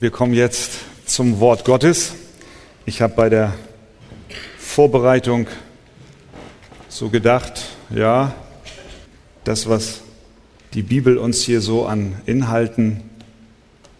Wir 0.00 0.12
kommen 0.12 0.32
jetzt 0.32 0.74
zum 1.06 1.40
Wort 1.40 1.64
Gottes. 1.64 2.12
Ich 2.86 3.02
habe 3.02 3.14
bei 3.16 3.28
der 3.28 3.52
Vorbereitung 4.56 5.48
so 6.88 7.08
gedacht, 7.08 7.64
ja, 7.90 8.32
das, 9.42 9.68
was 9.68 10.02
die 10.72 10.82
Bibel 10.82 11.18
uns 11.18 11.42
hier 11.42 11.60
so 11.60 11.84
an 11.84 12.14
Inhalten, 12.26 13.00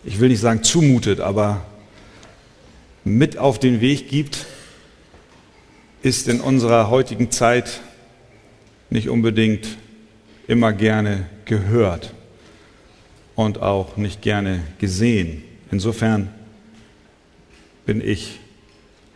ich 0.04 0.20
will 0.20 0.28
nicht 0.28 0.38
sagen 0.38 0.62
zumutet, 0.62 1.18
aber 1.18 1.66
mit 3.02 3.36
auf 3.36 3.58
den 3.58 3.80
Weg 3.80 4.08
gibt, 4.08 4.46
ist 6.02 6.28
in 6.28 6.40
unserer 6.40 6.90
heutigen 6.90 7.32
Zeit 7.32 7.80
nicht 8.88 9.08
unbedingt 9.08 9.66
immer 10.46 10.72
gerne 10.72 11.28
gehört 11.44 12.14
und 13.34 13.60
auch 13.60 13.96
nicht 13.96 14.22
gerne 14.22 14.62
gesehen. 14.78 15.42
Insofern 15.70 16.32
bin 17.84 18.00
ich 18.00 18.40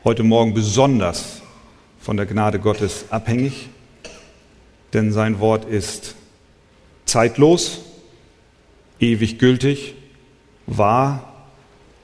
heute 0.05 0.23
Morgen 0.23 0.53
besonders 0.53 1.41
von 2.01 2.17
der 2.17 2.27
Gnade 2.27 2.59
Gottes 2.59 3.07
abhängig, 3.11 3.69
denn 4.93 5.13
sein 5.13 5.41
Wort 5.41 5.65
ist 5.65 6.15
zeitlos, 7.07 7.81
ewig 9.01 9.39
gültig, 9.39 9.95
wahr 10.67 11.47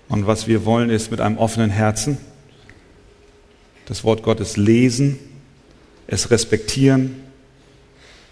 und 0.08 0.26
was 0.26 0.46
wir 0.46 0.64
wollen 0.64 0.88
ist 0.88 1.10
mit 1.10 1.20
einem 1.20 1.36
offenen 1.36 1.70
Herzen 1.70 2.18
das 3.84 4.04
Wort 4.04 4.22
Gottes 4.22 4.56
lesen, 4.56 5.18
es 6.06 6.30
respektieren 6.30 7.16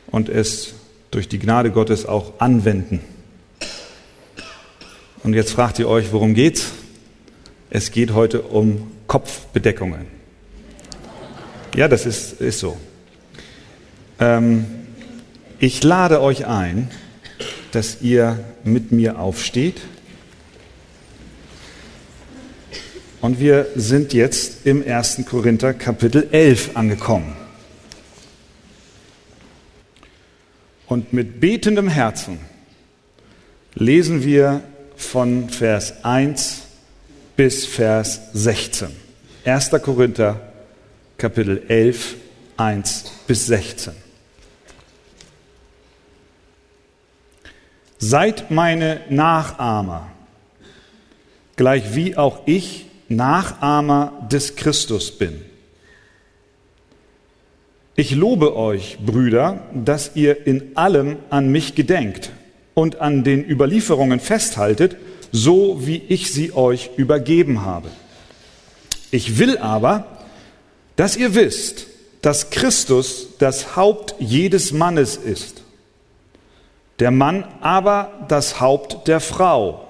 und 0.09 0.29
es 0.29 0.75
durch 1.11 1.29
die 1.29 1.39
Gnade 1.39 1.71
Gottes 1.71 2.05
auch 2.05 2.41
anwenden. 2.41 3.01
Und 5.27 5.35
jetzt 5.35 5.51
fragt 5.51 5.81
ihr 5.81 5.89
euch, 5.89 6.13
worum 6.13 6.35
geht's? 6.35 6.71
Es 7.69 7.91
geht 7.91 8.15
heute 8.15 8.43
um 8.43 8.93
Kopfbedeckungen. 9.09 10.07
Ja, 11.75 11.89
das 11.89 12.07
ist, 12.07 12.41
ist 12.41 12.61
so. 12.61 12.77
Ähm, 14.21 14.67
ich 15.59 15.83
lade 15.83 16.21
euch 16.21 16.47
ein, 16.47 16.93
dass 17.73 18.03
ihr 18.03 18.39
mit 18.63 18.93
mir 18.93 19.19
aufsteht. 19.19 19.81
Und 23.21 23.41
wir 23.41 23.67
sind 23.75 24.13
jetzt 24.13 24.65
im 24.65 24.89
1. 24.89 25.25
Korinther 25.29 25.75
Kapitel 25.75 26.29
11 26.31 26.77
angekommen. 26.77 27.33
Und 30.87 31.13
mit 31.13 31.41
betendem 31.41 31.89
Herzen 31.89 32.39
lesen 33.75 34.23
wir 34.23 34.63
von 34.97 35.49
Vers 35.49 36.05
1 36.05 36.63
bis 37.37 37.67
Vers 37.67 38.21
16. 38.33 38.89
1. 39.45 39.71
Korinther 39.83 40.41
Kapitel 41.19 41.63
11, 41.69 42.17
1 42.57 43.05
bis 43.27 43.47
16. 43.47 43.93
Seid 47.99 48.51
meine 48.51 49.01
Nachahmer, 49.09 50.11
gleich 51.57 51.95
wie 51.95 52.17
auch 52.17 52.41
ich 52.47 52.87
Nachahmer 53.09 54.27
des 54.31 54.57
Christus 54.57 55.17
bin. 55.17 55.43
Ich 57.95 58.11
lobe 58.15 58.57
euch, 58.57 58.99
Brüder, 58.99 59.61
dass 59.73 60.17
ihr 60.17 60.47
in 60.47 60.77
allem 60.77 61.17
an 61.31 61.51
mich 61.51 61.75
gedenkt 61.75 62.31
und 62.77 63.01
an 63.01 63.25
den 63.25 63.43
Überlieferungen 63.43 64.21
festhaltet, 64.21 64.99
so 65.33 65.87
wie 65.87 65.97
ich 65.97 66.31
sie 66.31 66.53
euch 66.53 66.91
übergeben 66.99 67.65
habe. 67.65 67.91
Ich 69.11 69.39
will 69.39 69.57
aber, 69.57 70.05
dass 70.95 71.17
ihr 71.17 71.35
wisst, 71.35 71.87
dass 72.21 72.51
Christus 72.51 73.29
das 73.39 73.77
Haupt 73.77 74.15
jedes 74.19 74.73
Mannes 74.73 75.17
ist, 75.17 75.63
der 76.99 77.11
Mann 77.11 77.45
aber 77.63 78.27
das 78.29 78.61
Haupt 78.61 79.09
der 79.09 79.21
Frau, 79.21 79.89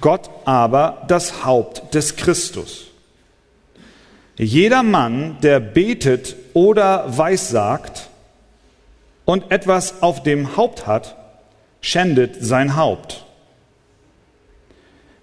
Gott 0.00 0.28
aber 0.46 1.04
das 1.06 1.44
Haupt 1.44 1.94
des 1.94 2.16
Christus. 2.16 2.86
Jeder 4.36 4.82
Mann, 4.82 5.38
der 5.42 5.60
betet 5.60 6.34
oder 6.54 7.16
weissagt 7.16 8.08
und 9.24 9.52
etwas 9.52 10.02
auf 10.02 10.24
dem 10.24 10.56
Haupt 10.56 10.88
hat, 10.88 11.14
schändet 11.80 12.36
sein 12.40 12.76
Haupt. 12.76 13.24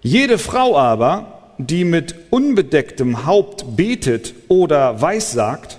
Jede 0.02 0.38
Frau 0.38 0.76
aber, 0.76 1.54
die 1.58 1.84
mit 1.84 2.14
unbedecktem 2.30 3.26
Haupt 3.26 3.76
betet 3.76 4.34
oder 4.48 5.00
weissagt, 5.00 5.78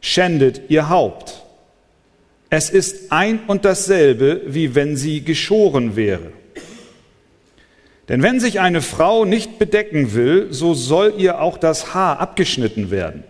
schändet 0.00 0.62
ihr 0.68 0.88
Haupt. 0.88 1.42
Es 2.50 2.70
ist 2.70 3.12
ein 3.12 3.40
und 3.46 3.64
dasselbe, 3.64 4.42
wie 4.46 4.74
wenn 4.74 4.96
sie 4.96 5.24
geschoren 5.24 5.96
wäre. 5.96 6.32
Denn 8.08 8.22
wenn 8.22 8.40
sich 8.40 8.60
eine 8.60 8.82
Frau 8.82 9.24
nicht 9.24 9.58
bedecken 9.58 10.12
will, 10.12 10.48
so 10.50 10.74
soll 10.74 11.14
ihr 11.16 11.40
auch 11.40 11.56
das 11.56 11.94
Haar 11.94 12.20
abgeschnitten 12.20 12.90
werden. 12.90 13.24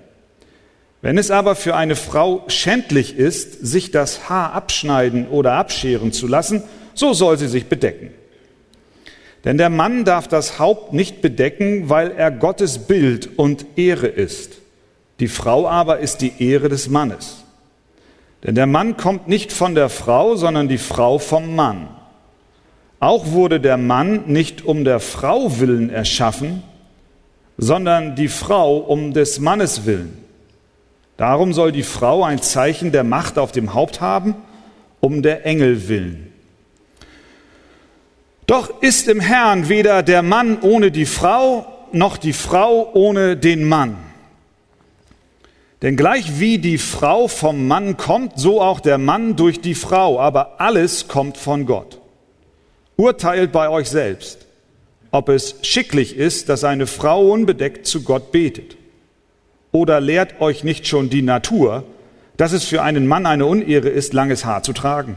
Wenn 1.02 1.18
es 1.18 1.32
aber 1.32 1.56
für 1.56 1.74
eine 1.74 1.96
Frau 1.96 2.44
schändlich 2.46 3.16
ist, 3.16 3.66
sich 3.66 3.90
das 3.90 4.28
Haar 4.28 4.52
abschneiden 4.52 5.26
oder 5.28 5.54
abscheren 5.54 6.12
zu 6.12 6.28
lassen, 6.28 6.62
so 6.94 7.12
soll 7.12 7.36
sie 7.38 7.48
sich 7.48 7.66
bedecken. 7.66 8.10
Denn 9.44 9.58
der 9.58 9.68
Mann 9.68 10.04
darf 10.04 10.28
das 10.28 10.60
Haupt 10.60 10.92
nicht 10.92 11.20
bedecken, 11.20 11.88
weil 11.88 12.12
er 12.12 12.30
Gottes 12.30 12.78
Bild 12.78 13.36
und 13.36 13.66
Ehre 13.74 14.06
ist. 14.06 14.52
Die 15.18 15.26
Frau 15.26 15.68
aber 15.68 15.98
ist 15.98 16.18
die 16.18 16.34
Ehre 16.38 16.68
des 16.68 16.88
Mannes. 16.88 17.42
Denn 18.44 18.54
der 18.54 18.66
Mann 18.66 18.96
kommt 18.96 19.26
nicht 19.26 19.52
von 19.52 19.74
der 19.74 19.88
Frau, 19.88 20.36
sondern 20.36 20.69
die 20.69 20.78
Frau 20.78 21.19
vom 21.19 21.56
Mann. 21.56 21.88
Auch 23.00 23.32
wurde 23.32 23.58
der 23.58 23.76
Mann 23.76 24.24
nicht 24.26 24.64
um 24.64 24.84
der 24.84 25.00
Frau 25.00 25.58
willen 25.58 25.90
erschaffen, 25.90 26.62
sondern 27.58 28.14
die 28.14 28.28
Frau 28.28 28.76
um 28.76 29.12
des 29.12 29.40
Mannes 29.40 29.86
willen. 29.86 30.21
Darum 31.16 31.52
soll 31.52 31.72
die 31.72 31.82
Frau 31.82 32.24
ein 32.24 32.40
Zeichen 32.40 32.92
der 32.92 33.04
Macht 33.04 33.38
auf 33.38 33.52
dem 33.52 33.74
Haupt 33.74 34.00
haben, 34.00 34.34
um 35.00 35.22
der 35.22 35.44
Engel 35.46 35.88
willen. 35.88 36.32
Doch 38.46 38.82
ist 38.82 39.08
im 39.08 39.20
Herrn 39.20 39.68
weder 39.68 40.02
der 40.02 40.22
Mann 40.22 40.58
ohne 40.62 40.90
die 40.90 41.06
Frau, 41.06 41.66
noch 41.92 42.16
die 42.16 42.32
Frau 42.32 42.90
ohne 42.94 43.36
den 43.36 43.64
Mann. 43.64 43.96
Denn 45.82 45.96
gleich 45.96 46.38
wie 46.38 46.58
die 46.58 46.78
Frau 46.78 47.28
vom 47.28 47.66
Mann 47.66 47.96
kommt, 47.96 48.38
so 48.38 48.62
auch 48.62 48.80
der 48.80 48.98
Mann 48.98 49.36
durch 49.36 49.60
die 49.60 49.74
Frau, 49.74 50.20
aber 50.20 50.60
alles 50.60 51.08
kommt 51.08 51.36
von 51.36 51.66
Gott. 51.66 51.98
Urteilt 52.96 53.50
bei 53.50 53.68
euch 53.68 53.90
selbst, 53.90 54.46
ob 55.10 55.28
es 55.28 55.56
schicklich 55.62 56.16
ist, 56.16 56.48
dass 56.48 56.62
eine 56.62 56.86
Frau 56.86 57.32
unbedeckt 57.32 57.86
zu 57.86 58.02
Gott 58.02 58.30
betet. 58.30 58.76
Oder 59.72 60.00
lehrt 60.00 60.40
euch 60.40 60.62
nicht 60.64 60.86
schon 60.86 61.10
die 61.10 61.22
Natur, 61.22 61.84
dass 62.36 62.52
es 62.52 62.64
für 62.64 62.82
einen 62.82 63.06
Mann 63.06 63.26
eine 63.26 63.46
Unehre 63.46 63.88
ist, 63.88 64.12
langes 64.12 64.44
Haar 64.44 64.62
zu 64.62 64.72
tragen? 64.72 65.16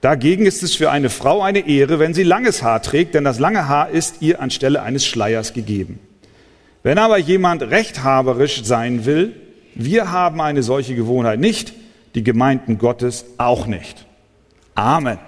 Dagegen 0.00 0.46
ist 0.46 0.64
es 0.64 0.74
für 0.74 0.90
eine 0.90 1.10
Frau 1.10 1.42
eine 1.42 1.68
Ehre, 1.68 2.00
wenn 2.00 2.12
sie 2.12 2.24
langes 2.24 2.64
Haar 2.64 2.82
trägt, 2.82 3.14
denn 3.14 3.22
das 3.22 3.38
lange 3.38 3.68
Haar 3.68 3.88
ist 3.90 4.16
ihr 4.20 4.40
anstelle 4.40 4.82
eines 4.82 5.06
Schleiers 5.06 5.52
gegeben. 5.52 6.00
Wenn 6.82 6.98
aber 6.98 7.18
jemand 7.18 7.62
rechthaberisch 7.62 8.64
sein 8.64 9.06
will, 9.06 9.36
wir 9.76 10.10
haben 10.10 10.40
eine 10.40 10.64
solche 10.64 10.96
Gewohnheit 10.96 11.38
nicht, 11.38 11.72
die 12.16 12.24
Gemeinden 12.24 12.78
Gottes 12.78 13.24
auch 13.38 13.66
nicht. 13.68 14.04
Amen. 14.74 15.18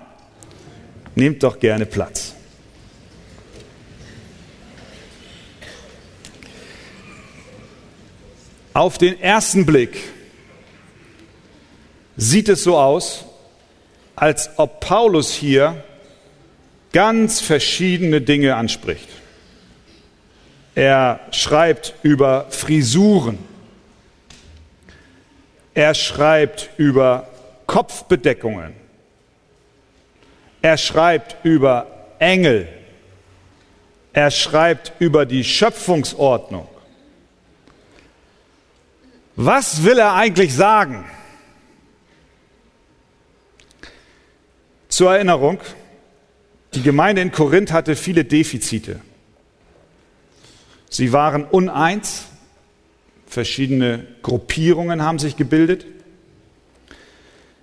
Nehmt 1.15 1.45
doch 1.45 1.61
gerne 1.61 1.87
Platz. 1.87 2.34
Auf 8.75 8.99
den 8.99 9.21
ersten 9.21 9.65
Blick 9.65 9.97
sieht 12.17 12.49
es 12.49 12.65
so 12.65 12.77
aus, 12.77 13.25
als 14.17 14.51
ob 14.57 14.81
Paulus 14.81 15.33
hier 15.33 15.85
ganz 16.93 17.41
verschiedene 17.41 18.21
Dinge 18.21 18.57
anspricht. 18.57 19.09
Er 20.75 21.21
schreibt 21.31 21.95
über 22.03 22.47
Frisuren. 22.51 23.39
Er 25.73 25.95
schreibt 25.95 26.71
über 26.77 27.29
Kopfbedeckungen. 27.67 28.73
Er 30.63 30.79
schreibt 30.79 31.45
über 31.45 31.87
Engel. 32.19 32.67
Er 34.13 34.33
schreibt 34.33 34.93
über 34.99 35.27
die 35.27 35.45
Schöpfungsordnung. 35.45 36.67
Was 39.37 39.85
will 39.85 39.99
er 39.99 40.15
eigentlich 40.15 40.55
sagen? 40.55 41.05
Zur 44.89 45.13
Erinnerung, 45.15 45.59
Die 46.75 46.83
Gemeinde 46.83 47.23
in 47.23 47.31
Korinth 47.31 47.71
hatte 47.71 47.95
viele 47.95 48.25
Defizite. 48.25 49.01
Sie 50.91 51.13
waren 51.13 51.45
uneins, 51.45 52.27
verschiedene 53.27 54.07
Gruppierungen 54.23 55.03
haben 55.03 55.21
sich 55.21 55.37
gebildet. 55.37 55.87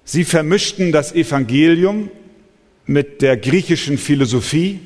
Sie 0.06 0.24
vermischten 0.24 0.91
das 0.91 1.13
Evangelium 1.13 2.09
mit 2.85 3.21
der 3.21 3.35
griechischen 3.38 3.97
Philosophie, 3.97 4.79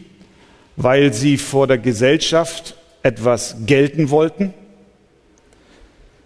weil 0.76 1.14
sie 1.14 1.38
vor 1.38 1.68
der 1.68 1.78
Gesellschaft 1.78 2.76
etwas 3.04 3.58
gelten 3.66 4.10
wollten. 4.10 4.54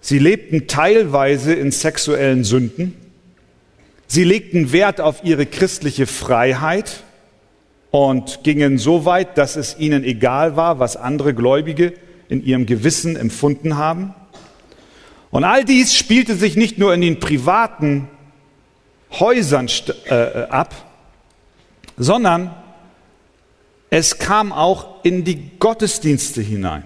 Sie 0.01 0.19
lebten 0.19 0.67
teilweise 0.67 1.53
in 1.53 1.71
sexuellen 1.71 2.43
Sünden. 2.43 2.95
Sie 4.07 4.23
legten 4.23 4.71
Wert 4.71 5.01
auf 5.01 5.23
ihre 5.23 5.45
christliche 5.45 6.07
Freiheit 6.07 7.03
und 7.91 8.43
gingen 8.43 8.77
so 8.77 9.05
weit, 9.05 9.37
dass 9.37 9.55
es 9.55 9.77
ihnen 9.77 10.03
egal 10.03 10.55
war, 10.55 10.79
was 10.79 10.95
andere 10.95 11.33
Gläubige 11.33 11.93
in 12.27 12.43
ihrem 12.43 12.65
Gewissen 12.65 13.15
empfunden 13.15 13.77
haben. 13.77 14.13
Und 15.31 15.43
all 15.43 15.65
dies 15.65 15.95
spielte 15.95 16.35
sich 16.35 16.55
nicht 16.55 16.77
nur 16.77 16.93
in 16.93 17.01
den 17.01 17.19
privaten 17.19 18.07
Häusern 19.11 19.69
äh, 20.05 20.43
ab, 20.49 20.73
sondern 21.97 22.53
es 23.89 24.19
kam 24.19 24.51
auch 24.51 25.03
in 25.03 25.23
die 25.23 25.57
Gottesdienste 25.59 26.41
hinein. 26.41 26.83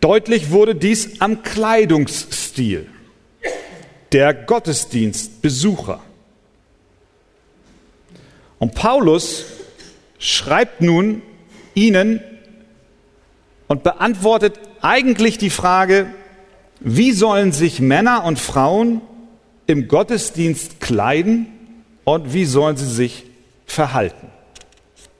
Deutlich 0.00 0.50
wurde 0.50 0.74
dies 0.74 1.20
am 1.20 1.42
Kleidungsstil 1.42 2.88
der 4.12 4.34
Gottesdienstbesucher. 4.34 6.00
Und 8.58 8.74
Paulus 8.74 9.44
schreibt 10.18 10.80
nun 10.80 11.22
ihnen 11.74 12.20
und 13.68 13.82
beantwortet 13.82 14.58
eigentlich 14.80 15.38
die 15.38 15.50
Frage, 15.50 16.06
wie 16.80 17.12
sollen 17.12 17.52
sich 17.52 17.80
Männer 17.80 18.24
und 18.24 18.38
Frauen 18.38 19.00
im 19.66 19.88
Gottesdienst 19.88 20.80
kleiden 20.80 21.46
und 22.04 22.32
wie 22.32 22.44
sollen 22.44 22.76
sie 22.76 22.88
sich 22.88 23.24
verhalten. 23.66 24.28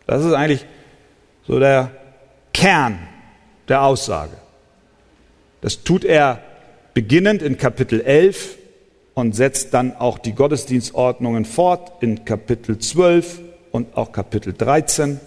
Das 0.07 0.25
ist 0.25 0.33
eigentlich 0.33 0.65
so 1.47 1.59
der 1.59 1.91
Kern 2.55 2.99
der 3.69 3.83
Aussage. 3.83 4.37
Das 5.61 5.83
tut 5.83 6.05
er 6.05 6.43
beginnend 6.95 7.43
in 7.43 7.59
Kapitel 7.59 8.01
11 8.01 8.57
und 9.15 9.35
setzt 9.35 9.73
dann 9.75 9.97
auch 9.97 10.19
die 10.19 10.33
Gottesdienstordnungen 10.33 11.45
fort 11.45 12.03
in 12.03 12.25
Kapitel 12.25 12.79
12 12.79 13.41
und 13.71 13.97
auch 13.97 14.13
Kapitel 14.13 14.53
13. 14.53 15.21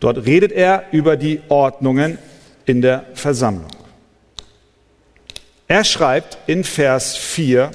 Dort 0.00 0.26
redet 0.26 0.52
er 0.52 0.84
über 0.92 1.16
die 1.16 1.40
Ordnungen 1.48 2.18
in 2.66 2.82
der 2.82 3.04
Versammlung. 3.14 3.70
Er 5.68 5.84
schreibt 5.84 6.38
in 6.46 6.64
Vers 6.64 7.16
4 7.16 7.70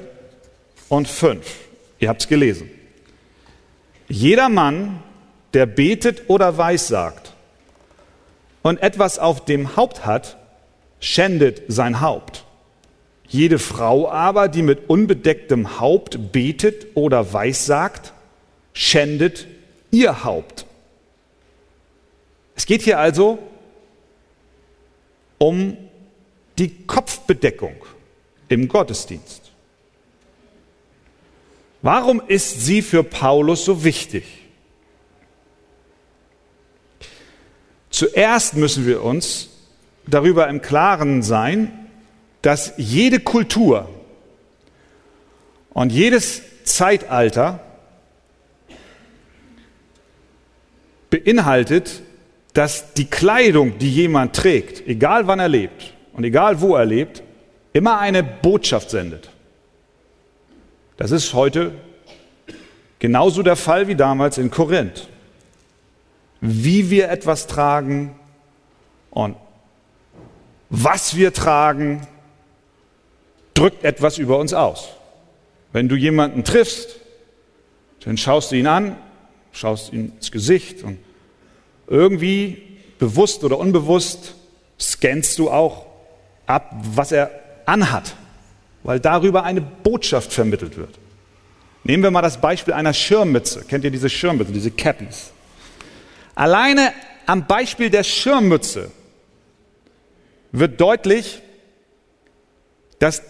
und 0.88 1.08
5, 1.08 1.44
ihr 1.98 2.08
habt 2.08 2.22
es 2.22 2.28
gelesen, 2.28 2.70
jeder 4.08 4.48
Mann, 4.48 5.02
der 5.52 5.66
betet 5.66 6.28
oder 6.28 6.56
weissagt 6.58 7.32
und 8.62 8.82
etwas 8.82 9.18
auf 9.18 9.44
dem 9.44 9.76
Haupt 9.76 10.06
hat, 10.06 10.36
schändet 11.02 11.62
sein 11.68 12.00
Haupt. 12.00 12.44
Jede 13.28 13.58
Frau 13.58 14.08
aber, 14.08 14.48
die 14.48 14.62
mit 14.62 14.88
unbedecktem 14.88 15.80
Haupt 15.80 16.32
betet 16.32 16.86
oder 16.94 17.32
weissagt, 17.32 18.12
schändet 18.72 19.46
ihr 19.90 20.24
Haupt. 20.24 20.64
Es 22.54 22.66
geht 22.66 22.82
hier 22.82 22.98
also 22.98 23.38
um 25.38 25.76
die 26.58 26.86
Kopfbedeckung 26.86 27.74
im 28.48 28.68
Gottesdienst. 28.68 29.50
Warum 31.80 32.22
ist 32.28 32.60
sie 32.60 32.80
für 32.80 33.02
Paulus 33.02 33.64
so 33.64 33.82
wichtig? 33.82 34.24
Zuerst 37.90 38.54
müssen 38.54 38.86
wir 38.86 39.02
uns 39.02 39.48
darüber 40.06 40.48
im 40.48 40.62
Klaren 40.62 41.22
sein, 41.22 41.88
dass 42.42 42.74
jede 42.76 43.20
Kultur 43.20 43.88
und 45.70 45.92
jedes 45.92 46.42
Zeitalter 46.64 47.60
beinhaltet, 51.10 52.02
dass 52.54 52.94
die 52.94 53.06
Kleidung, 53.06 53.78
die 53.78 53.90
jemand 53.90 54.34
trägt, 54.34 54.86
egal 54.86 55.26
wann 55.26 55.38
er 55.38 55.48
lebt 55.48 55.94
und 56.12 56.24
egal 56.24 56.60
wo 56.60 56.74
er 56.74 56.84
lebt, 56.84 57.22
immer 57.72 57.98
eine 57.98 58.22
Botschaft 58.22 58.90
sendet. 58.90 59.30
Das 60.96 61.10
ist 61.10 61.32
heute 61.32 61.72
genauso 62.98 63.42
der 63.42 63.56
Fall 63.56 63.88
wie 63.88 63.94
damals 63.94 64.38
in 64.38 64.50
Korinth. 64.50 65.08
Wie 66.40 66.90
wir 66.90 67.08
etwas 67.08 67.46
tragen 67.46 68.14
und 69.10 69.36
was 70.72 71.14
wir 71.14 71.32
tragen, 71.32 72.04
drückt 73.54 73.84
etwas 73.84 74.18
über 74.18 74.38
uns 74.38 74.52
aus. 74.52 74.88
Wenn 75.72 75.88
du 75.88 75.94
jemanden 75.94 76.42
triffst, 76.42 76.96
dann 78.04 78.16
schaust 78.16 78.50
du 78.50 78.56
ihn 78.56 78.66
an, 78.66 78.96
schaust 79.52 79.92
ihm 79.92 80.12
ins 80.16 80.32
Gesicht 80.32 80.82
und 80.82 80.98
irgendwie 81.86 82.80
bewusst 82.98 83.44
oder 83.44 83.58
unbewusst 83.58 84.34
scannst 84.80 85.38
du 85.38 85.50
auch 85.50 85.86
ab, 86.46 86.74
was 86.94 87.12
er 87.12 87.30
anhat 87.66 88.16
weil 88.82 89.00
darüber 89.00 89.44
eine 89.44 89.60
Botschaft 89.60 90.32
vermittelt 90.32 90.76
wird. 90.76 90.98
Nehmen 91.84 92.02
wir 92.02 92.10
mal 92.10 92.22
das 92.22 92.40
Beispiel 92.40 92.74
einer 92.74 92.92
Schirmmütze. 92.92 93.64
Kennt 93.64 93.84
ihr 93.84 93.90
diese 93.90 94.08
Schirmmütze, 94.08 94.52
diese 94.52 94.70
Cappies? 94.70 95.32
Alleine 96.34 96.92
am 97.26 97.46
Beispiel 97.46 97.90
der 97.90 98.04
Schirmmütze 98.04 98.90
wird 100.52 100.80
deutlich, 100.80 101.40
dass 102.98 103.22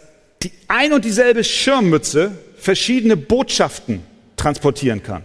die 0.42 0.52
ein 0.68 0.92
und 0.92 1.04
dieselbe 1.04 1.44
Schirmmütze 1.44 2.32
verschiedene 2.56 3.16
Botschaften 3.16 4.02
transportieren 4.36 5.02
kann. 5.02 5.24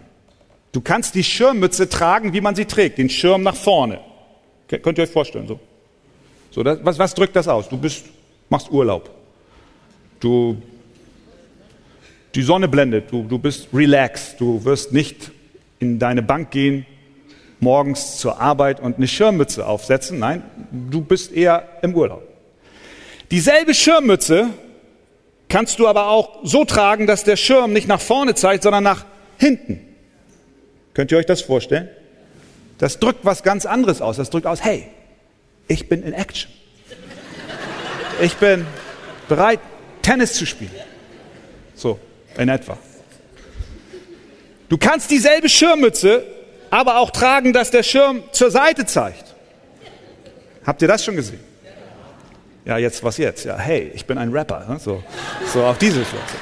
Du 0.71 0.81
kannst 0.81 1.15
die 1.15 1.23
Schirmmütze 1.23 1.89
tragen, 1.89 2.33
wie 2.33 2.41
man 2.41 2.55
sie 2.55 2.65
trägt, 2.65 2.99
den 2.99 3.09
Schirm 3.09 3.43
nach 3.43 3.55
vorne. 3.55 3.99
Könnt 4.67 4.97
ihr 4.97 5.03
euch 5.03 5.09
vorstellen, 5.09 5.47
so? 5.47 5.59
So, 6.51 6.63
das, 6.63 6.79
was, 6.83 6.99
was 6.99 7.13
drückt 7.13 7.35
das 7.35 7.47
aus? 7.47 7.67
Du 7.69 7.77
bist, 7.77 8.05
machst 8.49 8.71
Urlaub. 8.71 9.09
Du, 10.19 10.57
die 12.35 12.41
Sonne 12.41 12.67
blendet, 12.67 13.11
du, 13.11 13.23
du 13.23 13.37
bist 13.37 13.67
relaxed, 13.73 14.39
du 14.39 14.63
wirst 14.63 14.91
nicht 14.91 15.31
in 15.79 15.99
deine 15.99 16.21
Bank 16.21 16.51
gehen, 16.51 16.85
morgens 17.59 18.17
zur 18.17 18.39
Arbeit 18.39 18.79
und 18.79 18.97
eine 18.97 19.07
Schirmmütze 19.07 19.65
aufsetzen. 19.65 20.19
Nein, 20.19 20.43
du 20.71 21.01
bist 21.01 21.31
eher 21.31 21.67
im 21.81 21.95
Urlaub. 21.95 22.23
Dieselbe 23.31 23.73
Schirmmütze 23.73 24.49
kannst 25.49 25.79
du 25.79 25.87
aber 25.87 26.07
auch 26.07 26.39
so 26.43 26.65
tragen, 26.65 27.07
dass 27.07 27.23
der 27.23 27.35
Schirm 27.35 27.73
nicht 27.73 27.87
nach 27.87 28.01
vorne 28.01 28.35
zeigt, 28.35 28.63
sondern 28.63 28.83
nach 28.83 29.05
hinten. 29.37 29.81
Könnt 30.93 31.11
ihr 31.11 31.17
euch 31.17 31.25
das 31.25 31.41
vorstellen? 31.41 31.89
Das 32.77 32.99
drückt 32.99 33.25
was 33.25 33.43
ganz 33.43 33.65
anderes 33.65 34.01
aus. 34.01 34.17
Das 34.17 34.29
drückt 34.29 34.45
aus, 34.45 34.63
hey, 34.63 34.87
ich 35.67 35.89
bin 35.89 36.03
in 36.03 36.13
Action. 36.13 36.51
Ich 38.21 38.35
bin 38.35 38.65
bereit, 39.27 39.59
Tennis 40.01 40.33
zu 40.33 40.45
spielen. 40.45 40.71
So, 41.75 41.99
in 42.37 42.49
etwa. 42.49 42.77
Du 44.69 44.77
kannst 44.77 45.11
dieselbe 45.11 45.49
Schirmmütze 45.49 46.25
aber 46.69 46.97
auch 46.97 47.11
tragen, 47.11 47.53
dass 47.53 47.71
der 47.71 47.83
Schirm 47.83 48.23
zur 48.31 48.51
Seite 48.51 48.85
zeigt. 48.85 49.35
Habt 50.65 50.81
ihr 50.81 50.87
das 50.87 51.03
schon 51.03 51.15
gesehen? 51.15 51.39
Ja, 52.65 52.77
jetzt 52.77 53.03
was 53.03 53.17
jetzt? 53.17 53.45
Ja, 53.45 53.57
hey, 53.57 53.91
ich 53.95 54.05
bin 54.05 54.17
ein 54.17 54.31
Rapper. 54.31 54.65
Ne? 54.67 54.79
So, 54.79 55.03
so 55.53 55.63
auf 55.63 55.77
diese 55.77 56.03
Schürze. 56.03 56.35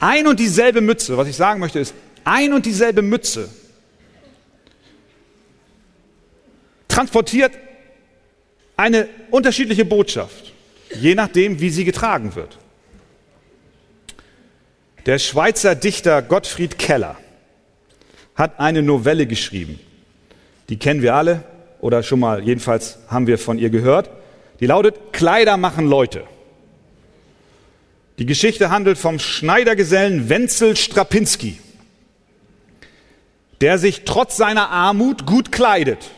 Ein 0.00 0.26
und 0.26 0.40
dieselbe 0.40 0.80
Mütze, 0.80 1.16
was 1.16 1.28
ich 1.28 1.36
sagen 1.36 1.60
möchte, 1.60 1.78
ist, 1.78 1.94
ein 2.24 2.52
und 2.52 2.66
dieselbe 2.66 3.02
Mütze 3.02 3.48
transportiert 6.88 7.52
eine 8.76 9.08
unterschiedliche 9.30 9.84
Botschaft 9.84 10.52
je 11.00 11.14
nachdem, 11.14 11.60
wie 11.60 11.70
sie 11.70 11.84
getragen 11.84 12.34
wird. 12.34 12.58
Der 15.06 15.18
Schweizer 15.18 15.74
Dichter 15.74 16.22
Gottfried 16.22 16.78
Keller 16.78 17.16
hat 18.36 18.60
eine 18.60 18.82
Novelle 18.82 19.26
geschrieben. 19.26 19.80
Die 20.68 20.78
kennen 20.78 21.02
wir 21.02 21.14
alle 21.14 21.42
oder 21.80 22.02
schon 22.02 22.20
mal, 22.20 22.42
jedenfalls 22.42 22.98
haben 23.08 23.26
wir 23.26 23.38
von 23.38 23.58
ihr 23.58 23.70
gehört. 23.70 24.10
Die 24.60 24.66
lautet 24.66 25.12
Kleider 25.12 25.56
machen 25.56 25.86
Leute. 25.88 26.24
Die 28.18 28.26
Geschichte 28.26 28.70
handelt 28.70 28.96
vom 28.98 29.18
Schneidergesellen 29.18 30.28
Wenzel 30.28 30.76
Strapinski. 30.76 31.58
der 33.60 33.78
sich 33.78 34.02
trotz 34.04 34.36
seiner 34.36 34.70
Armut 34.70 35.26
gut 35.26 35.52
kleidet. 35.52 36.10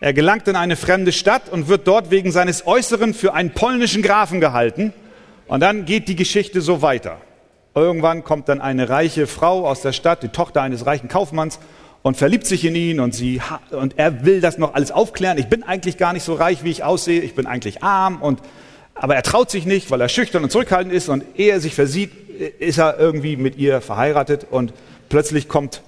Er 0.00 0.12
gelangt 0.12 0.46
in 0.48 0.56
eine 0.56 0.76
fremde 0.76 1.12
Stadt 1.12 1.48
und 1.48 1.68
wird 1.68 1.86
dort 1.86 2.10
wegen 2.10 2.30
seines 2.30 2.66
Äußeren 2.66 3.14
für 3.14 3.34
einen 3.34 3.50
polnischen 3.50 4.02
Grafen 4.02 4.40
gehalten. 4.40 4.92
Und 5.48 5.60
dann 5.60 5.84
geht 5.84 6.08
die 6.08 6.16
Geschichte 6.16 6.60
so 6.60 6.82
weiter. 6.82 7.20
Irgendwann 7.82 8.24
kommt 8.24 8.48
dann 8.48 8.60
eine 8.60 8.88
reiche 8.88 9.26
Frau 9.26 9.66
aus 9.66 9.82
der 9.82 9.92
Stadt, 9.92 10.22
die 10.22 10.28
Tochter 10.28 10.62
eines 10.62 10.86
reichen 10.86 11.08
Kaufmanns, 11.08 11.58
und 12.02 12.16
verliebt 12.16 12.46
sich 12.46 12.64
in 12.64 12.74
ihn 12.74 13.00
und, 13.00 13.14
sie, 13.14 13.40
und 13.70 13.98
er 13.98 14.24
will 14.24 14.40
das 14.40 14.56
noch 14.56 14.74
alles 14.74 14.92
aufklären. 14.92 15.36
Ich 15.36 15.48
bin 15.48 15.62
eigentlich 15.62 15.98
gar 15.98 16.12
nicht 16.12 16.22
so 16.22 16.34
reich, 16.34 16.64
wie 16.64 16.70
ich 16.70 16.84
aussehe. 16.84 17.20
Ich 17.20 17.34
bin 17.34 17.46
eigentlich 17.46 17.82
arm. 17.82 18.22
Und, 18.22 18.40
aber 18.94 19.16
er 19.16 19.22
traut 19.22 19.50
sich 19.50 19.66
nicht, 19.66 19.90
weil 19.90 20.00
er 20.00 20.08
schüchtern 20.08 20.44
und 20.44 20.50
zurückhaltend 20.50 20.94
ist. 20.94 21.08
Und 21.08 21.24
ehe 21.36 21.50
er 21.52 21.60
sich 21.60 21.74
versieht, 21.74 22.12
ist 22.60 22.78
er 22.78 22.98
irgendwie 22.98 23.36
mit 23.36 23.56
ihr 23.56 23.80
verheiratet. 23.80 24.46
Und 24.48 24.72
plötzlich 25.08 25.48
kommt 25.48 25.82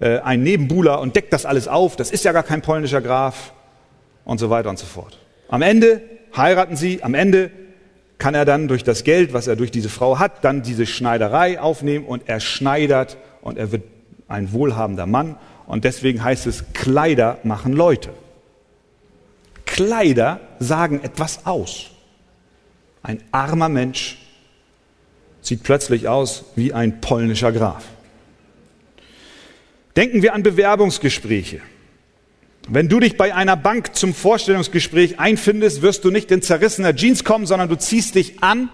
äh, 0.00 0.18
ein 0.20 0.42
Nebenbuhler 0.42 1.00
und 1.00 1.16
deckt 1.16 1.32
das 1.32 1.46
alles 1.46 1.66
auf. 1.66 1.96
Das 1.96 2.10
ist 2.10 2.24
ja 2.24 2.32
gar 2.32 2.44
kein 2.44 2.62
polnischer 2.62 3.00
Graf. 3.00 3.52
Und 4.24 4.38
so 4.38 4.50
weiter 4.50 4.70
und 4.70 4.78
so 4.78 4.86
fort. 4.86 5.18
Am 5.48 5.62
Ende 5.62 6.00
heiraten 6.36 6.76
sie. 6.76 7.02
Am 7.02 7.14
Ende 7.14 7.50
kann 8.18 8.34
er 8.34 8.44
dann 8.44 8.68
durch 8.68 8.84
das 8.84 9.04
Geld, 9.04 9.32
was 9.32 9.46
er 9.46 9.56
durch 9.56 9.70
diese 9.70 9.88
Frau 9.88 10.18
hat, 10.18 10.44
dann 10.44 10.62
diese 10.62 10.86
Schneiderei 10.86 11.60
aufnehmen 11.60 12.04
und 12.04 12.28
er 12.28 12.40
schneidert 12.40 13.16
und 13.42 13.58
er 13.58 13.72
wird 13.72 13.84
ein 14.26 14.52
wohlhabender 14.52 15.06
Mann. 15.06 15.36
Und 15.66 15.84
deswegen 15.84 16.22
heißt 16.22 16.46
es, 16.46 16.64
Kleider 16.72 17.38
machen 17.44 17.72
Leute. 17.72 18.10
Kleider 19.64 20.40
sagen 20.58 21.00
etwas 21.02 21.46
aus. 21.46 21.90
Ein 23.02 23.22
armer 23.30 23.68
Mensch 23.68 24.18
sieht 25.40 25.62
plötzlich 25.62 26.08
aus 26.08 26.44
wie 26.56 26.72
ein 26.72 27.00
polnischer 27.00 27.52
Graf. 27.52 27.84
Denken 29.96 30.22
wir 30.22 30.34
an 30.34 30.42
Bewerbungsgespräche. 30.42 31.60
Wenn 32.70 32.90
du 32.90 33.00
dich 33.00 33.16
bei 33.16 33.34
einer 33.34 33.56
Bank 33.56 33.96
zum 33.96 34.12
Vorstellungsgespräch 34.12 35.18
einfindest, 35.18 35.80
wirst 35.80 36.04
du 36.04 36.10
nicht 36.10 36.30
in 36.30 36.42
zerrissener 36.42 36.94
Jeans 36.94 37.24
kommen, 37.24 37.46
sondern 37.46 37.70
du 37.70 37.78
ziehst 37.78 38.14
dich 38.14 38.42
an 38.42 38.68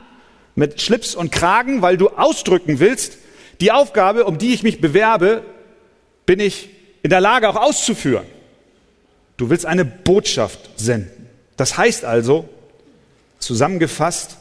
mit 0.57 0.81
Schlips 0.81 1.15
und 1.15 1.31
Kragen, 1.31 1.81
weil 1.81 1.97
du 1.97 2.09
ausdrücken 2.09 2.81
willst, 2.81 3.19
die 3.61 3.71
Aufgabe, 3.71 4.25
um 4.25 4.37
die 4.37 4.53
ich 4.53 4.65
mich 4.65 4.81
bewerbe, 4.81 5.45
bin 6.27 6.41
ich 6.41 6.71
in 7.05 7.11
der 7.11 7.21
Lage 7.21 7.49
auch 7.49 7.55
auszuführen. 7.55 8.27
Du 9.37 9.49
willst 9.49 9.65
eine 9.65 9.85
Botschaft 9.85 10.71
senden. 10.75 11.29
Das 11.57 11.79
heißt 11.79 12.05
also, 12.05 12.49
zusammengefasst, 13.39 14.39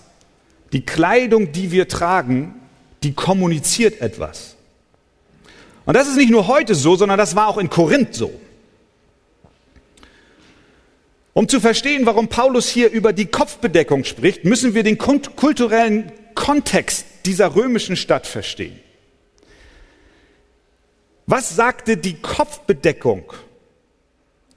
die 0.72 0.84
Kleidung, 0.84 1.52
die 1.52 1.72
wir 1.72 1.88
tragen, 1.88 2.56
die 3.04 3.14
kommuniziert 3.14 4.02
etwas. 4.02 4.56
Und 5.86 5.94
das 5.94 6.08
ist 6.08 6.18
nicht 6.18 6.32
nur 6.32 6.48
heute 6.48 6.74
so, 6.74 6.96
sondern 6.96 7.20
das 7.20 7.36
war 7.36 7.48
auch 7.50 7.60
in 7.60 7.70
Korinth 7.70 8.16
so. 8.16 8.32
Um 11.34 11.50
zu 11.50 11.60
verstehen, 11.60 12.06
warum 12.06 12.28
Paulus 12.28 12.70
hier 12.70 12.92
über 12.92 13.12
die 13.12 13.26
Kopfbedeckung 13.26 14.04
spricht, 14.04 14.46
müssen 14.46 14.76
wir 14.76 14.84
den 14.84 15.00
kulturellen 15.00 16.12
Kontext 16.36 17.06
dieser 17.26 17.56
römischen 17.56 17.96
Stadt 17.96 18.28
verstehen. 18.28 18.80
Was 21.26 21.56
sagte 21.56 21.98
die 21.98 22.16
Kopfbedeckung 22.16 23.34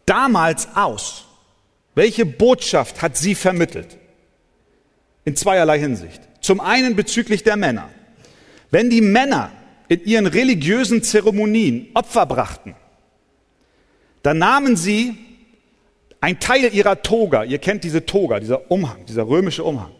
damals 0.04 0.68
aus? 0.74 1.24
Welche 1.94 2.26
Botschaft 2.26 3.00
hat 3.00 3.16
sie 3.16 3.34
vermittelt? 3.34 3.96
In 5.24 5.34
zweierlei 5.34 5.78
Hinsicht. 5.78 6.20
Zum 6.42 6.60
einen 6.60 6.94
bezüglich 6.94 7.42
der 7.42 7.56
Männer. 7.56 7.88
Wenn 8.70 8.90
die 8.90 9.00
Männer 9.00 9.50
in 9.88 10.04
ihren 10.04 10.26
religiösen 10.26 11.02
Zeremonien 11.02 11.88
Opfer 11.94 12.26
brachten, 12.26 12.74
dann 14.22 14.38
nahmen 14.38 14.76
sie 14.76 15.16
ein 16.26 16.40
Teil 16.40 16.74
ihrer 16.74 17.02
Toga, 17.02 17.44
ihr 17.44 17.58
kennt 17.58 17.84
diese 17.84 18.04
Toga, 18.04 18.40
dieser 18.40 18.68
Umhang, 18.68 19.06
dieser 19.06 19.28
römische 19.28 19.62
Umhang, 19.62 19.92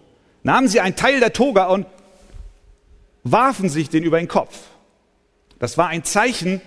nahmen 0.43 0.67
sie 0.67 0.81
einen 0.81 0.97
Teil 0.97 1.21
der 1.21 1.33
Toga 1.33 1.67
und 1.67 1.87
warfen 3.23 3.69
sich 3.69 3.91
den 3.91 4.03
über 4.03 4.19
den 4.19 4.27
Kopf. 4.27 4.59
Das 5.61 5.79
war 5.79 5.87
ein 5.87 6.03
Zeichen, 6.03 6.61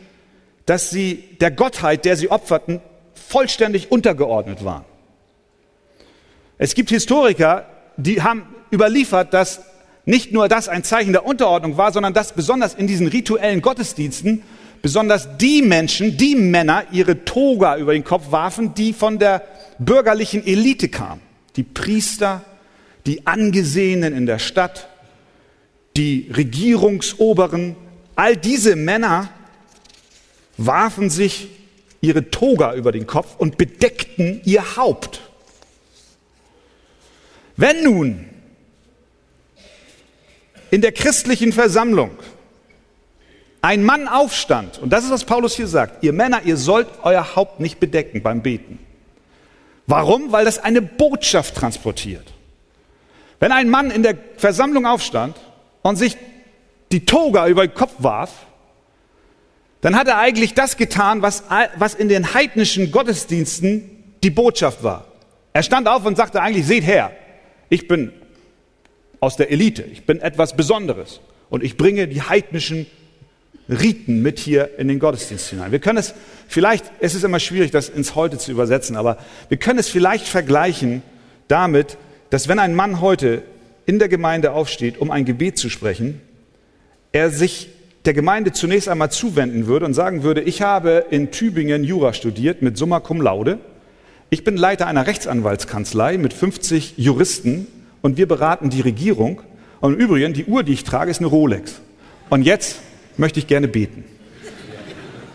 dass 0.66 0.92
sie 0.92 1.36
der 1.42 1.52
Gottheit, 1.52 2.06
der 2.06 2.16
sie 2.16 2.32
opferten, 2.32 2.80
vollständig 3.14 3.92
untergeordnet 3.92 4.64
waren. 4.64 4.86
Es 6.58 6.74
gibt 6.74 6.90
Historiker, 6.90 7.66
die 7.98 8.22
haben 8.22 8.44
überliefert, 8.72 9.34
dass 9.34 9.60
nicht 10.06 10.32
nur 10.32 10.48
das 10.48 10.70
ein 10.70 10.86
Zeichen 10.86 11.12
der 11.12 11.26
Unterordnung 11.26 11.76
war, 11.76 11.92
sondern 11.92 12.14
dass 12.14 12.32
besonders 12.32 12.76
in 12.76 12.88
diesen 12.88 13.08
rituellen 13.08 13.62
Gottesdiensten 13.62 14.42
besonders 14.82 15.38
die 15.38 15.62
Menschen, 15.62 16.18
die 16.18 16.36
Männer 16.36 16.86
ihre 16.92 17.26
Toga 17.26 17.78
über 17.78 17.94
den 17.94 18.04
Kopf 18.04 18.32
warfen, 18.32 18.74
die 18.74 18.94
von 18.94 19.20
der 19.20 19.44
bürgerlichen 19.78 20.46
Elite 20.46 20.90
kamen. 20.90 21.22
Die 21.56 21.64
Priester, 21.64 22.44
die 23.06 23.26
Angesehenen 23.28 24.16
in 24.16 24.26
der 24.26 24.40
Stadt, 24.40 24.88
die 25.98 26.30
Regierungsoberen, 26.36 27.76
all 28.16 28.38
diese 28.38 28.76
Männer 28.76 29.30
warfen 30.58 31.10
sich 31.10 31.48
ihre 32.02 32.30
Toga 32.30 32.74
über 32.76 32.92
den 32.92 33.08
Kopf 33.08 33.36
und 33.38 33.58
bedeckten 33.58 34.42
ihr 34.46 34.78
Haupt. 34.78 35.22
Wenn 37.58 37.84
nun 37.84 38.26
in 40.72 40.82
der 40.82 40.92
christlichen 40.92 41.52
Versammlung 41.52 42.12
ein 43.62 43.84
Mann 43.84 44.08
aufstand, 44.08 44.80
und 44.80 44.92
das 44.92 45.04
ist, 45.04 45.12
was 45.12 45.26
Paulus 45.26 45.56
hier 45.56 45.68
sagt, 45.68 46.04
ihr 46.04 46.14
Männer, 46.14 46.42
ihr 46.46 46.58
sollt 46.58 46.88
euer 47.04 47.36
Haupt 47.36 47.60
nicht 47.60 47.80
bedecken 47.80 48.22
beim 48.22 48.42
Beten. 48.42 48.80
Warum? 49.86 50.32
Weil 50.32 50.46
das 50.46 50.60
eine 50.60 50.82
Botschaft 50.82 51.56
transportiert. 51.56 52.34
Wenn 53.40 53.52
ein 53.52 53.70
Mann 53.70 53.92
in 53.92 54.04
der 54.04 54.16
Versammlung 54.38 54.86
aufstand 54.86 55.36
und 55.82 55.96
sich 55.96 56.18
die 56.92 57.06
Toga 57.06 57.48
über 57.48 57.66
den 57.66 57.74
Kopf 57.74 57.94
warf, 57.98 58.32
dann 59.82 59.96
hat 59.96 60.08
er 60.08 60.18
eigentlich 60.18 60.54
das 60.54 60.78
getan, 60.78 61.22
was, 61.22 61.44
was 61.78 61.94
in 61.94 62.10
den 62.10 62.34
heidnischen 62.34 62.92
Gottesdiensten 62.92 63.90
die 64.24 64.30
Botschaft 64.30 64.84
war. 64.84 65.06
Er 65.54 65.64
stand 65.64 65.88
auf 65.88 66.06
und 66.06 66.18
sagte 66.18 66.42
eigentlich, 66.42 66.66
seht 66.66 66.86
her, 66.86 67.12
ich 67.70 67.88
bin 67.88 68.12
aus 69.20 69.38
der 69.38 69.52
Elite, 69.52 69.84
ich 69.84 70.06
bin 70.06 70.22
etwas 70.22 70.56
Besonderes 70.56 71.22
und 71.50 71.64
ich 71.64 71.78
bringe 71.78 72.08
die 72.08 72.22
heidnischen 72.22 72.86
Riten 73.70 74.22
mit 74.22 74.40
hier 74.40 74.78
in 74.78 74.88
den 74.88 75.00
Gottesdienst 75.00 75.50
hinein. 75.50 75.72
Wir 75.72 75.80
können 75.80 76.00
es 76.00 76.14
vielleicht, 76.48 76.86
es 77.00 77.16
ist 77.16 77.24
immer 77.24 77.40
schwierig, 77.40 77.72
das 77.72 77.90
ins 77.90 78.16
Heute 78.16 78.38
zu 78.38 78.52
übersetzen, 78.52 78.96
aber 78.96 79.18
wir 79.48 79.58
können 79.58 79.80
es 79.80 79.90
vielleicht 79.90 80.28
vergleichen 80.28 81.04
damit, 81.48 81.98
dass 82.30 82.48
wenn 82.48 82.60
ein 82.60 82.76
Mann 82.76 83.02
heute 83.02 83.44
in 83.86 84.00
der 84.00 84.10
Gemeinde 84.10 84.52
aufsteht, 84.52 85.00
um 85.00 85.12
ein 85.12 85.26
Gebet 85.26 85.58
zu 85.58 85.70
sprechen, 85.70 86.22
er 87.12 87.30
sich 87.30 87.70
der 88.06 88.14
Gemeinde 88.14 88.52
zunächst 88.52 88.88
einmal 88.88 89.12
zuwenden 89.12 89.68
würde 89.68 89.86
und 89.86 89.94
sagen 89.94 90.24
würde, 90.24 90.42
ich 90.42 90.62
habe 90.62 91.06
in 91.10 91.32
Tübingen 91.32 91.84
Jura 91.84 92.14
studiert 92.14 92.62
mit 92.62 92.78
Summa 92.78 93.00
Cum 93.00 93.22
Laude. 93.22 93.60
Ich 94.30 94.44
bin 94.44 94.58
Leiter 94.58 94.88
einer 94.88 95.08
Rechtsanwaltskanzlei 95.08 96.18
mit 96.18 96.34
50 96.34 96.94
Juristen 96.98 97.68
und 98.02 98.18
wir 98.18 98.28
beraten 98.28 98.70
die 98.70 98.82
Regierung. 98.82 99.42
Und 99.82 99.94
im 99.94 100.00
Übrigen, 100.00 100.34
die 100.34 100.46
Uhr, 100.46 100.64
die 100.64 100.74
ich 100.74 100.84
trage, 100.84 101.12
ist 101.12 101.20
eine 101.20 101.28
Rolex. 101.28 101.82
Und 102.30 102.44
jetzt 102.44 102.80
möchte 103.18 103.40
ich 103.40 103.48
gerne 103.48 103.68
beten. 103.68 104.04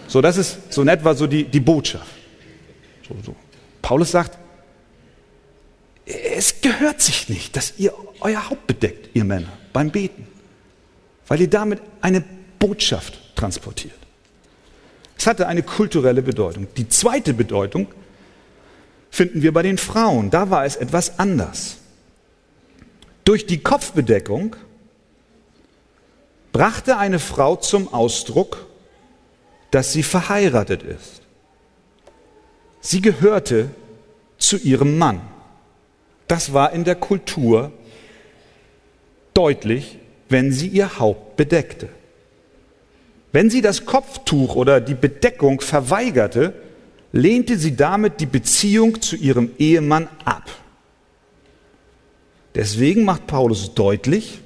So, 0.07 0.21
das 0.21 0.37
ist 0.37 0.73
so 0.73 0.83
in 0.83 0.89
etwa 0.89 1.15
so 1.15 1.27
die, 1.27 1.45
die 1.45 1.61
Botschaft. 1.61 2.07
So, 3.09 3.17
so. 3.25 3.37
Paulus 3.83 4.11
sagt, 4.11 4.39
es 6.07 6.61
gehört 6.61 7.01
sich 7.01 7.29
nicht, 7.29 7.57
dass 7.57 7.75
ihr 7.79 7.93
euer 8.21 8.49
Haupt 8.49 8.67
bedeckt, 8.67 9.11
ihr 9.15 9.25
Männer, 9.25 9.53
beim 9.73 9.91
Beten, 9.91 10.27
weil 11.29 11.41
ihr 11.41 11.51
damit 11.51 11.81
eine 12.01 12.23
Botschaft 12.59 13.19
transportiert. 13.35 13.95
Es 15.17 15.27
hatte 15.27 15.47
eine 15.47 15.63
kulturelle 15.63 16.23
Bedeutung. 16.23 16.67
Die 16.77 16.89
zweite 16.89 17.35
Bedeutung 17.35 17.87
finden 19.11 19.43
wir 19.43 19.53
bei 19.53 19.63
den 19.63 19.79
Frauen. 19.79 20.31
Da 20.31 20.51
war 20.51 20.65
es 20.65 20.77
etwas 20.77 21.19
anders. 21.19 21.79
Durch 23.25 23.47
die 23.47 23.59
Kopfbedeckung 23.59 24.57
brachte 26.55 26.99
eine 26.99 27.19
Frau 27.19 27.57
zum 27.57 27.93
Ausdruck, 27.93 28.67
dass 29.73 29.93
sie 29.93 30.05
verheiratet 30.05 30.85
ist. 30.85 31.21
Sie 32.81 33.01
gehörte 33.01 33.71
zu 34.39 34.57
ihrem 34.59 34.97
Mann. 34.97 35.21
Das 36.29 36.53
war 36.53 36.73
in 36.73 36.85
der 36.85 36.95
Kultur 36.95 37.73
deutlich, 39.35 39.99
wenn 40.29 40.53
sie 40.53 40.69
ihr 40.69 41.01
Haupt 41.01 41.37
bedeckte. 41.37 41.89
Wenn 43.33 43.51
sie 43.51 43.61
das 43.61 43.85
Kopftuch 43.85 44.55
oder 44.55 44.81
die 44.81 44.95
Bedeckung 44.95 45.61
verweigerte, 45.61 46.55
lehnte 47.11 47.59
sie 47.59 47.75
damit 47.75 48.21
die 48.21 48.27
Beziehung 48.27 49.03
zu 49.03 49.17
ihrem 49.17 49.51
Ehemann 49.59 50.09
ab. 50.25 50.49
Deswegen 52.55 53.03
macht 53.03 53.27
Paulus 53.27 53.75
deutlich, 53.75 54.39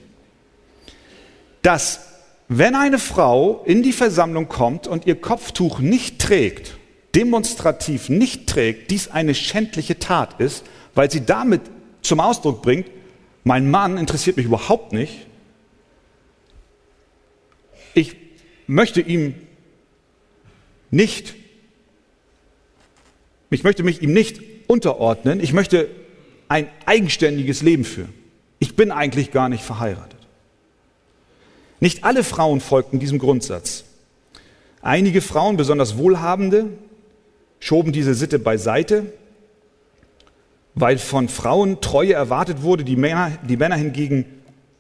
dass 1.69 2.01
wenn 2.49 2.75
eine 2.75 2.99
Frau 2.99 3.63
in 3.67 3.83
die 3.83 3.93
Versammlung 3.93 4.49
kommt 4.49 4.87
und 4.87 5.07
ihr 5.07 5.21
Kopftuch 5.21 5.81
nicht 5.81 6.19
trägt, 6.19 6.79
demonstrativ 7.15 8.09
nicht 8.09 8.47
trägt, 8.47 8.91
dies 8.91 9.09
eine 9.09 9.35
schändliche 9.35 9.99
Tat 9.99 10.41
ist, 10.41 10.65
weil 10.95 11.11
sie 11.11 11.27
damit 11.27 11.61
zum 12.01 12.21
Ausdruck 12.21 12.63
bringt, 12.63 12.87
mein 13.45 13.71
Mann 13.71 13.99
interessiert 13.99 14.39
mich 14.39 14.47
überhaupt 14.47 14.95
nicht, 14.95 15.27
ich 17.93 18.17
möchte 18.67 19.03
ihm 19.03 19.35
nicht, 20.91 21.35
ich 23.51 23.63
möchte 23.63 23.83
mich 23.83 24.01
ihm 24.01 24.15
nicht 24.15 24.41
unterordnen, 24.69 25.41
ich 25.41 25.53
möchte 25.53 25.91
ein 26.49 26.67
eigenständiges 26.87 27.61
Leben 27.61 27.85
führen. 27.85 28.15
Ich 28.59 28.75
bin 28.75 28.91
eigentlich 28.91 29.33
gar 29.33 29.51
nicht 29.51 29.63
verheiratet. 29.63 30.18
Nicht 31.81 32.05
alle 32.05 32.25
Frauen 32.25 32.61
folgten 32.61 32.99
diesem 32.99 33.19
Grundsatz. 33.19 33.85
Einige 34.83 35.21
Frauen, 35.21 35.57
besonders 35.57 35.99
Wohlhabende, 35.99 36.67
schoben 37.61 37.93
diese 37.93 38.15
Sitte 38.15 38.39
beiseite, 38.39 39.13
weil 40.75 40.99
von 40.99 41.29
Frauen 41.29 41.81
Treue 41.81 42.15
erwartet 42.15 42.63
wurde, 42.63 42.85
die 42.85 42.97
Männer, 42.97 43.33
die 43.49 43.57
Männer 43.57 43.77
hingegen 43.77 44.25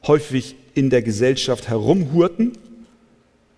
häufig 0.07 0.55
in 0.75 0.90
der 0.90 1.02
Gesellschaft 1.02 1.69
herumhurten, 1.69 2.52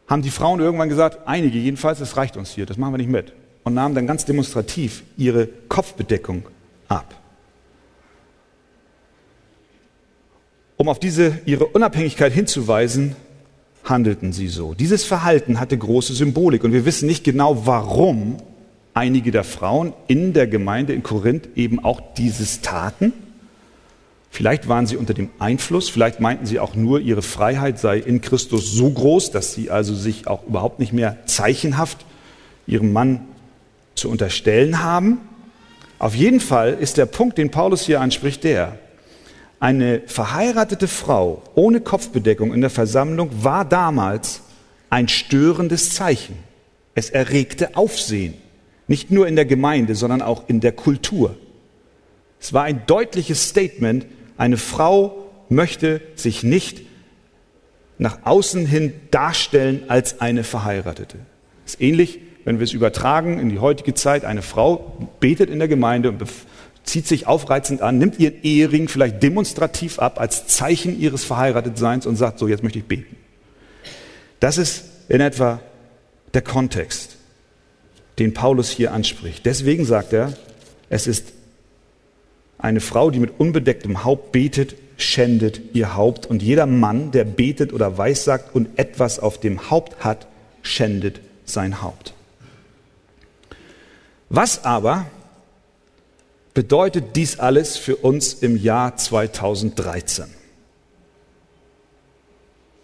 haben 0.06 0.22
die 0.22 0.30
Frauen 0.30 0.60
irgendwann 0.60 0.88
gesagt, 0.88 1.28
einige 1.28 1.58
jedenfalls, 1.58 2.00
es 2.00 2.16
reicht 2.16 2.36
uns 2.36 2.50
hier, 2.50 2.66
das 2.66 2.78
machen 2.78 2.94
wir 2.94 2.98
nicht 2.98 3.10
mit, 3.10 3.32
und 3.62 3.74
nahmen 3.74 3.94
dann 3.94 4.06
ganz 4.06 4.24
demonstrativ 4.24 5.04
ihre 5.16 5.46
Kopfbedeckung 5.68 6.44
ab. 6.88 7.14
Um 10.76 10.88
auf 10.88 10.98
diese 10.98 11.38
ihre 11.44 11.66
Unabhängigkeit 11.66 12.32
hinzuweisen, 12.32 13.14
handelten 13.90 14.32
sie 14.32 14.48
so. 14.48 14.72
Dieses 14.72 15.04
Verhalten 15.04 15.60
hatte 15.60 15.76
große 15.76 16.14
Symbolik 16.14 16.64
und 16.64 16.72
wir 16.72 16.86
wissen 16.86 17.06
nicht 17.06 17.24
genau, 17.24 17.66
warum 17.66 18.36
einige 18.94 19.30
der 19.30 19.44
Frauen 19.44 19.92
in 20.06 20.32
der 20.32 20.46
Gemeinde 20.46 20.94
in 20.94 21.02
Korinth 21.02 21.48
eben 21.56 21.84
auch 21.84 22.00
dieses 22.16 22.60
taten. 22.62 23.12
Vielleicht 24.30 24.68
waren 24.68 24.86
sie 24.86 24.96
unter 24.96 25.12
dem 25.12 25.28
Einfluss, 25.38 25.88
vielleicht 25.88 26.20
meinten 26.20 26.46
sie 26.46 26.60
auch 26.60 26.74
nur, 26.74 27.00
ihre 27.00 27.22
Freiheit 27.22 27.78
sei 27.78 27.98
in 27.98 28.20
Christus 28.20 28.72
so 28.72 28.88
groß, 28.88 29.32
dass 29.32 29.54
sie 29.54 29.70
also 29.70 29.94
sich 29.94 30.28
auch 30.28 30.46
überhaupt 30.46 30.78
nicht 30.78 30.92
mehr 30.92 31.18
zeichenhaft 31.26 32.06
ihrem 32.66 32.92
Mann 32.92 33.22
zu 33.96 34.08
unterstellen 34.08 34.82
haben. 34.82 35.18
Auf 35.98 36.14
jeden 36.14 36.40
Fall 36.40 36.74
ist 36.80 36.96
der 36.96 37.06
Punkt, 37.06 37.38
den 37.38 37.50
Paulus 37.50 37.82
hier 37.82 38.00
anspricht, 38.00 38.44
der, 38.44 38.78
eine 39.60 40.00
verheiratete 40.06 40.88
Frau 40.88 41.42
ohne 41.54 41.80
Kopfbedeckung 41.80 42.52
in 42.52 42.62
der 42.62 42.70
Versammlung 42.70 43.30
war 43.44 43.64
damals 43.66 44.40
ein 44.88 45.06
störendes 45.06 45.94
Zeichen. 45.94 46.36
Es 46.94 47.10
erregte 47.10 47.76
Aufsehen. 47.76 48.34
Nicht 48.88 49.10
nur 49.10 49.28
in 49.28 49.36
der 49.36 49.44
Gemeinde, 49.44 49.94
sondern 49.94 50.22
auch 50.22 50.48
in 50.48 50.60
der 50.60 50.72
Kultur. 50.72 51.36
Es 52.40 52.52
war 52.52 52.64
ein 52.64 52.82
deutliches 52.86 53.48
Statement, 53.48 54.06
eine 54.36 54.56
Frau 54.56 55.30
möchte 55.50 56.00
sich 56.16 56.42
nicht 56.42 56.82
nach 57.98 58.20
außen 58.24 58.64
hin 58.64 58.94
darstellen 59.10 59.84
als 59.88 60.22
eine 60.22 60.42
Verheiratete. 60.42 61.18
Es 61.66 61.74
ist 61.74 61.82
ähnlich, 61.82 62.18
wenn 62.44 62.58
wir 62.58 62.64
es 62.64 62.72
übertragen 62.72 63.38
in 63.38 63.50
die 63.50 63.58
heutige 63.58 63.92
Zeit. 63.92 64.24
Eine 64.24 64.40
Frau 64.40 65.08
betet 65.20 65.50
in 65.50 65.58
der 65.58 65.68
Gemeinde 65.68 66.08
und 66.08 66.18
zieht 66.90 67.06
sich 67.06 67.26
aufreizend 67.26 67.82
an, 67.82 67.98
nimmt 67.98 68.18
ihren 68.18 68.42
Ehering 68.42 68.88
vielleicht 68.88 69.22
demonstrativ 69.22 69.98
ab 70.00 70.20
als 70.20 70.48
Zeichen 70.48 70.98
ihres 70.98 71.24
Verheiratetseins 71.24 72.04
und 72.04 72.16
sagt, 72.16 72.38
so 72.38 72.48
jetzt 72.48 72.62
möchte 72.62 72.80
ich 72.80 72.84
beten. 72.84 73.16
Das 74.40 74.58
ist 74.58 74.84
in 75.08 75.20
etwa 75.20 75.60
der 76.34 76.42
Kontext 76.42 77.16
den 78.18 78.34
Paulus 78.34 78.70
hier 78.70 78.92
anspricht. 78.92 79.46
Deswegen 79.46 79.84
sagt 79.84 80.12
er, 80.12 80.32
es 80.88 81.06
ist 81.06 81.32
eine 82.58 82.80
Frau, 82.80 83.10
die 83.10 83.20
mit 83.20 83.38
unbedecktem 83.38 84.04
Haupt 84.04 84.32
betet, 84.32 84.74
schändet 84.98 85.60
ihr 85.72 85.94
Haupt. 85.94 86.26
Und 86.26 86.42
jeder 86.42 86.66
Mann, 86.66 87.12
der 87.12 87.24
betet 87.24 87.72
oder 87.72 87.98
weissagt 87.98 88.54
und 88.54 88.78
etwas 88.78 89.18
auf 89.18 89.38
dem 89.38 89.70
Haupt 89.70 90.04
hat, 90.04 90.26
schändet 90.62 91.20
sein 91.44 91.82
Haupt. 91.82 92.14
Was 94.28 94.64
aber 94.64 95.06
bedeutet 96.60 97.16
dies 97.16 97.38
alles 97.38 97.78
für 97.78 97.96
uns 97.96 98.34
im 98.34 98.54
Jahr 98.54 98.94
2013? 98.94 100.26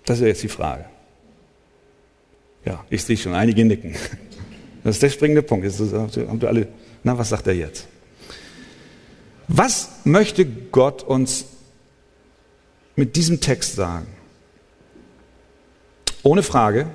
Das 0.06 0.18
ist 0.18 0.24
jetzt 0.24 0.42
die 0.44 0.48
Frage. 0.48 0.86
Ja, 2.64 2.82
ich 2.88 3.04
sehe 3.04 3.18
schon 3.18 3.34
einige 3.34 3.66
nicken. 3.66 3.94
Das 4.82 4.96
ist 4.96 5.02
der 5.02 5.10
springende 5.10 5.42
Punkt. 5.42 5.66
Haben 5.66 6.46
alle, 6.46 6.68
na, 7.02 7.18
was 7.18 7.28
sagt 7.28 7.48
er 7.48 7.52
jetzt? 7.52 7.86
Was 9.46 9.90
möchte 10.04 10.46
Gott 10.46 11.02
uns 11.02 11.44
mit 12.94 13.14
diesem 13.14 13.42
Text 13.42 13.74
sagen? 13.74 14.06
Ohne 16.22 16.42
Frage, 16.42 16.86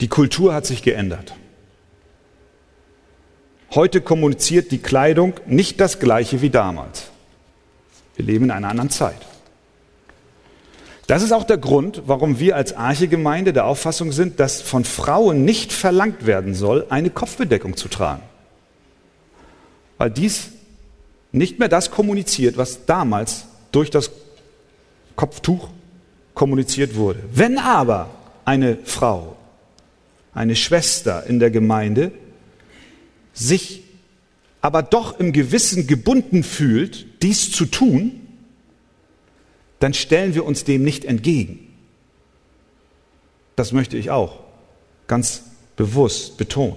die 0.00 0.08
Kultur 0.08 0.52
hat 0.52 0.66
sich 0.66 0.82
geändert. 0.82 1.32
Heute 3.72 4.00
kommuniziert 4.00 4.72
die 4.72 4.78
Kleidung 4.78 5.34
nicht 5.46 5.80
das 5.80 6.00
gleiche 6.00 6.42
wie 6.42 6.50
damals. 6.50 7.04
Wir 8.16 8.24
leben 8.24 8.46
in 8.46 8.50
einer 8.50 8.68
anderen 8.68 8.90
Zeit. 8.90 9.26
Das 11.06 11.22
ist 11.22 11.32
auch 11.32 11.44
der 11.44 11.58
Grund, 11.58 12.02
warum 12.06 12.38
wir 12.40 12.56
als 12.56 12.72
Archegemeinde 12.72 13.52
der 13.52 13.66
Auffassung 13.66 14.12
sind, 14.12 14.40
dass 14.40 14.60
von 14.60 14.84
Frauen 14.84 15.44
nicht 15.44 15.72
verlangt 15.72 16.26
werden 16.26 16.54
soll, 16.54 16.86
eine 16.88 17.10
Kopfbedeckung 17.10 17.76
zu 17.76 17.88
tragen. 17.88 18.22
Weil 19.98 20.10
dies 20.10 20.50
nicht 21.32 21.58
mehr 21.58 21.68
das 21.68 21.90
kommuniziert, 21.90 22.56
was 22.56 22.86
damals 22.86 23.44
durch 23.70 23.90
das 23.90 24.10
Kopftuch 25.14 25.68
kommuniziert 26.34 26.96
wurde. 26.96 27.20
Wenn 27.32 27.58
aber 27.58 28.10
eine 28.44 28.78
Frau, 28.84 29.36
eine 30.34 30.56
Schwester 30.56 31.24
in 31.26 31.38
der 31.38 31.50
Gemeinde 31.50 32.12
sich 33.32 33.82
aber 34.60 34.82
doch 34.82 35.18
im 35.18 35.32
Gewissen 35.32 35.86
gebunden 35.86 36.42
fühlt, 36.42 37.06
dies 37.22 37.50
zu 37.50 37.64
tun, 37.64 38.20
dann 39.78 39.94
stellen 39.94 40.34
wir 40.34 40.44
uns 40.44 40.64
dem 40.64 40.82
nicht 40.82 41.04
entgegen. 41.04 41.66
Das 43.56 43.72
möchte 43.72 43.96
ich 43.96 44.10
auch 44.10 44.40
ganz 45.06 45.42
bewusst 45.76 46.36
betonen. 46.36 46.76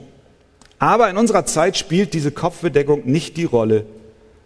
Aber 0.80 1.10
in 1.10 1.18
unserer 1.18 1.46
Zeit 1.46 1.78
spielt 1.78 2.13
diese 2.13 2.32
Kopfbedeckung 2.32 3.06
nicht 3.06 3.38
die 3.38 3.44
Rolle 3.44 3.86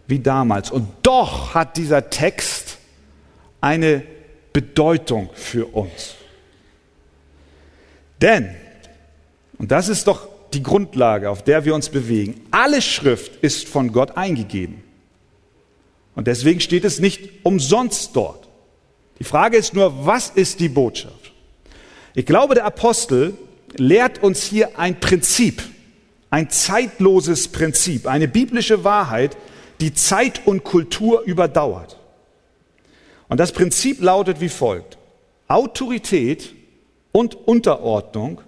wie 0.08 0.20
damals. 0.20 0.72
Und 0.72 0.88
doch 1.04 1.54
hat 1.54 1.78
dieser 1.78 2.10
Text 2.10 2.78
eine 3.62 4.04
Bedeutung 4.54 5.30
für 5.34 5.66
uns. 5.68 6.16
Denn, 8.22 8.56
und 9.58 9.72
das 9.72 9.90
ist 9.90 10.08
doch 10.08 10.28
die 10.54 10.64
Grundlage, 10.64 11.30
auf 11.30 11.44
der 11.44 11.66
wir 11.66 11.76
uns 11.76 11.90
bewegen, 11.90 12.42
alle 12.52 12.82
Schrift 12.82 13.38
ist 13.44 13.68
von 13.68 13.92
Gott 13.92 14.18
eingegeben. 14.18 14.84
Und 16.16 16.28
deswegen 16.28 16.60
steht 16.60 16.86
es 16.86 17.00
nicht 17.00 17.30
umsonst 17.44 18.16
dort. 18.16 18.48
Die 19.20 19.24
Frage 19.24 19.58
ist 19.58 19.74
nur, 19.74 20.06
was 20.06 20.30
ist 20.30 20.60
die 20.60 20.70
Botschaft? 20.70 21.34
Ich 22.16 22.26
glaube, 22.26 22.56
der 22.56 22.66
Apostel 22.66 23.34
lehrt 23.76 24.24
uns 24.24 24.44
hier 24.44 24.80
ein 24.80 25.00
Prinzip, 25.00 25.62
ein 26.30 26.50
zeitloses 26.50 27.48
Prinzip, 27.48 28.08
eine 28.08 28.28
biblische 28.28 28.84
Wahrheit, 28.84 29.38
die 29.80 29.94
Zeit 29.94 30.42
und 30.46 30.64
Kultur 30.64 31.22
überdauert. 31.22 32.00
Und 33.28 33.40
das 33.40 33.52
Prinzip 33.52 34.02
lautet 34.02 34.42
wie 34.42 34.50
folgt. 34.50 34.98
Autorität 35.48 36.54
und 37.12 37.36
Unterordnung 37.36 38.42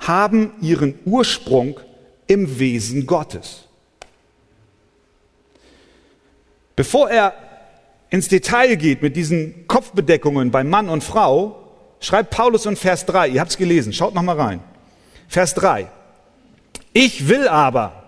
haben 0.00 0.52
ihren 0.60 0.98
Ursprung 1.04 1.78
im 2.26 2.58
Wesen 2.58 3.06
Gottes. 3.06 3.64
Bevor 6.76 7.10
er 7.10 7.34
ins 8.08 8.28
Detail 8.28 8.76
geht 8.76 9.02
mit 9.02 9.16
diesen 9.16 9.66
Kopfbedeckungen 9.66 10.50
bei 10.50 10.64
Mann 10.64 10.88
und 10.88 11.04
Frau, 11.04 11.56
schreibt 12.00 12.30
Paulus 12.30 12.66
in 12.66 12.76
Vers 12.76 13.06
3, 13.06 13.28
ihr 13.28 13.40
habt 13.40 13.50
es 13.50 13.58
gelesen, 13.58 13.92
schaut 13.92 14.14
noch 14.14 14.22
mal 14.22 14.40
rein. 14.40 14.60
Vers 15.28 15.54
3. 15.54 15.88
Ich 16.92 17.28
will 17.28 17.46
aber, 17.46 18.02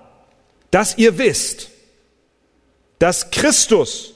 dass 0.71 0.99
ihr 0.99 1.19
wisst, 1.19 1.71
dass 2.99 3.31
Christus 3.31 4.15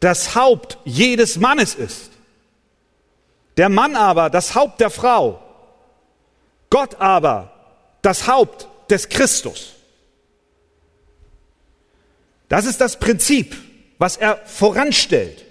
das 0.00 0.34
Haupt 0.34 0.78
jedes 0.84 1.38
Mannes 1.38 1.74
ist. 1.74 2.10
Der 3.56 3.68
Mann 3.68 3.96
aber 3.96 4.30
das 4.30 4.54
Haupt 4.54 4.80
der 4.80 4.90
Frau. 4.90 5.42
Gott 6.70 7.00
aber 7.00 7.52
das 8.02 8.26
Haupt 8.26 8.68
des 8.90 9.08
Christus. 9.08 9.74
Das 12.48 12.64
ist 12.64 12.80
das 12.80 12.98
Prinzip 12.98 13.56
was 13.98 14.16
er 14.16 14.38
voranstellt. 14.46 15.44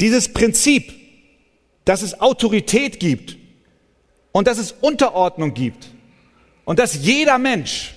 Dieses 0.00 0.32
Prinzip 0.32 0.92
dass 1.86 2.00
es 2.00 2.18
Autorität 2.18 2.98
gibt 2.98 3.36
und 4.32 4.46
dass 4.46 4.56
es 4.56 4.72
Unterordnung 4.72 5.52
gibt 5.52 5.90
und 6.64 6.78
dass 6.78 7.04
jeder 7.04 7.36
Mensch, 7.36 7.92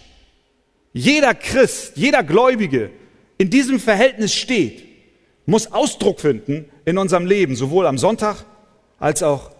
jeder 0.91 1.33
Christ, 1.33 1.93
jeder 1.95 2.21
Gläubige 2.21 2.91
in 3.37 3.49
diesem 3.49 3.79
Verhältnis 3.79 4.35
steht, 4.35 4.83
muss 5.45 5.71
Ausdruck 5.71 6.19
finden 6.19 6.69
in 6.83 6.97
unserem 6.97 7.25
Leben, 7.25 7.55
sowohl 7.55 7.87
am 7.87 7.97
Sonntag 7.97 8.43
als 8.99 9.23
auch 9.23 9.51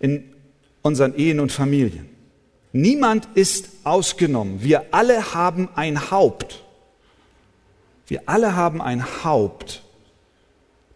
in 0.00 0.34
unseren 0.82 1.14
Ehen 1.14 1.40
und 1.40 1.52
Familien. 1.52 2.08
Niemand 2.72 3.28
ist 3.34 3.68
ausgenommen. 3.84 4.62
Wir 4.62 4.86
alle 4.92 5.34
haben 5.34 5.68
ein 5.74 6.10
Haupt. 6.10 6.62
Wir 8.06 8.22
alle 8.26 8.56
haben 8.56 8.80
ein 8.80 9.24
Haupt, 9.24 9.82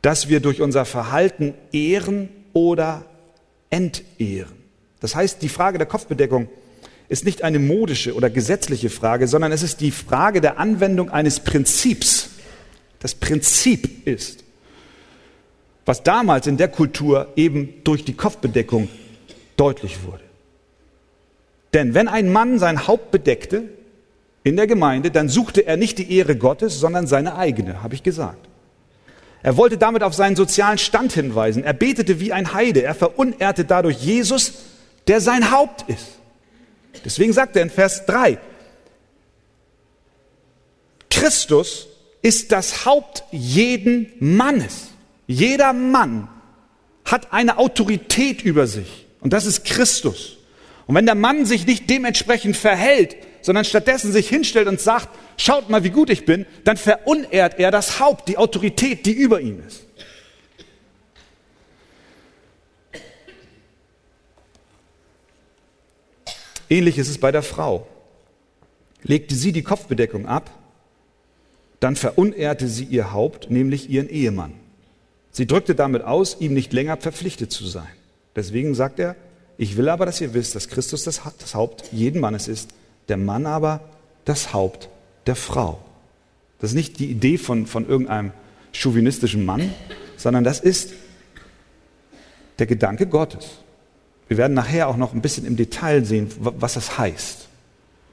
das 0.03 0.29
wir 0.29 0.41
durch 0.41 0.61
unser 0.61 0.85
Verhalten 0.85 1.55
ehren 1.73 2.29
oder 2.53 3.05
entehren. 3.71 4.53
Das 5.01 5.15
heißt, 5.15 5.43
die 5.43 5.49
Frage 5.49 5.79
der 5.79 5.87
Kopfbedeckung 5.87 6.49
ist 7.09 7.25
nicht 7.25 7.43
eine 7.43 7.59
modische 7.59 8.15
oder 8.15 8.31
gesetzliche 8.31 8.91
Frage, 8.91 9.29
sondern 9.29 9.53
es 9.53 9.63
ist 9.63 9.81
die 9.81 9.91
Frage 9.91 10.41
der 10.41 10.59
Anwendung 10.59 11.11
eines 11.11 11.41
Prinzips. 11.41 12.31
Das 12.99 13.15
Prinzip 13.15 14.07
ist, 14.07 14.43
was 15.85 16.03
damals 16.03 16.47
in 16.47 16.57
der 16.57 16.69
Kultur 16.69 17.29
eben 17.37 17.85
durch 17.85 18.05
die 18.05 18.15
Kopfbedeckung 18.15 18.89
deutlich 19.57 20.03
wurde. 20.05 20.25
Denn 21.73 21.95
wenn 21.95 22.09
ein 22.09 22.33
Mann 22.33 22.59
sein 22.59 22.87
Haupt 22.87 23.11
bedeckte, 23.11 23.65
in 24.45 24.57
der 24.57 24.67
Gemeinde, 24.67 25.11
dann 25.11 25.29
suchte 25.29 25.67
er 25.67 25.77
nicht 25.77 25.99
die 25.99 26.17
Ehre 26.17 26.37
Gottes, 26.37 26.79
sondern 26.79 27.07
seine 27.07 27.37
eigene, 27.37 27.83
habe 27.83 27.95
ich 27.95 28.03
gesagt. 28.03 28.47
Er 29.43 29.57
wollte 29.57 29.79
damit 29.79 30.03
auf 30.03 30.15
seinen 30.15 30.37
sozialen 30.37 30.79
Stand 30.79 31.13
hinweisen. 31.13 31.65
Er 31.65 31.73
betete 31.73 32.21
wie 32.21 32.33
ein 32.33 32.55
Heide. 32.55 32.83
Er 32.83 32.95
verunehrte 32.95 33.65
dadurch 33.65 33.99
Jesus, 33.99 34.55
der 35.07 35.21
sein 35.21 35.51
Haupt 35.51 35.89
ist. 35.89 36.19
Deswegen 37.05 37.33
sagt 37.33 37.57
er 37.57 37.63
in 37.63 37.71
Vers 37.71 38.07
3, 38.07 38.39
Christus 41.11 41.89
ist 42.23 42.53
das 42.53 42.87
Haupt 42.87 43.25
jeden 43.33 44.13
Mannes. 44.19 44.89
Jeder 45.27 45.73
Mann 45.73 46.29
hat 47.05 47.33
eine 47.33 47.59
Autorität 47.59 48.43
über 48.43 48.67
sich 48.67 49.04
und 49.25 49.33
das 49.33 49.47
ist 49.47 49.65
Christus. 49.65 50.37
Und 50.87 50.95
wenn 50.95 51.07
der 51.07 51.15
Mann 51.15 51.47
sich 51.47 51.67
nicht 51.67 51.89
dementsprechend 51.89 52.57
verhält, 52.57 53.17
sondern 53.41 53.65
stattdessen 53.65 54.13
sich 54.13 54.29
hinstellt 54.29 54.69
und 54.69 54.81
sagt, 54.81 55.09
schaut 55.39 55.71
mal, 55.71 55.83
wie 55.83 55.91
gut 55.91 56.11
ich 56.11 56.27
bin, 56.27 56.47
dann 56.65 56.77
verunehrt 56.77 57.59
er 57.59 57.71
das 57.71 57.99
Haupt, 57.99 58.29
die 58.29 58.37
Autorität, 58.37 59.07
die 59.07 59.13
über 59.13 59.41
ihm 59.41 59.63
ist. 59.67 59.87
Ähnlich 66.69 66.99
ist 66.99 67.09
es 67.09 67.19
bei 67.19 67.33
der 67.33 67.43
Frau. 67.43 67.87
Legte 69.03 69.35
sie 69.35 69.53
die 69.53 69.63
Kopfbedeckung 69.63 70.27
ab, 70.27 70.51
dann 71.81 71.97
verunehrte 71.97 72.69
sie 72.69 72.85
ihr 72.85 73.13
Haupt, 73.13 73.51
nämlich 73.51 73.89
ihren 73.89 74.09
Ehemann. 74.09 74.55
Sie 75.31 75.47
drückte 75.47 75.75
damit 75.75 76.03
aus, 76.03 76.37
ihm 76.41 76.53
nicht 76.53 76.75
länger 76.75 76.99
verpflichtet 76.99 77.53
zu 77.53 77.67
sein. 77.67 77.93
Deswegen 78.37 78.75
sagt 78.75 78.99
er, 78.99 79.17
ich 79.57 79.77
will 79.77 79.89
aber, 79.89 80.07
dass 80.07 80.21
ihr 80.21 80.35
wisst, 80.35 80.55
dass 80.55 80.69
Christus 80.69 81.05
das, 81.05 81.25
Haupt 81.55 81.85
jeden 81.93 82.21
Mannes 82.21 82.49
ist, 82.49 82.71
der 83.09 83.17
Mann 83.17 83.47
aber 83.47 83.81
das 84.25 84.53
Haupt 84.53 84.89
der 85.27 85.37
Frau. 85.37 85.79
Das 86.61 86.71
ist 86.71 86.75
nicht 86.75 86.99
die 86.99 87.11
Idee 87.11 87.39
von, 87.39 87.67
von 87.67 87.89
irgendeinem 87.89 88.33
chauvinistischen 88.73 89.45
Mann, 89.45 89.73
sondern 90.17 90.45
das 90.45 90.61
ist 90.61 90.93
der 92.59 92.67
Gedanke 92.67 93.07
Gottes. 93.07 93.59
Wir 94.29 94.39
werden 94.39 94.55
nachher 94.55 94.89
auch 94.89 94.97
noch 94.97 95.13
ein 95.13 95.21
bisschen 95.21 95.47
im 95.47 95.57
Detail 95.57 96.05
sehen, 96.05 96.31
was 96.39 96.75
das 96.75 96.99
heißt. 96.99 97.49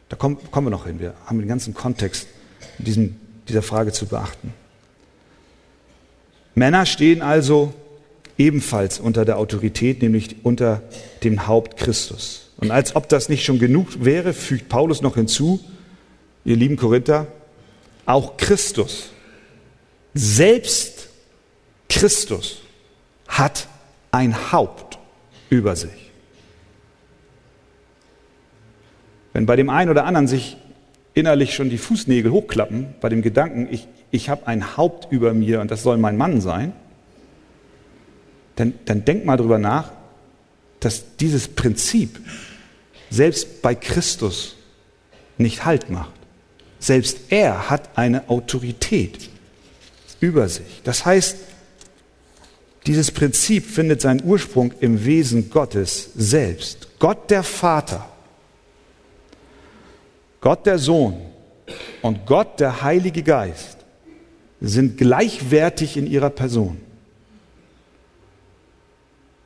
Da 0.10 0.18
kommen, 0.18 0.38
kommen 0.52 0.68
wir 0.68 0.72
noch 0.72 0.86
hin. 0.86 1.00
Wir 1.00 1.14
haben 1.26 1.40
den 1.40 1.48
ganzen 1.48 1.74
Kontext 1.74 2.28
in 2.80 2.86
diesem, 2.86 3.16
dieser 3.48 3.62
Frage 3.62 3.94
zu 3.94 4.06
beachten. 4.06 4.54
Männer 6.54 6.86
stehen 6.86 7.22
also 7.22 7.74
ebenfalls 8.38 9.00
unter 9.00 9.26
der 9.26 9.38
Autorität, 9.38 10.02
nämlich 10.02 10.38
unter 10.44 10.82
dem 11.24 11.48
Haupt 11.48 11.78
Christus. 11.78 12.52
Und 12.58 12.72
als 12.72 12.96
ob 12.96 13.10
das 13.10 13.30
nicht 13.30 13.44
schon 13.44 13.60
genug 13.60 14.04
wäre, 14.04 14.34
fügt 14.34 14.70
Paulus 14.70 15.02
noch 15.02 15.15
hinzu, 15.15 15.60
ihr 16.46 16.56
lieben 16.56 16.78
Korinther, 16.78 17.28
auch 18.06 18.38
Christus, 18.38 19.12
selbst 20.13 21.10
Christus 21.89 22.62
hat 23.28 23.67
ein 24.12 24.52
Haupt 24.52 25.00
über 25.50 25.76
sich. 25.76 26.12
Wenn 29.34 29.46
bei 29.46 29.56
dem 29.56 29.70
einen 29.70 29.89
oder 29.89 30.06
anderen 30.06 30.28
sich 30.28 30.58
innerlich 31.13 31.56
schon 31.56 31.70
die 31.70 31.78
Fußnägel 31.78 32.32
hochklappen, 32.32 32.96
bei 33.00 33.10
dem 33.10 33.22
Gedanken, 33.22 33.67
ich, 33.72 33.88
ich 34.12 34.30
habe 34.30 34.48
ein 34.48 34.78
Haupt 34.78 35.12
über 35.12 35.34
mir 35.34 35.62
und 35.62 35.72
das 35.72 35.84
soll 35.84 35.98
mein 35.98 36.17
Mann 36.17 36.41
sein, 36.41 36.74
dann, 38.56 38.74
dann 38.86 39.06
denk 39.06 39.26
mal 39.26 39.38
drüber 39.38 39.58
nach, 39.58 39.92
dass 40.80 41.16
dieses 41.18 41.48
Prinzip 41.48 42.20
selbst 43.10 43.62
bei 43.62 43.76
Christus 43.76 44.56
nicht 45.38 45.66
Halt 45.66 45.90
macht. 45.90 46.12
Selbst 46.80 47.20
er 47.30 47.70
hat 47.70 47.98
eine 47.98 48.30
Autorität 48.30 49.30
über 50.20 50.50
sich. 50.50 50.82
Das 50.84 51.06
heißt, 51.06 51.38
dieses 52.88 53.12
Prinzip 53.12 53.66
findet 53.66 54.02
seinen 54.02 54.24
Ursprung 54.24 54.74
im 54.80 55.06
Wesen 55.06 55.50
Gottes 55.52 56.10
selbst. 56.16 56.88
Gott 56.98 57.30
der 57.30 57.44
Vater, 57.44 58.08
Gott 60.40 60.66
der 60.66 60.80
Sohn 60.80 61.22
und 62.02 62.26
Gott 62.26 62.60
der 62.60 62.82
Heilige 62.82 63.22
Geist 63.22 63.78
sind 64.60 64.98
gleichwertig 64.98 65.98
in 65.98 66.08
ihrer 66.08 66.32
Person. 66.32 66.78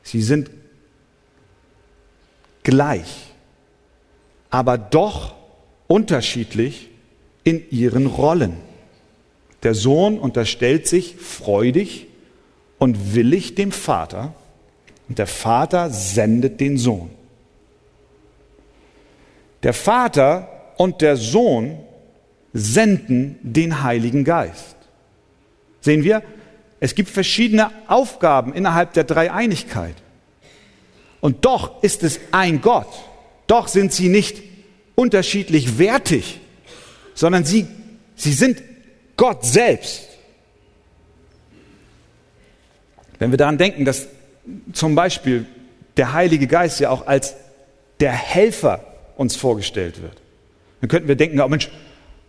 Sie 0.06 0.22
sind 0.22 0.52
gleich, 2.62 3.34
aber 4.52 4.78
doch 4.78 5.34
unterschiedlich 5.88 6.90
in 7.44 7.70
ihren 7.72 8.06
Rollen. 8.06 8.58
Der 9.64 9.74
Sohn 9.74 10.20
unterstellt 10.20 10.88
sich 10.88 11.16
freudig 11.16 12.06
und 12.78 13.16
willig 13.16 13.56
dem 13.56 13.72
Vater 13.72 14.36
und 15.10 15.18
der 15.18 15.28
Vater 15.28 15.90
sendet 15.90 16.60
den 16.60 16.78
Sohn. 16.78 17.10
Der 19.64 19.74
Vater 19.74 20.74
und 20.78 21.02
der 21.02 21.18
Sohn 21.18 21.80
senden 22.54 23.40
den 23.42 23.82
Heiligen 23.82 24.24
Geist. 24.24 24.76
Sehen 25.82 26.04
wir, 26.04 26.22
es 26.80 26.96
gibt 26.96 27.10
verschiedene 27.10 27.72
Aufgaben 27.88 28.54
innerhalb 28.54 28.94
der 28.94 29.04
Dreieinigkeit. 29.04 29.96
Und 31.22 31.46
doch 31.46 31.82
ist 31.82 32.04
es 32.04 32.20
ein 32.32 32.62
Gott. 32.62 32.88
Doch 33.48 33.68
sind 33.68 33.94
sie 33.94 34.10
nicht 34.10 34.44
unterschiedlich 34.96 35.78
wertig, 35.80 36.40
sondern 37.14 37.46
sie, 37.46 37.68
sie 38.16 38.34
sind 38.34 38.62
Gott 39.18 39.46
selbst. 39.46 40.08
Wenn 43.20 43.32
wir 43.32 43.38
daran 43.38 43.58
denken, 43.58 43.86
dass 43.86 44.08
zum 44.74 44.96
Beispiel 44.96 45.46
der 45.98 46.14
Heilige 46.14 46.48
Geist 46.48 46.80
ja 46.80 46.90
auch 46.90 47.08
als 47.08 47.36
der 48.00 48.12
Helfer 48.12 48.86
uns 49.16 49.36
vorgestellt 49.36 50.02
wird, 50.02 50.22
dann 50.82 50.90
könnten 50.90 51.08
wir 51.08 51.16
denken, 51.16 51.40
oh 51.40 51.48
Mensch, 51.48 51.70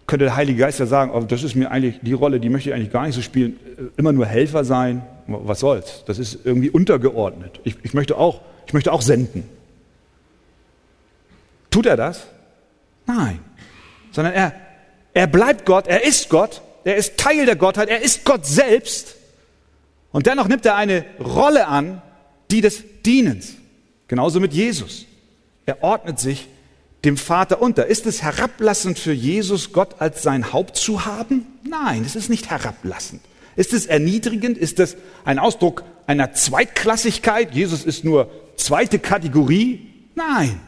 könnte 0.07 0.27
der 0.27 0.37
Heilige 0.37 0.61
Geist 0.61 0.79
ja 0.79 0.87
sagen, 0.87 1.11
oh, 1.13 1.21
das 1.21 1.43
ist 1.43 1.55
mir 1.55 1.71
eigentlich 1.71 2.01
die 2.03 2.13
Rolle, 2.13 2.39
die 2.39 2.49
möchte 2.49 2.71
ich 2.71 2.75
eigentlich 2.75 2.93
gar 2.93 3.07
nicht 3.07 3.15
so 3.15 3.23
spielen, 3.23 3.59
äh, 3.79 3.83
immer 3.97 4.13
nur 4.13 4.27
Helfer 4.27 4.65
sein. 4.65 5.03
Was 5.27 5.61
soll's? 5.61 6.05
Das 6.07 6.19
ist 6.19 6.39
irgendwie 6.45 6.71
untergeordnet. 6.71 7.61
Ich, 7.65 7.77
ich, 7.83 7.95
möchte, 7.95 8.17
auch, 8.17 8.41
ich 8.67 8.73
möchte 8.73 8.93
auch 8.93 9.03
senden. 9.03 9.49
Tut 11.71 11.87
er 11.87 11.97
das? 11.97 12.27
Nein. 13.07 13.41
Sondern 14.13 14.35
er, 14.35 14.53
er 15.15 15.27
bleibt 15.27 15.67
Gott, 15.67 15.89
er 15.89 16.05
ist 16.05 16.31
Gott, 16.31 16.63
er 16.85 16.97
ist 16.97 17.17
Teil 17.17 17.45
der 17.45 17.57
Gottheit, 17.57 17.89
er 17.89 18.03
ist 18.03 18.25
Gott 18.25 18.47
selbst. 18.47 19.17
Und 20.13 20.27
dennoch 20.27 20.47
nimmt 20.47 20.65
er 20.65 20.77
eine 20.77 21.05
Rolle 21.19 21.67
an, 21.67 22.01
die 22.51 22.61
des 22.61 22.85
Dienens. 23.05 23.55
Genauso 24.07 24.39
mit 24.39 24.53
Jesus. 24.53 25.07
Er 25.67 25.83
ordnet 25.83 26.21
sich 26.21 26.47
dem 27.07 27.17
Vater 27.17 27.63
unter. 27.63 27.87
Ist 27.87 28.05
es 28.07 28.23
herablassend 28.23 28.99
für 28.99 29.13
Jesus, 29.13 29.73
Gott 29.73 30.01
als 30.01 30.23
sein 30.23 30.53
Haupt 30.53 30.77
zu 30.77 31.07
haben? 31.07 31.47
Nein, 31.63 32.03
es 32.05 32.17
ist 32.17 32.29
nicht 32.29 32.51
herablassend. 32.51 33.23
Ist 33.55 33.73
es 33.73 33.87
erniedrigend? 33.87 34.59
Ist 34.59 34.81
es 34.81 34.97
ein 35.25 35.39
Ausdruck 35.39 35.85
einer 36.07 36.33
Zweitklassigkeit? 36.35 37.55
Jesus 37.55 37.85
ist 37.85 38.05
nur 38.05 38.31
zweite 38.57 38.99
Kategorie? 38.99 39.87
Nein, 40.15 40.61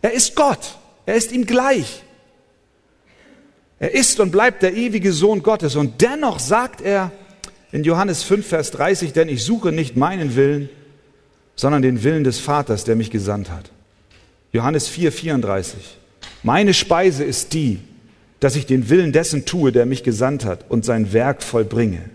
er 0.00 0.12
ist 0.12 0.34
Gott. 0.36 0.78
Er 1.06 1.16
ist 1.16 1.32
ihm 1.32 1.44
gleich. 1.44 2.02
Er 3.78 3.92
ist 3.92 4.20
und 4.20 4.30
bleibt 4.30 4.62
der 4.62 4.74
ewige 4.74 5.12
Sohn 5.12 5.42
Gottes. 5.42 5.74
Und 5.74 6.00
dennoch 6.02 6.38
sagt 6.38 6.80
er 6.80 7.10
in 7.72 7.82
Johannes 7.82 8.22
5, 8.22 8.46
Vers 8.46 8.70
30, 8.70 9.12
denn 9.12 9.28
ich 9.28 9.44
suche 9.44 9.72
nicht 9.72 9.96
meinen 9.96 10.36
Willen, 10.36 10.68
sondern 11.56 11.82
den 11.82 12.04
Willen 12.04 12.24
des 12.24 12.38
Vaters, 12.38 12.84
der 12.84 12.94
mich 12.94 13.10
gesandt 13.10 13.50
hat. 13.50 13.70
Johannes 14.52 14.88
4, 14.88 15.12
34. 15.12 15.98
Meine 16.42 16.74
Speise 16.74 17.24
ist 17.24 17.52
die, 17.52 17.80
dass 18.40 18.56
ich 18.56 18.66
den 18.66 18.88
Willen 18.88 19.12
dessen 19.12 19.44
tue, 19.44 19.70
der 19.70 19.86
mich 19.86 20.02
gesandt 20.02 20.44
hat 20.44 20.70
und 20.70 20.84
sein 20.84 21.12
Werk 21.12 21.42
vollbringe. 21.42 22.08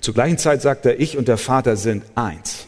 Zur 0.00 0.14
gleichen 0.14 0.38
Zeit 0.38 0.62
sagt 0.62 0.86
er, 0.86 0.98
ich 0.98 1.18
und 1.18 1.28
der 1.28 1.36
Vater 1.36 1.76
sind 1.76 2.04
eins. 2.14 2.66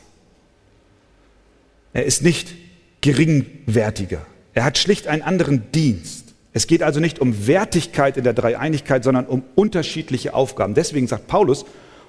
Er 1.94 2.04
ist 2.04 2.22
nicht 2.22 2.54
geringwertiger. 3.00 4.24
Er 4.54 4.64
hat 4.64 4.76
schlicht 4.76 5.06
einen 5.06 5.22
anderen 5.22 5.72
Dienst. 5.72 6.34
Es 6.52 6.66
geht 6.66 6.82
also 6.82 7.00
nicht 7.00 7.18
um 7.18 7.46
Wertigkeit 7.46 8.18
in 8.18 8.24
der 8.24 8.34
Dreieinigkeit, 8.34 9.02
sondern 9.02 9.26
um 9.26 9.42
unterschiedliche 9.54 10.34
Aufgaben. 10.34 10.74
Deswegen 10.74 11.06
sagt 11.06 11.26
Paulus, 11.26 11.64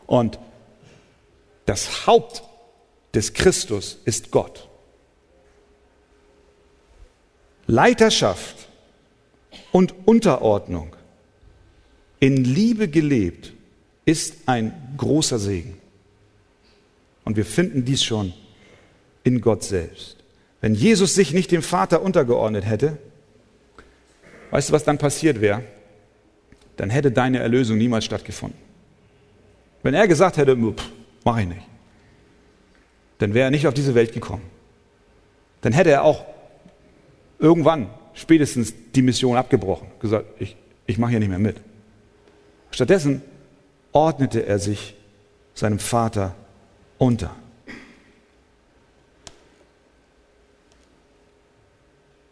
und 0.05 0.37
das 1.65 2.05
Haupt 2.05 2.43
des 3.13 3.33
Christus 3.33 3.99
ist 4.03 4.31
Gott. 4.31 4.67
Leiterschaft 7.67 8.67
und 9.71 9.93
Unterordnung 10.05 10.95
in 12.19 12.43
Liebe 12.43 12.87
gelebt 12.87 13.53
ist 14.05 14.47
ein 14.47 14.73
großer 14.97 15.39
Segen. 15.39 15.77
Und 17.25 17.37
wir 17.37 17.45
finden 17.45 17.85
dies 17.85 18.03
schon 18.03 18.33
in 19.23 19.41
Gott 19.41 19.63
selbst. 19.63 20.17
Wenn 20.61 20.75
Jesus 20.75 21.15
sich 21.15 21.33
nicht 21.33 21.51
dem 21.51 21.61
Vater 21.61 22.01
untergeordnet 22.01 22.65
hätte, 22.65 22.97
weißt 24.51 24.69
du, 24.69 24.73
was 24.73 24.83
dann 24.83 24.97
passiert 24.97 25.41
wäre? 25.41 25.63
Dann 26.77 26.89
hätte 26.89 27.11
deine 27.11 27.39
Erlösung 27.39 27.77
niemals 27.77 28.05
stattgefunden. 28.05 28.59
Wenn 29.83 29.93
er 29.93 30.07
gesagt 30.07 30.37
hätte, 30.37 30.55
mach 31.25 31.37
ich 31.37 31.47
nicht, 31.47 31.67
dann 33.17 33.33
wäre 33.33 33.47
er 33.47 33.51
nicht 33.51 33.67
auf 33.67 33.73
diese 33.73 33.95
Welt 33.95 34.13
gekommen. 34.13 34.43
Dann 35.61 35.73
hätte 35.73 35.91
er 35.91 36.03
auch 36.03 36.25
irgendwann 37.43 37.89
spätestens 38.13 38.73
die 38.95 39.01
Mission 39.01 39.35
abgebrochen, 39.35 39.87
gesagt, 39.99 40.25
ich, 40.39 40.55
ich 40.87 40.97
mache 40.97 41.11
hier 41.11 41.19
nicht 41.19 41.29
mehr 41.29 41.39
mit. 41.39 41.57
Stattdessen 42.71 43.21
ordnete 43.91 44.45
er 44.45 44.59
sich 44.59 44.95
seinem 45.53 45.77
Vater 45.77 46.33
unter. 46.97 47.35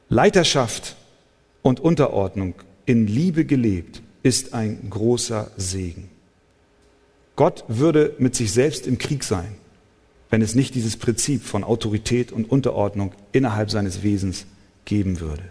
Leiterschaft 0.07 0.95
und 1.61 1.79
Unterordnung 1.81 2.55
in 2.85 3.05
Liebe 3.05 3.45
gelebt 3.45 4.01
ist 4.23 4.53
ein 4.53 4.89
großer 4.89 5.51
Segen. 5.57 6.09
Gott 7.35 7.65
würde 7.67 8.15
mit 8.17 8.35
sich 8.35 8.51
selbst 8.53 8.87
im 8.87 8.97
Krieg 8.97 9.23
sein, 9.23 9.55
wenn 10.29 10.41
es 10.41 10.55
nicht 10.55 10.73
dieses 10.73 10.95
Prinzip 10.95 11.43
von 11.43 11.65
Autorität 11.65 12.31
und 12.31 12.49
Unterordnung 12.49 13.13
innerhalb 13.31 13.71
seines 13.71 14.03
Wesens 14.03 14.45
geben 14.91 15.21
würde. 15.21 15.43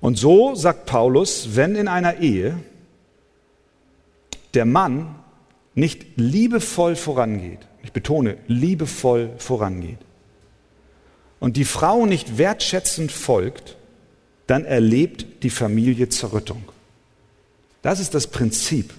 Und 0.00 0.16
so 0.16 0.54
sagt 0.54 0.86
Paulus, 0.86 1.50
wenn 1.54 1.76
in 1.76 1.86
einer 1.86 2.16
Ehe 2.20 2.58
der 4.54 4.64
Mann 4.64 5.16
nicht 5.74 6.16
liebevoll 6.16 6.96
vorangeht, 6.96 7.58
ich 7.82 7.92
betone, 7.92 8.38
liebevoll 8.46 9.32
vorangeht, 9.36 9.98
und 11.40 11.58
die 11.58 11.66
Frau 11.66 12.06
nicht 12.06 12.38
wertschätzend 12.38 13.12
folgt, 13.12 13.76
dann 14.46 14.64
erlebt 14.64 15.42
die 15.42 15.50
Familie 15.50 16.08
Zerrüttung. 16.08 16.62
Das 17.82 18.00
ist 18.00 18.14
das 18.14 18.28
Prinzip, 18.28 18.94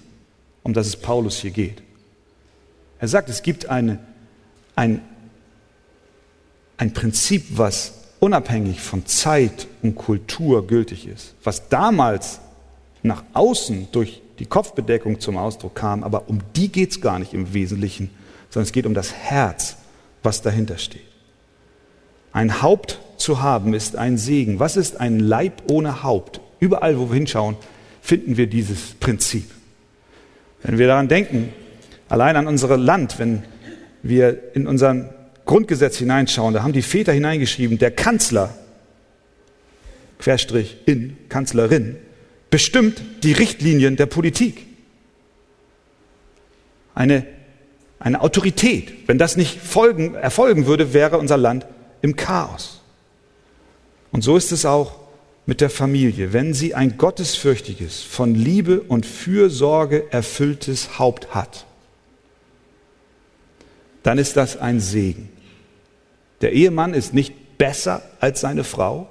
um 0.61 0.75
das 0.75 0.85
es 0.85 0.95
Paulus 0.95 1.39
hier 1.39 1.51
geht. 1.51 1.81
Er 2.99 3.07
sagt, 3.07 3.29
es 3.29 3.41
gibt 3.41 3.65
eine, 3.65 3.97
ein, 4.75 5.01
ein 6.77 6.93
Prinzip, 6.93 7.45
was 7.57 7.98
unabhängig 8.19 8.81
von 8.81 9.05
Zeit 9.05 9.67
und 9.81 9.95
Kultur 9.95 10.67
gültig 10.67 11.07
ist, 11.07 11.35
was 11.43 11.69
damals 11.69 12.39
nach 13.01 13.23
außen 13.33 13.87
durch 13.91 14.21
die 14.39 14.45
Kopfbedeckung 14.45 15.19
zum 15.19 15.37
Ausdruck 15.37 15.75
kam, 15.75 16.03
aber 16.03 16.29
um 16.29 16.39
die 16.55 16.69
geht 16.69 16.91
es 16.91 17.01
gar 17.01 17.19
nicht 17.19 17.33
im 17.33 17.53
Wesentlichen, 17.53 18.09
sondern 18.49 18.65
es 18.65 18.71
geht 18.71 18.85
um 18.85 18.93
das 18.93 19.13
Herz, 19.13 19.77
was 20.23 20.41
dahinter 20.41 20.77
steht. 20.77 21.01
Ein 22.31 22.61
Haupt 22.61 22.99
zu 23.17 23.41
haben 23.41 23.73
ist 23.73 23.95
ein 23.95 24.17
Segen. 24.17 24.59
Was 24.59 24.77
ist 24.77 24.99
ein 24.99 25.19
Leib 25.19 25.63
ohne 25.69 26.03
Haupt? 26.03 26.41
Überall, 26.59 26.99
wo 26.99 27.09
wir 27.09 27.15
hinschauen, 27.15 27.55
finden 28.01 28.37
wir 28.37 28.47
dieses 28.47 28.93
Prinzip. 28.99 29.49
Wenn 30.61 30.77
wir 30.77 30.87
daran 30.87 31.07
denken, 31.07 31.53
allein 32.07 32.35
an 32.35 32.47
unser 32.47 32.77
Land, 32.77 33.17
wenn 33.17 33.43
wir 34.03 34.55
in 34.55 34.67
unser 34.67 35.13
Grundgesetz 35.49 35.97
hineinschauen, 35.97 36.53
da 36.53 36.61
haben 36.61 36.73
die 36.73 36.83
Väter 36.83 37.11
hineingeschrieben, 37.11 37.79
der 37.79 37.89
Kanzler, 37.89 38.53
Querstrich 40.19 40.77
in, 40.85 41.17
Kanzlerin, 41.27 41.95
bestimmt 42.51 43.01
die 43.23 43.31
Richtlinien 43.31 43.95
der 43.95 44.05
Politik. 44.05 44.67
Eine, 46.93 47.25
eine 47.97 48.21
Autorität. 48.21 49.07
Wenn 49.07 49.17
das 49.17 49.37
nicht 49.37 49.59
folgen, 49.59 50.13
erfolgen 50.13 50.67
würde, 50.67 50.93
wäre 50.93 51.17
unser 51.17 51.37
Land 51.37 51.65
im 52.03 52.15
Chaos. 52.15 52.83
Und 54.11 54.21
so 54.23 54.37
ist 54.37 54.51
es 54.51 54.65
auch 54.67 54.99
mit 55.47 55.61
der 55.61 55.71
Familie. 55.71 56.31
Wenn 56.31 56.53
sie 56.53 56.75
ein 56.75 56.95
gottesfürchtiges, 56.95 58.03
von 58.03 58.35
Liebe 58.35 58.81
und 58.81 59.03
Fürsorge 59.03 60.11
erfülltes 60.11 60.99
Haupt 60.99 61.33
hat, 61.33 61.65
dann 64.03 64.19
ist 64.19 64.37
das 64.37 64.55
ein 64.55 64.79
Segen. 64.79 65.38
Der 66.41 66.53
Ehemann 66.53 66.93
ist 66.93 67.13
nicht 67.13 67.57
besser 67.57 68.01
als 68.19 68.41
seine 68.41 68.63
Frau. 68.63 69.09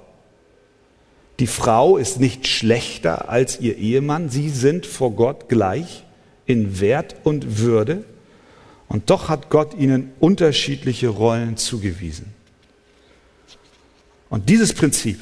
Die 1.39 1.47
Frau 1.47 1.97
ist 1.97 2.19
nicht 2.19 2.47
schlechter 2.47 3.29
als 3.29 3.59
ihr 3.59 3.77
Ehemann. 3.77 4.29
Sie 4.29 4.49
sind 4.49 4.85
vor 4.85 5.11
Gott 5.11 5.47
gleich 5.47 6.03
in 6.45 6.79
Wert 6.79 7.15
und 7.23 7.59
Würde. 7.59 8.03
Und 8.87 9.09
doch 9.09 9.29
hat 9.29 9.49
Gott 9.49 9.75
ihnen 9.75 10.11
unterschiedliche 10.19 11.09
Rollen 11.09 11.57
zugewiesen. 11.57 12.33
Und 14.29 14.49
dieses 14.49 14.73
Prinzip, 14.73 15.19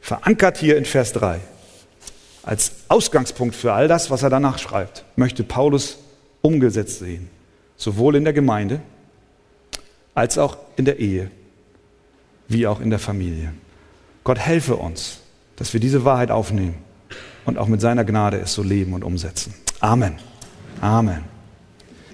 verankert 0.00 0.58
hier 0.58 0.76
in 0.76 0.84
Vers 0.84 1.12
3, 1.12 1.40
als 2.42 2.72
Ausgangspunkt 2.88 3.54
für 3.54 3.72
all 3.72 3.86
das, 3.86 4.10
was 4.10 4.22
er 4.22 4.30
danach 4.30 4.58
schreibt, 4.58 5.04
möchte 5.16 5.44
Paulus 5.44 5.98
umgesetzt 6.40 6.98
sehen. 6.98 7.30
Sowohl 7.76 8.16
in 8.16 8.24
der 8.24 8.32
Gemeinde 8.32 8.80
als 10.14 10.38
auch 10.38 10.56
in 10.76 10.84
der 10.84 10.98
Ehe, 10.98 11.30
wie 12.48 12.66
auch 12.66 12.80
in 12.80 12.90
der 12.90 12.98
Familie. 12.98 13.52
Gott 14.24 14.38
helfe 14.38 14.76
uns, 14.76 15.18
dass 15.56 15.72
wir 15.72 15.80
diese 15.80 16.04
Wahrheit 16.04 16.30
aufnehmen 16.30 16.74
und 17.44 17.58
auch 17.58 17.66
mit 17.66 17.80
seiner 17.80 18.04
Gnade 18.04 18.38
es 18.38 18.54
so 18.54 18.62
leben 18.62 18.92
und 18.92 19.04
umsetzen. 19.04 19.54
Amen. 19.80 20.14
Amen. 20.80 21.24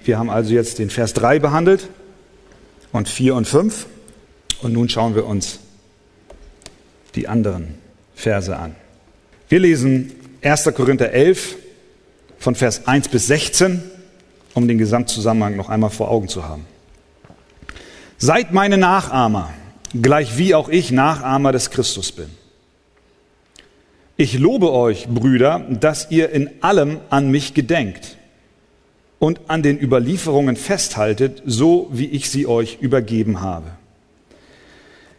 Wir 0.03 0.17
haben 0.17 0.29
also 0.29 0.53
jetzt 0.53 0.79
den 0.79 0.89
Vers 0.89 1.13
3 1.13 1.39
behandelt 1.39 1.89
und 2.91 3.07
4 3.07 3.35
und 3.35 3.47
5. 3.47 3.85
Und 4.61 4.73
nun 4.73 4.89
schauen 4.89 5.15
wir 5.15 5.25
uns 5.25 5.59
die 7.15 7.27
anderen 7.27 7.75
Verse 8.15 8.55
an. 8.55 8.75
Wir 9.47 9.59
lesen 9.59 10.11
1. 10.41 10.71
Korinther 10.75 11.11
11 11.11 11.55
von 12.39 12.55
Vers 12.55 12.87
1 12.87 13.09
bis 13.09 13.27
16, 13.27 13.81
um 14.53 14.67
den 14.67 14.77
Gesamtzusammenhang 14.77 15.55
noch 15.55 15.69
einmal 15.69 15.89
vor 15.89 16.09
Augen 16.09 16.27
zu 16.27 16.47
haben. 16.47 16.65
Seid 18.21 18.51
meine 18.51 18.77
Nachahmer, 18.77 19.53
gleich 19.93 20.37
wie 20.37 20.53
auch 20.53 20.67
ich 20.67 20.91
Nachahmer 20.91 21.53
des 21.53 21.69
Christus 21.69 22.11
bin. 22.11 22.29
Ich 24.17 24.37
lobe 24.37 24.73
euch, 24.73 25.07
Brüder, 25.07 25.65
dass 25.69 26.11
ihr 26.11 26.29
in 26.31 26.49
allem 26.59 26.99
an 27.09 27.31
mich 27.31 27.53
gedenkt 27.53 28.17
und 29.19 29.39
an 29.47 29.63
den 29.63 29.79
Überlieferungen 29.79 30.57
festhaltet, 30.57 31.41
so 31.45 31.87
wie 31.93 32.07
ich 32.07 32.29
sie 32.29 32.45
euch 32.45 32.79
übergeben 32.81 33.39
habe. 33.39 33.71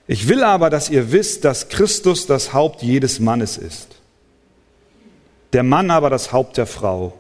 Ich 0.06 0.28
will 0.28 0.44
aber, 0.44 0.68
dass 0.68 0.90
ihr 0.90 1.10
wisst, 1.10 1.46
dass 1.46 1.70
Christus 1.70 2.26
das 2.26 2.52
Haupt 2.52 2.82
jedes 2.82 3.18
Mannes 3.18 3.56
ist. 3.56 3.96
Der 5.54 5.62
Mann 5.62 5.90
aber 5.90 6.10
das 6.10 6.32
Haupt 6.32 6.58
der 6.58 6.66
Frau, 6.66 7.14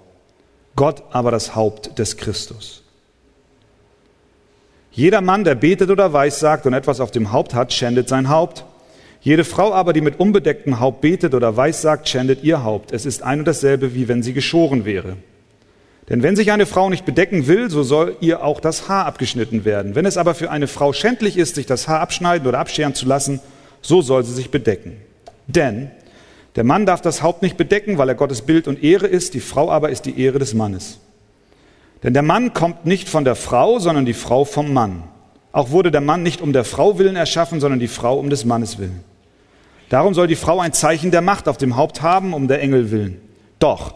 Gott 0.76 1.02
aber 1.10 1.30
das 1.30 1.54
Haupt 1.54 1.98
des 1.98 2.18
Christus. 2.18 2.79
Jeder 4.92 5.20
Mann, 5.20 5.44
der 5.44 5.54
betet 5.54 5.90
oder 5.90 6.12
weissagt 6.12 6.66
und 6.66 6.74
etwas 6.74 7.00
auf 7.00 7.10
dem 7.10 7.32
Haupt 7.32 7.54
hat, 7.54 7.72
schändet 7.72 8.08
sein 8.08 8.28
Haupt. 8.28 8.64
Jede 9.20 9.44
Frau 9.44 9.72
aber, 9.72 9.92
die 9.92 10.00
mit 10.00 10.18
unbedecktem 10.18 10.80
Haupt 10.80 11.00
betet 11.02 11.34
oder 11.34 11.56
weissagt, 11.56 12.08
schändet 12.08 12.42
ihr 12.42 12.64
Haupt. 12.64 12.92
Es 12.92 13.06
ist 13.06 13.22
ein 13.22 13.40
und 13.40 13.44
dasselbe, 13.44 13.94
wie 13.94 14.08
wenn 14.08 14.22
sie 14.22 14.32
geschoren 14.32 14.84
wäre. 14.84 15.16
Denn 16.08 16.24
wenn 16.24 16.34
sich 16.34 16.50
eine 16.50 16.66
Frau 16.66 16.90
nicht 16.90 17.04
bedecken 17.04 17.46
will, 17.46 17.70
so 17.70 17.84
soll 17.84 18.16
ihr 18.20 18.42
auch 18.42 18.58
das 18.58 18.88
Haar 18.88 19.06
abgeschnitten 19.06 19.64
werden. 19.64 19.94
Wenn 19.94 20.06
es 20.06 20.16
aber 20.16 20.34
für 20.34 20.50
eine 20.50 20.66
Frau 20.66 20.92
schändlich 20.92 21.36
ist, 21.36 21.54
sich 21.54 21.66
das 21.66 21.86
Haar 21.86 22.00
abschneiden 22.00 22.48
oder 22.48 22.58
abscheren 22.58 22.94
zu 22.94 23.06
lassen, 23.06 23.40
so 23.82 24.02
soll 24.02 24.24
sie 24.24 24.34
sich 24.34 24.50
bedecken. 24.50 24.96
Denn 25.46 25.90
der 26.56 26.64
Mann 26.64 26.84
darf 26.84 27.00
das 27.00 27.22
Haupt 27.22 27.42
nicht 27.42 27.56
bedecken, 27.56 27.96
weil 27.96 28.08
er 28.08 28.16
Gottes 28.16 28.42
Bild 28.42 28.66
und 28.66 28.82
Ehre 28.82 29.06
ist, 29.06 29.34
die 29.34 29.40
Frau 29.40 29.70
aber 29.70 29.90
ist 29.90 30.04
die 30.04 30.20
Ehre 30.20 30.40
des 30.40 30.52
Mannes. 30.52 30.98
Denn 32.02 32.14
der 32.14 32.22
Mann 32.22 32.54
kommt 32.54 32.86
nicht 32.86 33.08
von 33.08 33.24
der 33.24 33.34
Frau, 33.34 33.78
sondern 33.78 34.06
die 34.06 34.14
Frau 34.14 34.44
vom 34.44 34.72
Mann. 34.72 35.04
Auch 35.52 35.70
wurde 35.70 35.90
der 35.90 36.00
Mann 36.00 36.22
nicht 36.22 36.40
um 36.40 36.52
der 36.52 36.64
Frau 36.64 36.98
willen 36.98 37.16
erschaffen, 37.16 37.60
sondern 37.60 37.80
die 37.80 37.88
Frau 37.88 38.18
um 38.18 38.30
des 38.30 38.44
Mannes 38.44 38.78
willen. 38.78 39.04
Darum 39.88 40.14
soll 40.14 40.28
die 40.28 40.36
Frau 40.36 40.60
ein 40.60 40.72
Zeichen 40.72 41.10
der 41.10 41.20
Macht 41.20 41.48
auf 41.48 41.56
dem 41.56 41.76
Haupt 41.76 42.00
haben, 42.00 42.32
um 42.32 42.46
der 42.46 42.62
Engel 42.62 42.90
willen. 42.90 43.20
Doch 43.58 43.94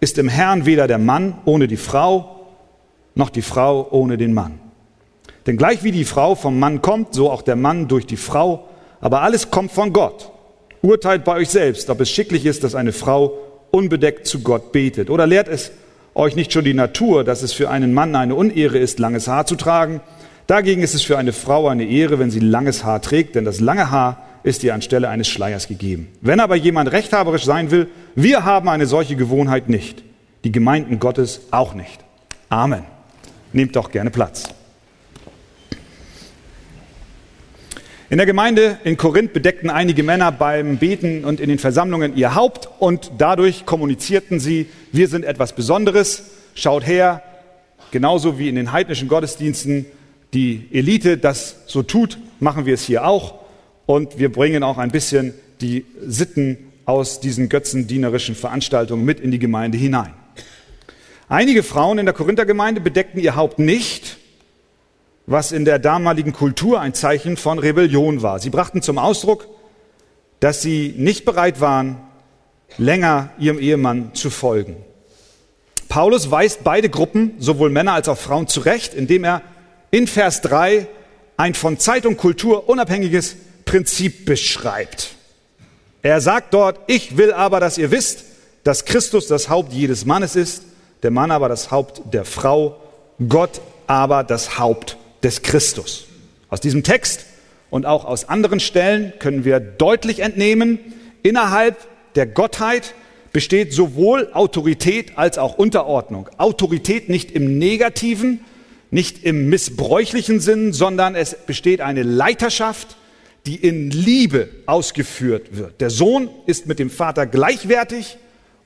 ist 0.00 0.18
im 0.18 0.28
Herrn 0.28 0.66
weder 0.66 0.86
der 0.86 0.98
Mann 0.98 1.38
ohne 1.44 1.68
die 1.68 1.76
Frau, 1.76 2.46
noch 3.14 3.30
die 3.30 3.42
Frau 3.42 3.88
ohne 3.90 4.16
den 4.16 4.34
Mann. 4.34 4.58
Denn 5.46 5.56
gleich 5.56 5.84
wie 5.84 5.92
die 5.92 6.06
Frau 6.06 6.34
vom 6.34 6.58
Mann 6.58 6.80
kommt, 6.82 7.14
so 7.14 7.30
auch 7.30 7.42
der 7.42 7.56
Mann 7.56 7.88
durch 7.88 8.06
die 8.06 8.16
Frau, 8.16 8.68
aber 9.00 9.20
alles 9.20 9.50
kommt 9.50 9.70
von 9.70 9.92
Gott. 9.92 10.30
Urteilt 10.80 11.24
bei 11.24 11.36
euch 11.36 11.50
selbst, 11.50 11.90
ob 11.90 12.00
es 12.00 12.10
schicklich 12.10 12.46
ist, 12.46 12.64
dass 12.64 12.74
eine 12.74 12.92
Frau 12.92 13.34
unbedeckt 13.70 14.26
zu 14.26 14.40
Gott 14.40 14.72
betet. 14.72 15.10
Oder 15.10 15.26
lehrt 15.26 15.48
es 15.48 15.70
euch 16.14 16.36
nicht 16.36 16.52
schon 16.52 16.64
die 16.64 16.74
Natur, 16.74 17.24
dass 17.24 17.42
es 17.42 17.52
für 17.52 17.70
einen 17.70 17.92
Mann 17.92 18.14
eine 18.14 18.34
Unehre 18.34 18.78
ist, 18.78 18.98
langes 18.98 19.28
Haar 19.28 19.46
zu 19.46 19.56
tragen? 19.56 20.00
Dagegen 20.46 20.82
ist 20.82 20.94
es 20.94 21.02
für 21.02 21.18
eine 21.18 21.32
Frau 21.32 21.68
eine 21.68 21.84
Ehre, 21.84 22.18
wenn 22.18 22.30
sie 22.30 22.40
langes 22.40 22.84
Haar 22.84 23.00
trägt, 23.00 23.34
denn 23.34 23.44
das 23.44 23.60
lange 23.60 23.90
Haar 23.90 24.22
ist 24.42 24.62
ihr 24.62 24.74
anstelle 24.74 25.08
eines 25.08 25.28
Schleiers 25.28 25.68
gegeben. 25.68 26.08
Wenn 26.20 26.40
aber 26.40 26.54
jemand 26.54 26.92
rechthaberisch 26.92 27.44
sein 27.44 27.70
will, 27.70 27.88
wir 28.14 28.44
haben 28.44 28.68
eine 28.68 28.86
solche 28.86 29.16
Gewohnheit 29.16 29.68
nicht. 29.68 30.02
Die 30.44 30.52
Gemeinden 30.52 30.98
Gottes 30.98 31.40
auch 31.50 31.74
nicht. 31.74 32.04
Amen. 32.50 32.84
Nehmt 33.54 33.74
doch 33.74 33.90
gerne 33.90 34.10
Platz. 34.10 34.44
In 38.10 38.18
der 38.18 38.26
Gemeinde 38.26 38.78
in 38.84 38.98
Korinth 38.98 39.32
bedeckten 39.32 39.70
einige 39.70 40.02
Männer 40.02 40.30
beim 40.30 40.76
Beten 40.76 41.24
und 41.24 41.40
in 41.40 41.48
den 41.48 41.58
Versammlungen 41.58 42.14
ihr 42.16 42.34
Haupt 42.34 42.68
und 42.78 43.12
dadurch 43.16 43.64
kommunizierten 43.64 44.40
sie, 44.40 44.66
wir 44.92 45.08
sind 45.08 45.24
etwas 45.24 45.54
Besonderes, 45.54 46.24
schaut 46.54 46.86
her, 46.86 47.22
genauso 47.92 48.38
wie 48.38 48.50
in 48.50 48.56
den 48.56 48.72
heidnischen 48.72 49.08
Gottesdiensten 49.08 49.86
die 50.34 50.68
Elite 50.70 51.16
das 51.16 51.62
so 51.66 51.82
tut, 51.82 52.18
machen 52.40 52.66
wir 52.66 52.74
es 52.74 52.84
hier 52.84 53.06
auch. 53.06 53.36
Und 53.86 54.18
wir 54.18 54.30
bringen 54.30 54.62
auch 54.64 54.76
ein 54.76 54.90
bisschen 54.90 55.32
die 55.62 55.86
Sitten 56.06 56.58
aus 56.84 57.20
diesen 57.20 57.48
götzendienerischen 57.48 58.34
Veranstaltungen 58.34 59.06
mit 59.06 59.18
in 59.18 59.30
die 59.30 59.38
Gemeinde 59.38 59.78
hinein. 59.78 60.12
Einige 61.30 61.62
Frauen 61.62 61.96
in 61.96 62.04
der 62.04 62.14
Korinthergemeinde 62.14 62.82
bedeckten 62.82 63.18
ihr 63.18 63.34
Haupt 63.34 63.58
nicht, 63.58 64.18
was 65.26 65.52
in 65.52 65.64
der 65.64 65.78
damaligen 65.78 66.32
Kultur 66.32 66.80
ein 66.80 66.94
Zeichen 66.94 67.36
von 67.36 67.58
Rebellion 67.58 68.22
war. 68.22 68.38
Sie 68.38 68.50
brachten 68.50 68.82
zum 68.82 68.98
Ausdruck, 68.98 69.48
dass 70.40 70.60
sie 70.60 70.94
nicht 70.96 71.24
bereit 71.24 71.60
waren, 71.60 71.96
länger 72.76 73.30
ihrem 73.38 73.58
Ehemann 73.58 74.14
zu 74.14 74.30
folgen. 74.30 74.76
Paulus 75.88 76.30
weist 76.30 76.64
beide 76.64 76.90
Gruppen, 76.90 77.34
sowohl 77.38 77.70
Männer 77.70 77.92
als 77.92 78.08
auch 78.08 78.18
Frauen, 78.18 78.48
zurecht, 78.48 78.94
indem 78.94 79.24
er 79.24 79.42
in 79.90 80.06
Vers 80.06 80.40
3 80.42 80.88
ein 81.36 81.54
von 81.54 81.78
Zeit 81.78 82.04
und 82.04 82.16
Kultur 82.16 82.68
unabhängiges 82.68 83.36
Prinzip 83.64 84.26
beschreibt. 84.26 85.10
Er 86.02 86.20
sagt 86.20 86.52
dort, 86.52 86.80
ich 86.86 87.16
will 87.16 87.32
aber, 87.32 87.60
dass 87.60 87.78
ihr 87.78 87.90
wisst, 87.90 88.24
dass 88.62 88.84
Christus 88.84 89.26
das 89.26 89.48
Haupt 89.48 89.72
jedes 89.72 90.04
Mannes 90.04 90.36
ist, 90.36 90.64
der 91.02 91.10
Mann 91.10 91.30
aber 91.30 91.48
das 91.48 91.70
Haupt 91.70 92.02
der 92.12 92.24
Frau, 92.24 92.80
Gott 93.28 93.60
aber 93.86 94.24
das 94.24 94.58
Haupt 94.58 94.96
des 95.24 95.42
Christus. 95.42 96.04
Aus 96.48 96.60
diesem 96.60 96.84
Text 96.84 97.24
und 97.70 97.86
auch 97.86 98.04
aus 98.04 98.28
anderen 98.28 98.60
Stellen 98.60 99.12
können 99.18 99.44
wir 99.44 99.58
deutlich 99.58 100.20
entnehmen, 100.20 100.78
innerhalb 101.22 101.76
der 102.14 102.26
Gottheit 102.26 102.94
besteht 103.32 103.72
sowohl 103.72 104.30
Autorität 104.32 105.18
als 105.18 105.38
auch 105.38 105.58
Unterordnung. 105.58 106.28
Autorität 106.38 107.08
nicht 107.08 107.32
im 107.32 107.58
negativen, 107.58 108.44
nicht 108.92 109.24
im 109.24 109.48
missbräuchlichen 109.48 110.38
Sinn, 110.38 110.72
sondern 110.72 111.16
es 111.16 111.34
besteht 111.34 111.80
eine 111.80 112.04
Leiterschaft, 112.04 112.96
die 113.46 113.56
in 113.56 113.90
Liebe 113.90 114.48
ausgeführt 114.66 115.56
wird. 115.56 115.80
Der 115.80 115.90
Sohn 115.90 116.30
ist 116.46 116.66
mit 116.66 116.78
dem 116.78 116.90
Vater 116.90 117.26
gleichwertig 117.26 118.18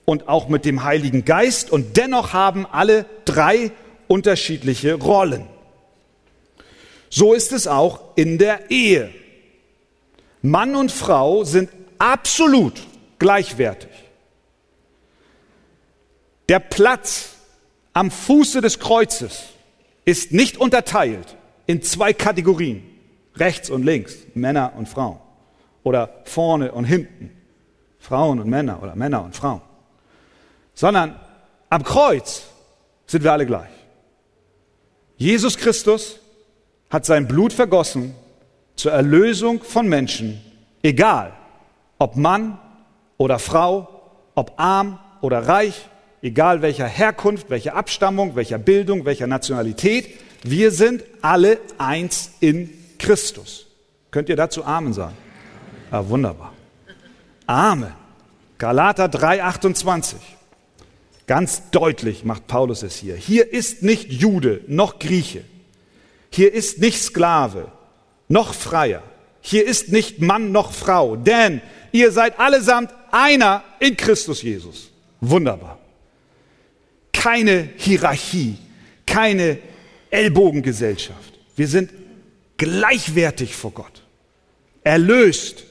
und 0.05 0.29
auch 0.29 0.49
mit 0.49 0.67
dem 0.67 0.85
Heiligen 0.85 1.25
Geist 1.25 1.73
und 1.73 1.97
dennoch 1.97 2.35
haben 2.35 2.67
alle 2.67 3.07
drei 3.25 3.71
unterschiedliche 4.07 4.95
Rollen. 4.95 5.47
So 7.11 7.33
ist 7.33 7.53
es 7.53 7.67
auch 7.67 8.17
in 8.17 8.39
der 8.39 8.71
Ehe. 8.71 9.13
Mann 10.43 10.75
und 10.75 10.93
Frau 10.93 11.45
sind 11.45 11.71
absolut 11.99 12.81
gleichwertig. 13.19 13.91
Der 16.49 16.61
Platz 16.61 17.35
am 17.93 18.11
Fuße 18.11 18.61
des 18.61 18.79
Kreuzes 18.79 19.45
ist 20.05 20.33
nicht 20.33 20.57
unterteilt 20.57 21.37
in 21.67 21.83
zwei 21.83 22.13
Kategorien, 22.13 22.83
rechts 23.35 23.69
und 23.69 23.85
links, 23.85 24.17
Männer 24.35 24.73
und 24.77 24.89
Frauen, 24.89 25.19
oder 25.83 26.23
vorne 26.25 26.73
und 26.73 26.85
hinten, 26.85 27.37
Frauen 27.99 28.41
und 28.41 28.49
Männer 28.49 28.83
oder 28.83 28.97
Männer 28.97 29.25
und 29.25 29.37
Frauen, 29.37 29.61
sondern 30.75 31.19
am 31.69 31.83
Kreuz 31.83 32.45
sind 33.07 33.25
wir 33.25 33.33
alle 33.33 33.45
gleich. 33.45 33.69
Jesus 35.17 35.59
Christus 35.59 36.21
hat 36.91 37.05
sein 37.07 37.29
Blut 37.29 37.53
vergossen 37.53 38.15
zur 38.77 38.93
Erlösung 38.93 39.63
von 39.63 39.89
Menschen, 39.89 40.41
egal 40.83 41.33
ob 41.99 42.17
Mann 42.17 42.59
oder 43.17 43.39
Frau, 43.39 43.89
ob 44.35 44.53
arm 44.57 44.99
oder 45.21 45.49
reich, 45.49 45.89
egal 46.23 46.63
welcher 46.63 46.87
Herkunft, 46.87 47.51
welcher 47.51 47.75
Abstammung, 47.75 48.37
welcher 48.37 48.59
Bildung, 48.59 49.05
welcher 49.05 49.27
Nationalität. 49.27 50.09
Wir 50.45 50.71
sind 50.71 51.03
alle 51.23 51.59
eins 51.79 52.31
in 52.41 52.71
Christus. 52.99 53.67
Könnt 54.11 54.29
ihr 54.29 54.37
dazu 54.37 54.65
Amen 54.65 54.93
sagen? 54.93 55.17
Ah, 55.91 56.05
wunderbar. 56.07 56.53
Amen. 57.47 57.93
Galater 58.59 59.07
3,28. 59.07 60.15
Ganz 61.27 61.71
deutlich 61.71 62.25
macht 62.25 62.47
Paulus 62.47 62.83
es 62.83 62.97
hier. 62.97 63.17
Hier 63.17 63.53
ist 63.53 63.83
nicht 63.83 64.11
Jude 64.13 64.63
noch 64.67 64.99
Grieche. 64.99 65.45
Hier 66.31 66.53
ist 66.53 66.79
nicht 66.79 67.03
Sklave 67.03 67.73
noch 68.29 68.55
Freier. 68.55 69.03
Hier 69.41 69.67
ist 69.67 69.91
nicht 69.91 70.21
Mann 70.21 70.53
noch 70.53 70.73
Frau. 70.73 71.17
Denn 71.17 71.63
ihr 71.93 72.13
seid 72.13 72.39
allesamt 72.39 72.93
einer 73.11 73.65
in 73.81 73.97
Christus 73.97 74.43
Jesus. 74.43 74.91
Wunderbar. 75.21 75.79
Keine 77.13 77.71
Hierarchie, 77.77 78.59
keine 79.07 79.59
Ellbogengesellschaft. 80.11 81.39
Wir 81.57 81.67
sind 81.67 81.91
gleichwertig 82.57 83.55
vor 83.55 83.73
Gott. 83.73 84.03
Erlöst 84.85 85.65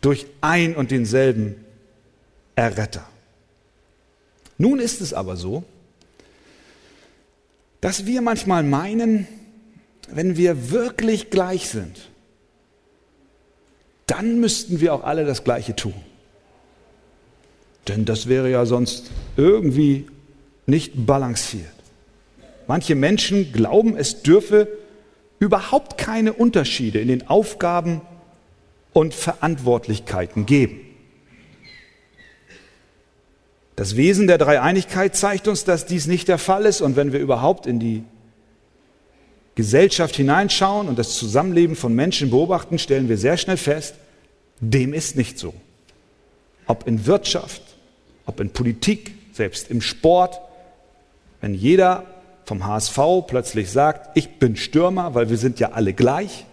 durch 0.00 0.26
ein 0.40 0.74
und 0.74 0.90
denselben 0.90 1.64
Erretter. 2.54 3.06
Nun 4.58 4.78
ist 4.78 5.00
es 5.00 5.14
aber 5.14 5.36
so, 5.36 5.64
dass 7.80 8.04
wir 8.04 8.20
manchmal 8.20 8.62
meinen, 8.62 9.26
wenn 10.12 10.36
wir 10.36 10.70
wirklich 10.70 11.30
gleich 11.30 11.68
sind, 11.68 12.10
dann 14.06 14.40
müssten 14.40 14.80
wir 14.80 14.94
auch 14.94 15.04
alle 15.04 15.24
das 15.24 15.44
Gleiche 15.44 15.76
tun. 15.76 15.94
Denn 17.88 18.04
das 18.04 18.28
wäre 18.28 18.50
ja 18.50 18.66
sonst 18.66 19.10
irgendwie 19.36 20.06
nicht 20.66 21.06
balanciert. 21.06 21.66
Manche 22.66 22.94
Menschen 22.94 23.52
glauben, 23.52 23.96
es 23.96 24.22
dürfe 24.22 24.68
überhaupt 25.38 25.98
keine 25.98 26.32
Unterschiede 26.32 27.00
in 27.00 27.08
den 27.08 27.28
Aufgaben 27.28 28.02
und 28.92 29.14
Verantwortlichkeiten 29.14 30.46
geben. 30.46 30.80
Das 33.76 33.96
Wesen 33.96 34.26
der 34.26 34.36
Dreieinigkeit 34.36 35.16
zeigt 35.16 35.48
uns, 35.48 35.64
dass 35.64 35.86
dies 35.86 36.06
nicht 36.06 36.28
der 36.28 36.38
Fall 36.38 36.66
ist. 36.66 36.82
Und 36.82 36.96
wenn 36.96 37.12
wir 37.12 37.20
überhaupt 37.20 37.66
in 37.66 37.80
die 37.80 38.04
Gesellschaft 39.60 40.16
hineinschauen 40.16 40.88
und 40.88 40.98
das 40.98 41.16
Zusammenleben 41.16 41.76
von 41.76 41.94
Menschen 41.94 42.30
beobachten, 42.30 42.78
stellen 42.78 43.08
wir 43.08 43.18
sehr 43.18 43.36
schnell 43.36 43.58
fest, 43.58 43.94
dem 44.60 44.94
ist 44.94 45.16
nicht 45.16 45.38
so. 45.38 45.52
Ob 46.66 46.86
in 46.86 47.04
Wirtschaft, 47.04 47.62
ob 48.24 48.40
in 48.40 48.50
Politik, 48.50 49.14
selbst 49.32 49.70
im 49.70 49.82
Sport, 49.82 50.40
wenn 51.40 51.52
jeder 51.52 52.04
vom 52.46 52.66
HSV 52.66 52.98
plötzlich 53.26 53.70
sagt, 53.70 54.16
ich 54.16 54.38
bin 54.38 54.56
Stürmer, 54.56 55.14
weil 55.14 55.28
wir 55.28 55.36
sind 55.36 55.60
ja 55.60 55.72
alle 55.72 55.92
gleich, 55.92 56.46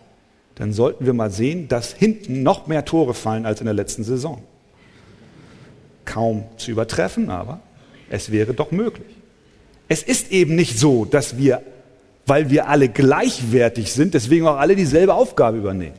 dann 0.55 0.74
sollten 0.74 1.05
wir 1.05 1.14
mal 1.14 1.32
sehen, 1.32 1.68
dass 1.70 1.93
hinten 1.93 2.43
noch 2.43 2.68
mehr 2.68 2.84
Tore 2.84 3.14
fallen 3.14 3.45
als 3.45 3.62
in 3.62 3.66
der 3.66 3.74
letzten 3.74 4.03
Saison 4.03 4.41
kaum 6.03 6.45
zu 6.58 6.72
übertreffen, 6.72 7.30
aber 7.30 7.60
es 8.10 8.32
wäre 8.32 8.53
doch 8.53 8.72
möglich. 8.72 9.08
Es 9.88 10.03
ist 10.03 10.32
eben 10.32 10.55
nicht 10.55 10.80
so, 10.80 11.05
dass 11.05 11.38
wir, 11.38 11.62
weil 12.28 12.49
wir 12.49 12.67
alle 12.67 12.89
gleichwertig 12.89 13.91
sind, 13.91 14.13
deswegen 14.13 14.45
auch 14.47 14.57
alle 14.57 14.75
dieselbe 14.75 15.13
Aufgabe 15.13 15.57
übernehmen. 15.57 15.97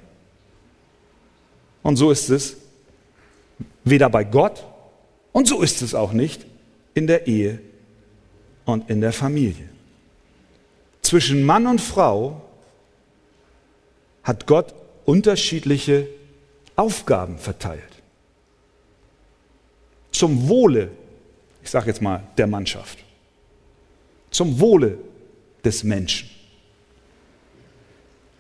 Und 1.82 1.96
so 1.96 2.10
ist 2.10 2.28
es 2.28 2.58
weder 3.82 4.10
bei 4.10 4.24
Gott 4.24 4.64
und 5.32 5.48
so 5.48 5.62
ist 5.62 5.80
es 5.80 5.94
auch 5.94 6.12
nicht 6.12 6.44
in 6.92 7.06
der 7.06 7.26
Ehe 7.26 7.60
und 8.66 8.90
in 8.90 9.00
der 9.00 9.14
Familie. 9.14 9.68
Zwischen 11.00 11.44
Mann 11.46 11.66
und 11.66 11.80
Frau 11.80 12.42
hat 14.22 14.46
Gott 14.46 14.74
unterschiedliche 15.06 16.08
Aufgaben 16.76 17.38
verteilt. 17.38 17.82
Zum 20.12 20.48
Wohle, 20.48 20.90
ich 21.62 21.70
sage 21.70 21.86
jetzt 21.86 22.02
mal, 22.02 22.22
der 22.36 22.46
Mannschaft. 22.46 22.98
Zum 24.30 24.60
Wohle 24.60 24.98
des 25.68 25.84
Menschen. 25.84 26.30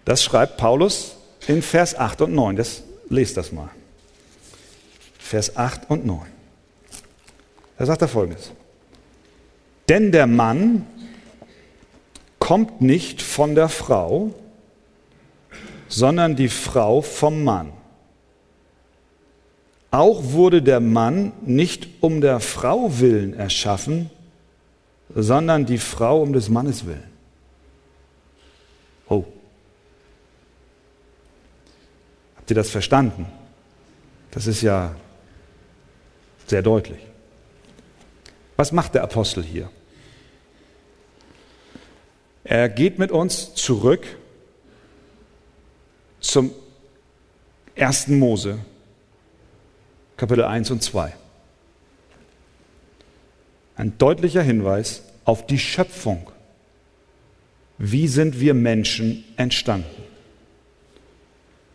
Das 0.06 0.24
schreibt 0.24 0.56
Paulus 0.56 1.16
in 1.46 1.60
Vers 1.60 1.94
8 1.94 2.22
und 2.22 2.34
9. 2.34 2.56
Das, 2.56 2.82
lest 3.10 3.36
das 3.36 3.52
mal. 3.52 3.68
Vers 5.18 5.56
8 5.56 5.90
und 5.90 6.06
9. 6.06 6.20
Da 7.76 7.84
sagt 7.84 8.00
er 8.00 8.08
folgendes. 8.08 8.50
Denn 9.90 10.10
der 10.10 10.26
Mann 10.26 10.86
kommt 12.38 12.80
nicht 12.80 13.20
von 13.20 13.54
der 13.54 13.68
Frau, 13.68 14.34
sondern 15.88 16.34
die 16.36 16.48
Frau 16.48 17.02
vom 17.02 17.44
Mann. 17.44 17.72
Auch 19.90 20.32
wurde 20.32 20.62
der 20.62 20.80
Mann 20.80 21.32
nicht 21.42 21.88
um 22.00 22.22
der 22.22 22.40
Frau 22.40 22.98
willen 22.98 23.34
erschaffen, 23.34 24.10
sondern 25.14 25.66
die 25.66 25.78
Frau 25.78 26.22
um 26.22 26.32
des 26.32 26.48
Mannes 26.48 26.86
willen. 26.86 27.07
Oh. 29.08 29.24
Habt 32.36 32.50
ihr 32.50 32.56
das 32.56 32.70
verstanden? 32.70 33.26
Das 34.30 34.46
ist 34.46 34.62
ja 34.62 34.94
sehr 36.46 36.62
deutlich. 36.62 37.00
Was 38.56 38.72
macht 38.72 38.94
der 38.94 39.02
Apostel 39.02 39.42
hier? 39.44 39.70
Er 42.44 42.68
geht 42.68 42.98
mit 42.98 43.12
uns 43.12 43.54
zurück 43.54 44.06
zum 46.20 46.52
ersten 47.74 48.18
Mose, 48.18 48.58
Kapitel 50.16 50.44
1 50.44 50.70
und 50.70 50.82
2. 50.82 51.14
Ein 53.76 53.96
deutlicher 53.98 54.42
Hinweis 54.42 55.02
auf 55.24 55.46
die 55.46 55.58
Schöpfung. 55.58 56.30
Wie 57.78 58.08
sind 58.08 58.40
wir 58.40 58.54
Menschen 58.54 59.24
entstanden? 59.36 59.86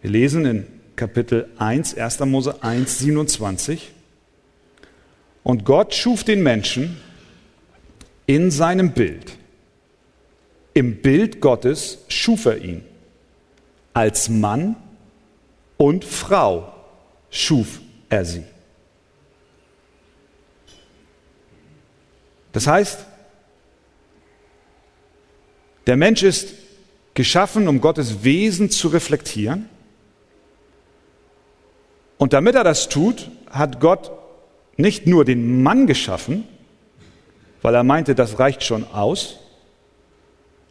Wir 0.01 0.11
lesen 0.11 0.45
in 0.45 0.67
Kapitel 0.97 1.49
1, 1.57 1.97
1. 1.97 2.19
Mose 2.21 2.61
1, 2.61 2.99
27. 2.99 3.91
Und 5.43 5.63
Gott 5.63 5.95
schuf 5.95 6.25
den 6.25 6.43
Menschen 6.43 6.97
in 8.25 8.51
seinem 8.51 8.91
Bild. 8.91 9.37
Im 10.73 11.01
Bild 11.01 11.39
Gottes 11.39 11.99
schuf 12.09 12.45
er 12.45 12.57
ihn. 12.57 12.83
Als 13.93 14.27
Mann 14.27 14.75
und 15.77 16.03
Frau 16.03 16.73
schuf 17.29 17.79
er 18.09 18.25
sie. 18.25 18.43
Das 22.51 22.67
heißt, 22.67 23.05
der 25.87 25.97
Mensch 25.97 26.23
ist 26.23 26.53
geschaffen, 27.13 27.67
um 27.67 27.81
Gottes 27.81 28.23
Wesen 28.23 28.69
zu 28.69 28.87
reflektieren. 28.87 29.69
Und 32.17 32.33
damit 32.33 32.55
er 32.55 32.63
das 32.63 32.89
tut, 32.89 33.29
hat 33.49 33.79
Gott 33.79 34.11
nicht 34.77 35.07
nur 35.07 35.25
den 35.25 35.61
Mann 35.61 35.87
geschaffen, 35.87 36.45
weil 37.61 37.75
er 37.75 37.83
meinte, 37.83 38.15
das 38.15 38.39
reicht 38.39 38.63
schon 38.63 38.85
aus. 38.91 39.39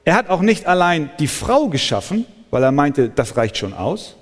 Er 0.05 0.15
hat 0.15 0.29
auch 0.29 0.41
nicht 0.41 0.67
allein 0.67 1.11
die 1.19 1.29
Frau 1.29 1.69
geschaffen, 1.69 2.27
weil 2.51 2.63
er 2.63 2.73
meinte, 2.73 3.09
das 3.09 3.37
reicht 3.37 3.57
schon 3.57 3.73
aus, 3.73 4.17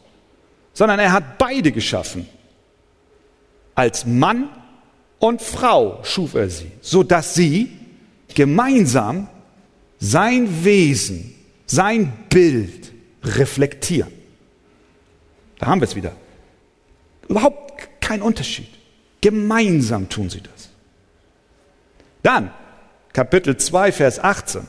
sondern 0.73 0.99
er 0.99 1.13
hat 1.13 1.39
beide 1.39 1.73
geschaffen. 1.73 2.29
Als 3.75 4.07
Mann 4.07 4.49
und 5.19 5.41
Frau 5.41 6.01
schuf 6.03 6.35
er 6.35 6.49
sie, 6.49 6.71
so 6.81 7.03
dass 7.03 7.35
sie 7.35 7.77
gemeinsam 8.35 9.29
sein 10.01 10.65
Wesen, 10.65 11.35
sein 11.67 12.13
Bild 12.31 12.91
reflektieren. 13.23 14.11
Da 15.59 15.67
haben 15.67 15.81
wir 15.81 15.87
es 15.87 15.95
wieder. 15.95 16.13
Überhaupt 17.29 18.01
kein 18.01 18.23
Unterschied. 18.23 18.69
Gemeinsam 19.21 20.09
tun 20.09 20.31
sie 20.31 20.41
das. 20.41 20.71
Dann 22.23 22.51
Kapitel 23.13 23.57
2, 23.57 23.93
Vers 23.93 24.19
18. 24.19 24.63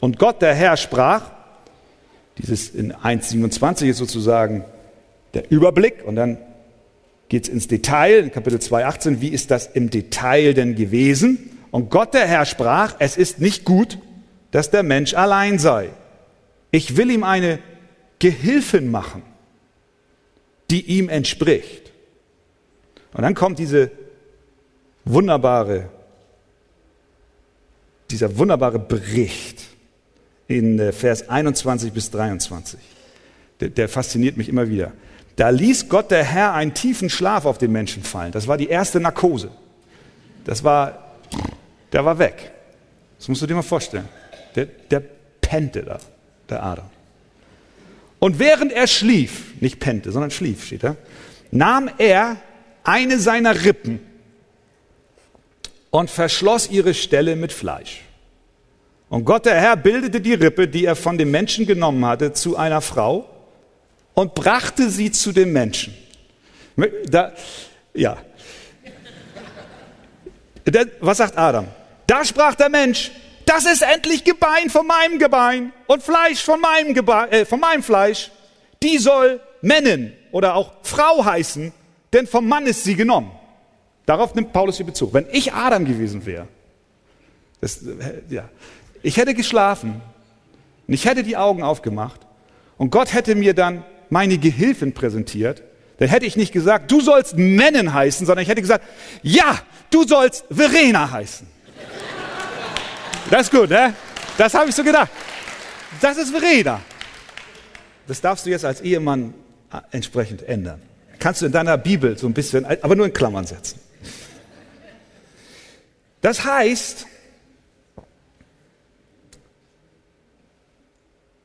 Und 0.00 0.18
Gott, 0.18 0.40
der 0.40 0.54
Herr, 0.54 0.76
sprach, 0.76 1.30
dieses 2.38 2.70
in 2.70 2.94
1,27 2.94 3.90
ist 3.90 3.98
sozusagen 3.98 4.64
der 5.34 5.50
Überblick 5.50 6.02
und 6.04 6.16
dann 6.16 6.38
geht 7.28 7.44
es 7.44 7.48
ins 7.50 7.68
Detail, 7.68 8.24
in 8.24 8.32
Kapitel 8.32 8.60
2, 8.60 8.86
18, 8.86 9.20
wie 9.20 9.28
ist 9.28 9.50
das 9.50 9.66
im 9.66 9.90
Detail 9.90 10.54
denn 10.54 10.74
gewesen? 10.74 11.50
Und 11.70 11.90
Gott, 11.90 12.14
der 12.14 12.26
Herr, 12.26 12.46
sprach, 12.46 12.96
es 12.98 13.16
ist 13.16 13.40
nicht 13.40 13.64
gut, 13.64 13.98
dass 14.50 14.70
der 14.70 14.82
Mensch 14.82 15.14
allein 15.14 15.58
sei. 15.58 15.90
Ich 16.70 16.96
will 16.96 17.10
ihm 17.10 17.24
eine 17.24 17.58
Gehilfin 18.18 18.90
machen, 18.90 19.22
die 20.70 20.82
ihm 20.82 21.08
entspricht. 21.08 21.90
Und 23.12 23.22
dann 23.22 23.34
kommt 23.34 23.58
diese 23.58 23.90
wunderbare, 25.04 25.88
dieser 28.10 28.36
wunderbare 28.36 28.78
Bericht 28.78 29.62
in 30.46 30.78
äh, 30.78 30.92
Vers 30.92 31.28
21 31.28 31.92
bis 31.92 32.10
23. 32.10 32.78
Der, 33.60 33.68
der 33.68 33.88
fasziniert 33.88 34.36
mich 34.36 34.48
immer 34.48 34.68
wieder. 34.68 34.92
Da 35.36 35.48
ließ 35.48 35.88
Gott 35.88 36.10
der 36.10 36.24
Herr 36.24 36.54
einen 36.54 36.74
tiefen 36.74 37.08
Schlaf 37.08 37.46
auf 37.46 37.58
den 37.58 37.72
Menschen 37.72 38.02
fallen. 38.02 38.32
Das 38.32 38.46
war 38.46 38.56
die 38.56 38.68
erste 38.68 39.00
Narkose. 39.00 39.50
Das 40.44 40.62
war, 40.62 41.16
der 41.92 42.04
war 42.04 42.18
weg. 42.18 42.52
Das 43.18 43.28
musst 43.28 43.42
du 43.42 43.46
dir 43.46 43.54
mal 43.54 43.62
vorstellen. 43.62 44.08
Der, 44.54 44.66
der 44.66 45.02
pennte 45.40 45.82
da, 45.82 45.98
der 46.48 46.62
Adam. 46.62 46.90
Und 48.18 48.38
während 48.38 48.72
er 48.72 48.86
schlief, 48.86 49.54
nicht 49.60 49.80
pennte, 49.80 50.12
sondern 50.12 50.30
schlief, 50.30 50.66
steht 50.66 50.84
da, 50.84 50.96
nahm 51.50 51.90
er 51.98 52.36
eine 52.84 53.18
seiner 53.18 53.64
Rippen 53.64 54.00
und 55.90 56.10
verschloss 56.10 56.70
ihre 56.70 56.94
Stelle 56.94 57.36
mit 57.36 57.52
Fleisch. 57.52 58.02
Und 59.08 59.24
Gott 59.24 59.46
der 59.46 59.60
Herr 59.60 59.76
bildete 59.76 60.20
die 60.20 60.34
Rippe, 60.34 60.68
die 60.68 60.84
er 60.84 60.94
von 60.94 61.18
dem 61.18 61.30
Menschen 61.30 61.66
genommen 61.66 62.04
hatte, 62.06 62.32
zu 62.32 62.56
einer 62.56 62.80
Frau 62.80 63.28
und 64.14 64.34
brachte 64.34 64.88
sie 64.88 65.10
zu 65.10 65.32
dem 65.32 65.52
Menschen. 65.52 65.94
Da, 67.06 67.32
ja. 67.94 68.18
Was 71.00 71.18
sagt 71.18 71.36
Adam? 71.36 71.66
Da 72.06 72.24
sprach 72.24 72.54
der 72.54 72.68
Mensch, 72.68 73.10
das 73.50 73.64
ist 73.64 73.82
endlich 73.82 74.22
Gebein 74.22 74.70
von 74.70 74.86
meinem 74.86 75.18
Gebein 75.18 75.72
und 75.88 76.04
Fleisch 76.04 76.40
von 76.40 76.60
meinem, 76.60 76.94
Gebein, 76.94 77.32
äh, 77.32 77.44
von 77.44 77.58
meinem 77.58 77.82
Fleisch. 77.82 78.30
Die 78.80 78.96
soll 78.98 79.40
Männin 79.60 80.12
oder 80.30 80.54
auch 80.54 80.72
Frau 80.82 81.24
heißen, 81.24 81.72
denn 82.12 82.28
vom 82.28 82.46
Mann 82.46 82.66
ist 82.66 82.84
sie 82.84 82.94
genommen. 82.94 83.32
Darauf 84.06 84.36
nimmt 84.36 84.52
Paulus 84.52 84.76
hier 84.76 84.86
Bezug. 84.86 85.12
Wenn 85.12 85.26
ich 85.32 85.52
Adam 85.52 85.84
gewesen 85.84 86.24
wäre, 86.24 86.46
das, 87.60 87.80
ja, 88.28 88.48
ich 89.02 89.16
hätte 89.16 89.34
geschlafen 89.34 90.00
und 90.86 90.94
ich 90.94 91.04
hätte 91.04 91.24
die 91.24 91.36
Augen 91.36 91.64
aufgemacht 91.64 92.20
und 92.78 92.90
Gott 92.90 93.12
hätte 93.12 93.34
mir 93.34 93.52
dann 93.52 93.84
meine 94.10 94.38
Gehilfin 94.38 94.94
präsentiert, 94.94 95.62
dann 95.98 96.08
hätte 96.08 96.24
ich 96.24 96.36
nicht 96.36 96.52
gesagt, 96.52 96.90
du 96.90 97.00
sollst 97.00 97.36
Mennen 97.36 97.92
heißen, 97.92 98.26
sondern 98.26 98.44
ich 98.44 98.48
hätte 98.48 98.62
gesagt, 98.62 98.84
ja, 99.22 99.58
du 99.90 100.04
sollst 100.04 100.44
Verena 100.50 101.10
heißen. 101.10 101.46
Das 103.30 103.42
ist 103.42 103.50
gut, 103.52 103.70
ne? 103.70 103.94
Das 104.36 104.52
habe 104.54 104.68
ich 104.68 104.74
so 104.74 104.82
gedacht. 104.82 105.10
Das 106.00 106.16
ist 106.16 106.30
Verena. 106.30 106.80
Das 108.06 108.20
darfst 108.20 108.44
du 108.44 108.50
jetzt 108.50 108.64
als 108.64 108.80
Ehemann 108.80 109.34
entsprechend 109.92 110.42
ändern. 110.42 110.82
Kannst 111.18 111.42
du 111.42 111.46
in 111.46 111.52
deiner 111.52 111.78
Bibel 111.78 112.18
so 112.18 112.26
ein 112.26 112.34
bisschen, 112.34 112.64
aber 112.64 112.96
nur 112.96 113.06
in 113.06 113.12
Klammern 113.12 113.46
setzen. 113.46 113.78
Das 116.20 116.44
heißt, 116.44 117.06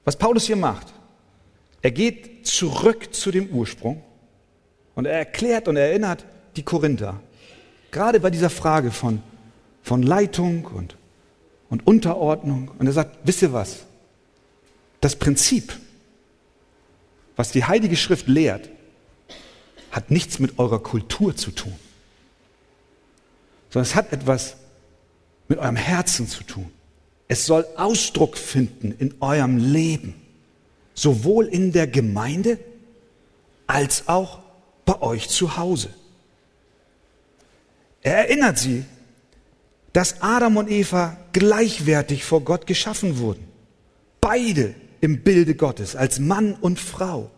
was 0.04 0.16
Paulus 0.16 0.46
hier 0.46 0.56
macht, 0.56 0.88
er 1.82 1.92
geht 1.92 2.48
zurück 2.48 3.14
zu 3.14 3.32
dem 3.32 3.50
Ursprung 3.50 4.04
und 4.96 5.06
er 5.06 5.20
erklärt 5.20 5.68
und 5.68 5.78
erinnert 5.78 6.26
die 6.56 6.64
Korinther, 6.64 7.20
gerade 7.92 8.20
bei 8.20 8.30
dieser 8.30 8.50
Frage 8.50 8.92
von, 8.92 9.22
von 9.84 10.02
Leitung 10.02 10.66
und, 10.66 10.96
und 11.76 11.88
Unterordnung. 11.88 12.72
Und 12.80 12.88
er 12.88 12.94
sagt, 12.94 13.18
wisst 13.24 13.42
ihr 13.42 13.52
was? 13.52 13.86
Das 15.02 15.16
Prinzip, 15.16 15.74
was 17.36 17.52
die 17.52 17.66
Heilige 17.66 17.98
Schrift 17.98 18.28
lehrt, 18.28 18.70
hat 19.92 20.10
nichts 20.10 20.40
mit 20.40 20.58
eurer 20.58 20.80
Kultur 20.80 21.36
zu 21.36 21.52
tun, 21.52 21.76
sondern 23.70 23.90
es 23.90 23.96
hat 23.96 24.14
etwas 24.14 24.56
mit 25.48 25.60
eurem 25.60 25.76
Herzen 25.76 26.28
zu 26.28 26.44
tun. 26.44 26.72
Es 27.28 27.46
soll 27.46 27.66
Ausdruck 27.76 28.38
finden 28.38 28.94
in 28.98 29.16
eurem 29.20 29.58
Leben, 29.58 30.16
sowohl 30.94 31.48
in 31.48 31.72
der 31.72 31.88
Gemeinde 31.88 32.58
als 33.68 34.08
auch 34.08 34.40
bei 34.86 35.02
euch 35.02 35.28
zu 35.30 35.58
Hause. 35.58 35.90
Er 38.02 38.18
erinnert 38.18 38.60
sie, 38.60 38.86
dass 39.96 40.22
Adam 40.22 40.58
und 40.58 40.70
Eva 40.70 41.16
gleichwertig 41.32 42.26
vor 42.26 42.42
Gott 42.42 42.68
geschaffen 42.68 43.18
wurden. 43.18 43.46
Beide 44.20 44.76
im 45.00 45.22
Bilde 45.22 45.56
Gottes, 45.56 45.96
als 45.96 46.20
Mann 46.20 46.54
und 46.60 46.82
Frau. 46.82 47.32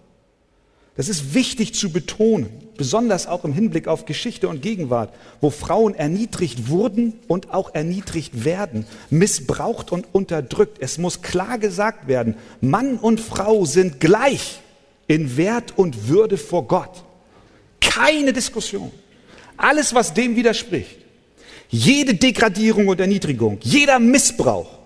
Das 0.96 1.08
ist 1.08 1.36
wichtig 1.36 1.76
zu 1.76 1.92
betonen, 1.92 2.50
besonders 2.76 3.28
auch 3.28 3.46
im 3.46 3.54
Hinblick 3.54 3.88
auf 3.88 4.06
Geschichte 4.06 4.50
und 4.50 4.64
Gegenwart, 4.64 5.14
wo 5.40 5.52
Frauen 5.52 5.94
erniedrigt 5.94 6.68
wurden 6.68 7.20
und 7.28 7.54
auch 7.54 7.76
erniedrigt 7.76 8.44
werden, 8.44 8.88
missbraucht 9.12 9.92
und 9.92 10.08
unterdrückt. 10.12 10.78
Es 10.80 10.98
muss 10.98 11.22
klar 11.22 11.60
gesagt 11.60 12.08
werden, 12.08 12.38
Mann 12.60 12.98
und 12.98 13.20
Frau 13.20 13.66
sind 13.66 14.00
gleich 14.00 14.62
in 15.06 15.38
Wert 15.38 15.78
und 15.78 16.08
Würde 16.08 16.38
vor 16.38 16.68
Gott. 16.68 17.04
Keine 17.82 18.34
Diskussion. 18.34 18.92
Alles, 19.58 19.94
was 19.94 20.16
dem 20.16 20.36
widerspricht, 20.36 21.07
jede 21.70 22.14
Degradierung 22.16 22.88
und 22.88 23.00
Erniedrigung, 23.00 23.60
jeder 23.62 24.00
Missbrauch 24.00 24.78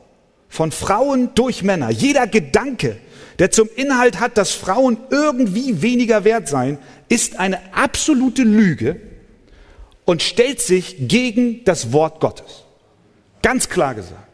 von 0.50 0.72
Frauen 0.72 1.30
durch 1.36 1.64
Männer, 1.64 1.90
jeder 1.90 2.28
Gedanke, 2.28 2.98
der 3.40 3.52
zum 3.52 3.70
Inhalt 3.76 4.20
hat, 4.20 4.38
dass 4.38 4.52
Frauen 4.52 4.98
irgendwie 5.10 5.82
weniger 5.82 6.24
wert 6.24 6.48
seien, 6.48 6.78
ist 7.10 7.40
eine 7.40 7.60
absolute 7.74 8.44
Lüge 8.44 9.00
und 10.06 10.22
stellt 10.22 10.62
sich 10.62 10.96
gegen 11.08 11.64
das 11.64 11.94
Wort 11.94 12.20
Gottes. 12.20 12.64
Ganz 13.42 13.70
klar 13.70 13.96
gesagt. 13.96 14.28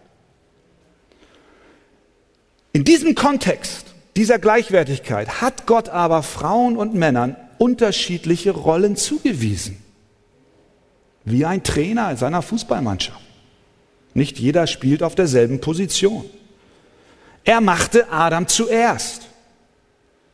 In 2.74 2.84
diesem 2.84 3.16
Kontext 3.16 3.86
dieser 4.16 4.39
Gleichwertigkeit 4.39 5.41
hat 5.41 5.66
Gott 5.68 5.89
aber 5.89 6.24
Frauen 6.24 6.78
und 6.78 6.93
Männern 6.93 7.36
unterschiedliche 7.58 8.52
Rollen 8.52 8.95
zugewiesen. 8.95 9.84
Wie 11.30 11.44
ein 11.44 11.62
Trainer 11.62 12.10
in 12.10 12.16
seiner 12.16 12.42
Fußballmannschaft. 12.42 13.20
Nicht 14.14 14.40
jeder 14.40 14.66
spielt 14.66 15.04
auf 15.04 15.14
derselben 15.14 15.60
Position. 15.60 16.24
Er 17.44 17.60
machte 17.60 18.10
Adam 18.10 18.48
zuerst. 18.48 19.24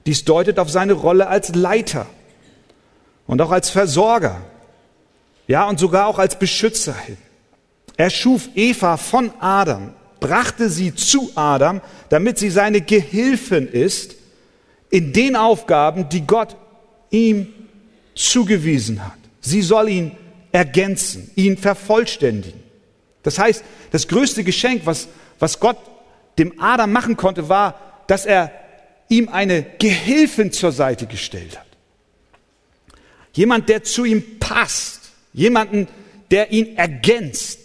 Dies 0.06 0.24
deutet 0.24 0.60
auf 0.60 0.70
seine 0.70 0.94
Rolle 0.94 1.28
als 1.28 1.56
Leiter 1.56 2.06
und 3.26 3.42
auch 3.42 3.50
als 3.50 3.72
Versorger, 3.72 4.42
ja, 5.48 5.68
und 5.68 5.80
sogar 5.80 6.06
auch 6.06 6.20
als 6.20 6.38
Beschützer 6.38 6.96
hin. 6.96 7.18
Er 7.98 8.12
schuf 8.12 8.50
Eva 8.54 8.98
von 8.98 9.32
Adam, 9.40 9.94
brachte 10.20 10.70
sie 10.70 10.94
zu 10.94 11.32
Adam, 11.34 11.82
damit 12.10 12.38
sie 12.38 12.52
seine 12.52 12.82
Gehilfin 12.82 13.68
ist 13.68 14.16
in 14.92 15.12
den 15.12 15.36
Aufgaben, 15.36 16.08
die 16.10 16.28
Gott 16.28 16.56
ihm 17.10 17.48
zugewiesen 18.14 19.04
hat. 19.04 19.18
Sie 19.42 19.64
soll 19.64 19.90
ihn 19.90 20.12
ergänzen, 20.54 21.30
ihn 21.36 21.58
vervollständigen. 21.58 22.64
Das 23.24 23.38
heißt, 23.38 23.64
das 23.92 24.08
größte 24.08 24.46
Geschenk, 24.46 24.86
was, 24.86 25.10
was 25.40 25.60
Gott 25.60 25.78
dem 26.38 26.62
Adam 26.62 26.92
machen 26.92 27.18
konnte, 27.18 27.50
war, 27.50 28.04
dass 28.08 28.26
er 28.26 28.52
ihm 29.10 29.28
eine 29.30 29.66
Gehilfin 29.80 30.52
zur 30.52 30.72
Seite 30.72 31.08
gestellt 31.08 31.60
hat. 31.60 31.66
Jemand, 33.34 33.68
der 33.68 33.84
zu 33.84 34.06
ihm 34.06 34.40
passt. 34.40 35.12
Jemanden, 35.34 35.88
der 36.30 36.52
ihn 36.52 36.78
ergänzt. 36.78 37.60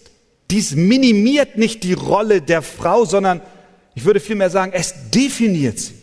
Dies 0.50 0.74
minimiert 0.74 1.58
nicht 1.58 1.84
die 1.84 1.92
Rolle 1.92 2.40
der 2.40 2.62
Frau, 2.62 3.04
sondern 3.04 3.42
ich 3.94 4.06
würde 4.06 4.20
vielmehr 4.20 4.48
sagen, 4.48 4.72
es 4.74 4.94
definiert 5.10 5.78
sie. 5.78 5.94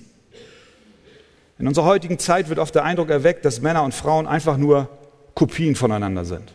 In 1.57 1.67
unserer 1.67 1.85
heutigen 1.85 2.19
Zeit 2.19 2.49
wird 2.49 2.59
oft 2.59 2.75
der 2.75 2.83
Eindruck 2.83 3.09
erweckt, 3.09 3.45
dass 3.45 3.61
Männer 3.61 3.83
und 3.83 3.95
Frauen 3.95 4.27
einfach 4.27 4.57
nur 4.57 4.89
Kopien 5.33 5.75
voneinander 5.75 6.25
sind. 6.25 6.53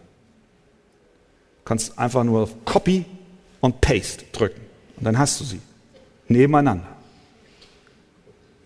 Kannst 1.70 1.96
einfach 2.00 2.24
nur 2.24 2.40
auf 2.40 2.64
Copy 2.64 3.04
und 3.60 3.80
Paste 3.80 4.24
drücken 4.32 4.60
und 4.96 5.04
dann 5.04 5.16
hast 5.16 5.38
du 5.38 5.44
sie 5.44 5.60
nebeneinander. 6.26 6.96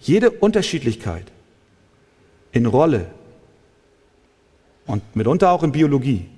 Jede 0.00 0.30
Unterschiedlichkeit 0.30 1.30
in 2.52 2.64
Rolle 2.64 3.10
und 4.86 5.02
mitunter 5.14 5.50
auch 5.50 5.62
in 5.62 5.72
Biologie 5.72 6.30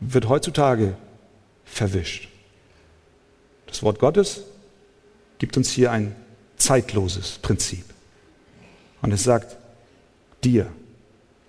wird 0.00 0.28
heutzutage 0.28 0.96
verwischt. 1.64 2.28
Das 3.68 3.80
Wort 3.84 4.00
Gottes 4.00 4.42
gibt 5.38 5.56
uns 5.56 5.70
hier 5.70 5.92
ein 5.92 6.16
zeitloses 6.56 7.38
Prinzip. 7.40 7.84
Und 9.00 9.12
es 9.12 9.22
sagt 9.22 9.56
dir, 10.42 10.72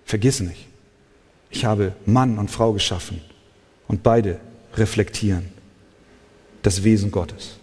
vergiss 0.06 0.40
nicht, 0.40 0.68
ich 1.50 1.66
habe 1.66 1.96
Mann 2.06 2.38
und 2.38 2.52
Frau 2.52 2.74
geschaffen 2.74 3.28
und 3.90 4.04
beide 4.04 4.40
reflektieren 4.76 5.52
das 6.62 6.84
Wesen 6.86 7.12
Gottes. 7.12 7.58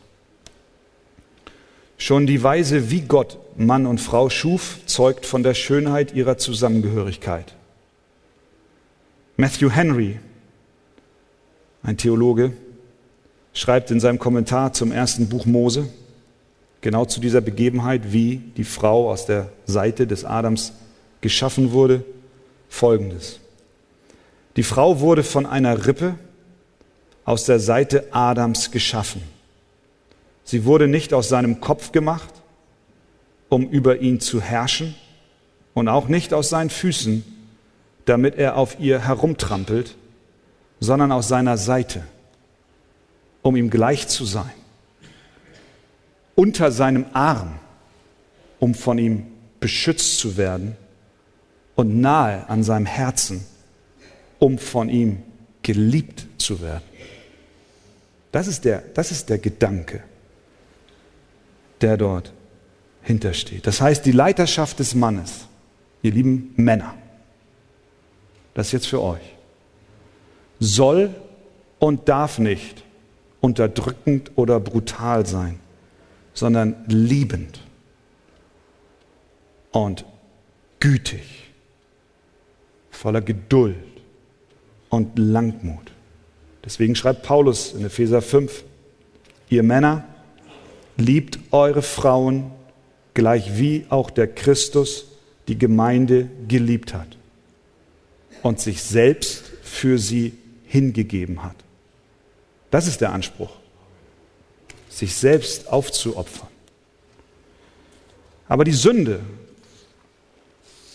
Schon 1.97 2.27
die 2.27 2.43
Weise, 2.43 2.91
wie 2.91 3.01
Gott 3.01 3.39
Mann 3.57 3.87
und 3.87 4.01
Frau 4.01 4.29
schuf, 4.29 4.81
zeugt 4.85 5.25
von 5.25 5.43
der 5.43 5.55
Schönheit 5.55 6.15
ihrer 6.15 6.37
Zusammengehörigkeit. 6.37 7.55
Matthew 9.39 9.71
Henry, 9.71 10.19
ein 11.83 11.97
Theologe, 11.97 12.53
schreibt 13.55 13.91
in 13.91 14.01
seinem 14.01 14.19
Kommentar 14.19 14.75
zum 14.75 14.93
ersten 14.93 15.29
Buch 15.29 15.47
Mose, 15.47 15.89
genau 16.83 17.07
zu 17.07 17.21
dieser 17.21 17.41
Begebenheit, 17.41 18.13
wie 18.13 18.37
die 18.57 18.65
Frau 18.65 19.11
aus 19.11 19.25
der 19.27 19.51
Seite 19.65 20.07
des 20.07 20.25
Adams 20.25 20.73
geschaffen 21.21 21.73
wurde, 21.73 22.05
folgendes. 22.69 23.41
Die 24.57 24.63
Frau 24.63 25.01
wurde 25.01 25.23
von 25.23 25.47
einer 25.47 25.87
Rippe 25.87 26.15
aus 27.25 27.45
der 27.45 27.61
Seite 27.61 28.09
Adams 28.13 28.71
geschaffen. 28.71 29.23
Sie 30.45 30.65
wurde 30.65 30.89
nicht 30.89 31.13
aus 31.13 31.29
seinem 31.29 31.61
Kopf 31.61 31.93
gemacht, 31.93 32.31
um 33.49 33.69
über 33.69 33.99
ihn 33.99 34.21
zu 34.21 34.41
herrschen, 34.41 34.95
und 35.75 35.89
auch 35.89 36.09
nicht 36.09 36.33
aus 36.33 36.49
seinen 36.49 36.71
Füßen, 36.71 37.23
damit 38.07 38.37
er 38.37 38.57
auf 38.57 38.81
ihr 38.81 38.99
herumtrampelt, 39.07 39.95
sondern 40.81 41.13
aus 41.13 41.29
seiner 41.29 41.59
Seite, 41.59 42.03
um 43.43 43.57
ihm 43.57 43.69
gleich 43.69 44.09
zu 44.09 44.25
sein, 44.25 44.53
unter 46.35 46.73
seinem 46.73 47.05
Arm, 47.13 47.59
um 48.59 48.75
von 48.75 48.97
ihm 48.97 49.27
beschützt 49.61 50.19
zu 50.19 50.39
werden 50.39 50.77
und 51.75 52.01
nahe 52.01 52.49
an 52.49 52.63
seinem 52.63 52.87
Herzen, 52.87 53.45
um 54.39 54.59
von 54.59 54.89
ihm 54.89 55.23
geliebt 55.63 56.27
zu 56.39 56.61
werden. 56.61 56.85
Das 58.33 58.47
ist 58.47 58.65
der, 58.65 58.83
das 58.95 59.11
ist 59.11 59.29
der 59.31 59.39
Gedanke 59.39 60.03
der 61.81 61.97
dort 61.97 62.33
hintersteht. 63.03 63.67
Das 63.67 63.81
heißt, 63.81 64.05
die 64.07 64.13
Leiterschaft 64.13 64.79
des 64.79 64.95
Mannes, 64.95 65.47
ihr 66.03 66.13
lieben 66.13 66.53
Männer, 66.57 66.95
das 68.55 68.69
ist 68.69 68.73
jetzt 68.73 68.87
für 68.89 69.03
euch, 69.03 69.35
soll 70.59 71.15
und 71.79 72.09
darf 72.09 72.39
nicht 72.39 72.83
unterdrückend 73.41 74.33
oder 74.37 74.59
brutal 74.59 75.27
sein, 75.27 75.61
sondern 76.33 76.85
liebend 76.89 77.61
und 79.73 80.05
gütig, 80.81 81.51
voller 82.91 83.21
Geduld 83.21 83.77
und 84.97 85.19
Langmut. 85.19 85.93
Deswegen 86.65 86.97
schreibt 86.97 87.23
Paulus 87.23 87.73
in 87.73 87.85
Epheser 87.85 88.23
5, 88.23 88.65
ihr 89.51 89.63
Männer, 89.63 90.05
Liebt 90.99 91.39
eure 91.51 91.83
Frauen 91.83 92.51
gleich 93.13 93.59
wie 93.59 93.85
auch 93.91 94.09
der 94.09 94.29
Christus 94.29 95.05
die 95.47 95.59
Gemeinde 95.59 96.31
geliebt 96.49 96.95
hat 96.95 97.19
und 98.43 98.61
sich 98.61 98.83
selbst 98.83 99.45
für 99.63 99.99
sie 99.99 100.33
hingegeben 100.65 101.43
hat. 101.43 101.57
Das 102.71 102.87
ist 102.87 103.03
der 103.03 103.13
Anspruch, 103.13 103.51
sich 104.89 105.15
selbst 105.15 105.69
aufzuopfern. 105.69 106.49
Aber 108.49 108.65
die 108.65 108.73
Sünde 108.73 109.21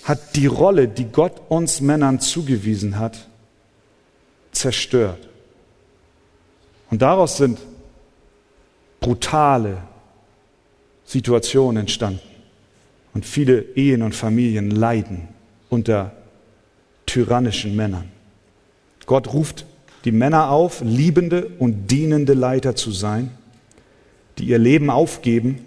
hat 0.03 0.35
die 0.35 0.47
Rolle, 0.47 0.87
die 0.87 1.05
Gott 1.05 1.39
uns 1.49 1.79
Männern 1.79 2.19
zugewiesen 2.19 2.97
hat, 2.97 3.27
zerstört. 4.51 5.27
Und 6.89 7.01
daraus 7.01 7.37
sind 7.37 7.57
brutale, 8.99 9.77
Situation 11.05 11.75
entstanden. 11.75 12.21
Und 13.13 13.25
viele 13.25 13.61
Ehen 13.75 14.01
und 14.01 14.15
Familien 14.15 14.71
leiden 14.71 15.27
unter 15.69 16.13
tyrannischen 17.05 17.75
Männern. 17.75 18.09
Gott 19.05 19.33
ruft 19.33 19.65
die 20.05 20.13
Männer 20.13 20.49
auf, 20.49 20.81
liebende 20.81 21.47
und 21.59 21.91
dienende 21.91 22.33
Leiter 22.33 22.75
zu 22.75 22.91
sein, 22.91 23.31
die 24.37 24.45
ihr 24.45 24.57
Leben 24.57 24.89
aufgeben, 24.89 25.59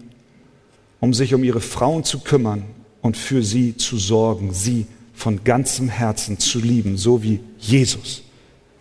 um 1.01 1.13
sich 1.13 1.35
um 1.35 1.45
ihre 1.45 1.61
Frauen 1.61 2.05
zu 2.05 2.21
kümmern 2.21 2.65
und 3.03 3.17
für 3.19 3.43
sie 3.43 3.77
zu 3.77 3.99
sorgen, 3.99 4.55
sie 4.55 4.87
von 5.13 5.45
ganzem 5.45 5.91
Herzen 5.91 6.39
zu 6.39 6.59
lieben, 6.59 6.97
so 6.97 7.23
wie 7.23 7.41
Jesus 7.59 8.23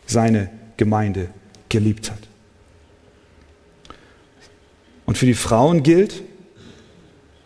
seine 0.06 0.50
Gemeinde 0.78 1.30
geliebt 1.70 2.12
hat. 2.12 2.20
Und 5.06 5.18
für 5.18 5.26
die 5.26 5.34
Frauen 5.34 5.84
gilt, 5.84 6.24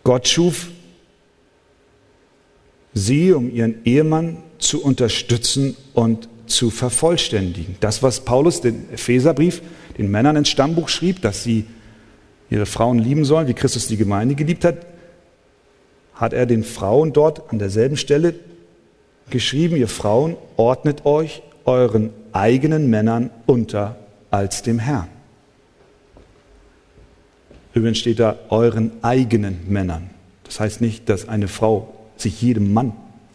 Gott 0.04 0.28
schuf 0.28 0.68
sie, 2.94 3.32
um 3.32 3.54
ihren 3.54 3.84
Ehemann 3.84 4.38
zu 4.58 4.82
unterstützen 4.82 5.76
und 5.94 6.28
zu 6.46 6.70
vervollständigen. 6.70 7.76
Das, 7.80 8.02
was 8.02 8.20
Paulus 8.24 8.60
den 8.60 8.90
Epheserbrief 8.92 9.62
den 9.98 10.10
Männern 10.10 10.36
ins 10.36 10.48
Stammbuch 10.48 10.88
schrieb, 10.88 11.20
dass 11.22 11.42
sie 11.44 11.66
ihre 12.50 12.66
Frauen 12.66 12.98
lieben 12.98 13.24
sollen, 13.24 13.48
wie 13.48 13.54
Christus 13.54 13.88
die 13.88 13.96
Gemeinde 13.96 14.34
geliebt 14.34 14.64
hat, 14.64 14.86
hat 16.14 16.32
er 16.32 16.46
den 16.46 16.64
Frauen 16.64 17.12
dort 17.12 17.50
an 17.52 17.58
derselben 17.58 17.96
Stelle 17.96 18.34
geschrieben, 19.30 19.76
ihr 19.76 19.88
Frauen, 19.88 20.36
ordnet 20.56 21.04
euch 21.04 21.42
euren 21.64 22.10
eigenen 22.38 22.88
Männern 22.88 23.30
unter 23.46 23.96
als 24.30 24.62
dem 24.62 24.78
Herrn. 24.78 25.08
Übrigens 27.74 27.98
steht 27.98 28.18
da 28.18 28.36
euren 28.48 28.92
eigenen 29.02 29.60
Männern. 29.68 30.10
Das 30.44 30.60
heißt 30.60 30.80
nicht, 30.80 31.08
dass 31.08 31.28
eine 31.28 31.48
Frau 31.48 31.94
sich 32.16 32.40
jedem 32.40 32.72
Mann 32.72 32.92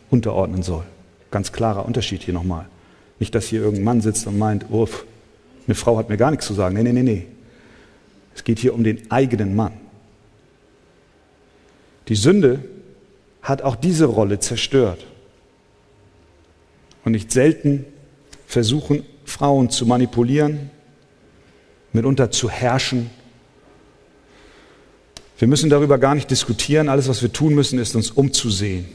unterordnen 0.10 0.64
soll. 0.64 0.84
Ganz 1.32 1.52
klarer 1.52 1.86
Unterschied 1.86 2.24
hier 2.24 2.34
nochmal. 2.34 2.66
Nicht, 3.20 3.36
dass 3.36 3.46
hier 3.46 3.62
irgendein 3.62 3.84
Mann 3.84 4.02
sitzt 4.02 4.26
und 4.28 4.38
meint, 4.38 4.66
oh, 4.72 4.88
eine 5.68 5.76
Frau 5.76 5.98
hat 5.98 6.10
mir 6.10 6.18
gar 6.18 6.32
nichts 6.32 6.48
zu 6.48 6.54
sagen. 6.54 6.76
Nee, 6.76 6.84
nee, 6.84 6.94
nee, 6.94 7.04
nee. 7.04 7.28
Es 8.36 8.44
geht 8.44 8.60
hier 8.60 8.74
um 8.74 8.84
den 8.84 9.12
eigenen 9.12 9.56
Mann. 9.56 9.74
Die 12.08 12.16
Sünde 12.16 12.64
hat 13.42 13.62
auch 13.62 13.76
diese 13.76 14.06
Rolle 14.06 14.40
zerstört. 14.40 15.06
Und 17.06 17.14
nicht 17.14 17.32
selten 17.32 17.86
versuchen 18.54 19.04
Frauen 19.26 19.72
zu 19.72 19.88
manipulieren, 19.88 20.70
mitunter 21.92 22.30
zu 22.30 22.52
herrschen. 22.52 23.10
Wir 25.40 25.48
müssen 25.48 25.72
darüber 25.72 25.98
gar 25.98 26.14
nicht 26.14 26.30
diskutieren. 26.30 26.88
Alles, 26.88 27.10
was 27.10 27.24
wir 27.24 27.34
tun 27.34 27.56
müssen, 27.56 27.80
ist 27.80 27.96
uns 27.96 28.12
umzusehen, 28.12 28.86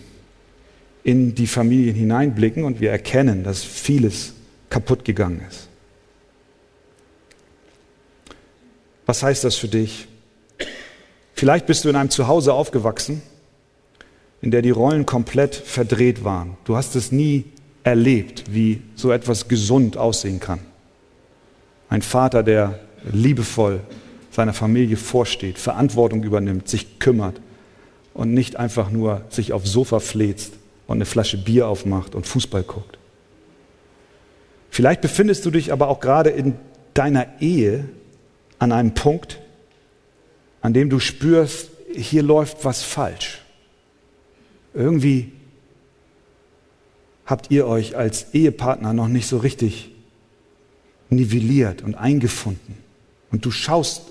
in 1.02 1.34
die 1.34 1.48
Familien 1.48 1.96
hineinblicken 1.96 2.62
und 2.62 2.80
wir 2.80 2.92
erkennen, 2.92 3.42
dass 3.42 3.64
vieles 3.64 4.34
kaputt 4.70 5.04
gegangen 5.04 5.42
ist. 5.48 5.68
Was 9.06 9.24
heißt 9.24 9.42
das 9.42 9.56
für 9.56 9.68
dich? 9.68 10.06
Vielleicht 11.34 11.66
bist 11.66 11.84
du 11.84 11.88
in 11.88 11.96
einem 11.96 12.10
Zuhause 12.10 12.52
aufgewachsen, 12.52 13.22
in 14.40 14.52
der 14.52 14.62
die 14.62 14.70
Rollen 14.70 15.04
komplett 15.04 15.56
verdreht 15.56 16.22
waren. 16.22 16.56
Du 16.64 16.76
hast 16.76 16.94
es 16.94 17.10
nie 17.10 17.44
erlebt, 17.88 18.44
wie 18.50 18.82
so 18.94 19.10
etwas 19.10 19.48
gesund 19.48 19.96
aussehen 19.96 20.40
kann. 20.40 20.60
Ein 21.88 22.02
Vater, 22.02 22.42
der 22.42 22.78
liebevoll 23.10 23.80
seiner 24.30 24.52
Familie 24.52 24.98
vorsteht, 24.98 25.58
Verantwortung 25.58 26.22
übernimmt, 26.22 26.68
sich 26.68 26.98
kümmert 26.98 27.40
und 28.12 28.34
nicht 28.34 28.56
einfach 28.56 28.90
nur 28.90 29.22
sich 29.30 29.54
aufs 29.54 29.72
Sofa 29.72 30.00
fläzt 30.00 30.52
und 30.86 30.98
eine 30.98 31.06
Flasche 31.06 31.38
Bier 31.38 31.66
aufmacht 31.66 32.14
und 32.14 32.26
Fußball 32.26 32.62
guckt. 32.62 32.98
Vielleicht 34.70 35.00
befindest 35.00 35.46
du 35.46 35.50
dich 35.50 35.72
aber 35.72 35.88
auch 35.88 36.00
gerade 36.00 36.28
in 36.28 36.56
deiner 36.92 37.40
Ehe 37.40 37.88
an 38.58 38.72
einem 38.72 38.92
Punkt, 38.92 39.40
an 40.60 40.74
dem 40.74 40.90
du 40.90 41.00
spürst, 41.00 41.70
hier 41.94 42.22
läuft 42.22 42.64
was 42.66 42.82
falsch. 42.82 43.40
Irgendwie 44.74 45.32
habt 47.28 47.50
ihr 47.50 47.66
euch 47.66 47.94
als 47.94 48.32
Ehepartner 48.32 48.94
noch 48.94 49.06
nicht 49.06 49.26
so 49.26 49.36
richtig 49.36 49.90
nivelliert 51.10 51.82
und 51.82 51.94
eingefunden. 51.94 52.74
Und 53.30 53.44
du 53.44 53.50
schaust 53.50 54.02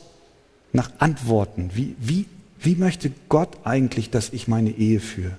nach 0.72 0.92
Antworten. 1.00 1.72
Wie, 1.74 1.96
wie, 2.00 2.26
wie 2.60 2.76
möchte 2.76 3.12
Gott 3.28 3.50
eigentlich, 3.64 4.12
dass 4.12 4.34
ich 4.34 4.48
meine 4.48 4.70
Ehe 4.70 5.00
führe? 5.00 5.36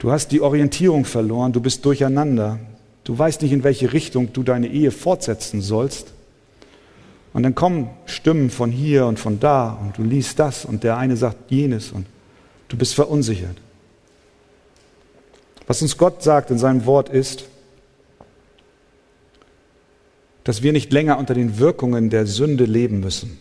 Du 0.00 0.10
hast 0.10 0.32
die 0.32 0.40
Orientierung 0.40 1.04
verloren, 1.04 1.52
du 1.52 1.60
bist 1.60 1.84
durcheinander. 1.84 2.58
Du 3.04 3.16
weißt 3.16 3.42
nicht, 3.42 3.52
in 3.52 3.62
welche 3.62 3.92
Richtung 3.92 4.32
du 4.32 4.42
deine 4.42 4.66
Ehe 4.66 4.90
fortsetzen 4.90 5.60
sollst. 5.60 6.12
Und 7.32 7.44
dann 7.44 7.54
kommen 7.54 7.90
Stimmen 8.06 8.50
von 8.50 8.72
hier 8.72 9.06
und 9.06 9.20
von 9.20 9.38
da 9.38 9.72
und 9.72 9.96
du 9.96 10.02
liest 10.02 10.40
das 10.40 10.64
und 10.64 10.82
der 10.82 10.96
eine 10.96 11.16
sagt 11.16 11.52
jenes 11.52 11.92
und 11.92 12.06
du 12.66 12.76
bist 12.76 12.94
verunsichert. 12.94 13.56
Was 15.72 15.80
uns 15.80 15.96
Gott 15.96 16.22
sagt 16.22 16.50
in 16.50 16.58
seinem 16.58 16.84
Wort 16.84 17.08
ist, 17.08 17.46
dass 20.44 20.62
wir 20.62 20.70
nicht 20.70 20.92
länger 20.92 21.16
unter 21.16 21.32
den 21.32 21.58
Wirkungen 21.58 22.10
der 22.10 22.26
Sünde 22.26 22.66
leben 22.66 23.00
müssen, 23.00 23.40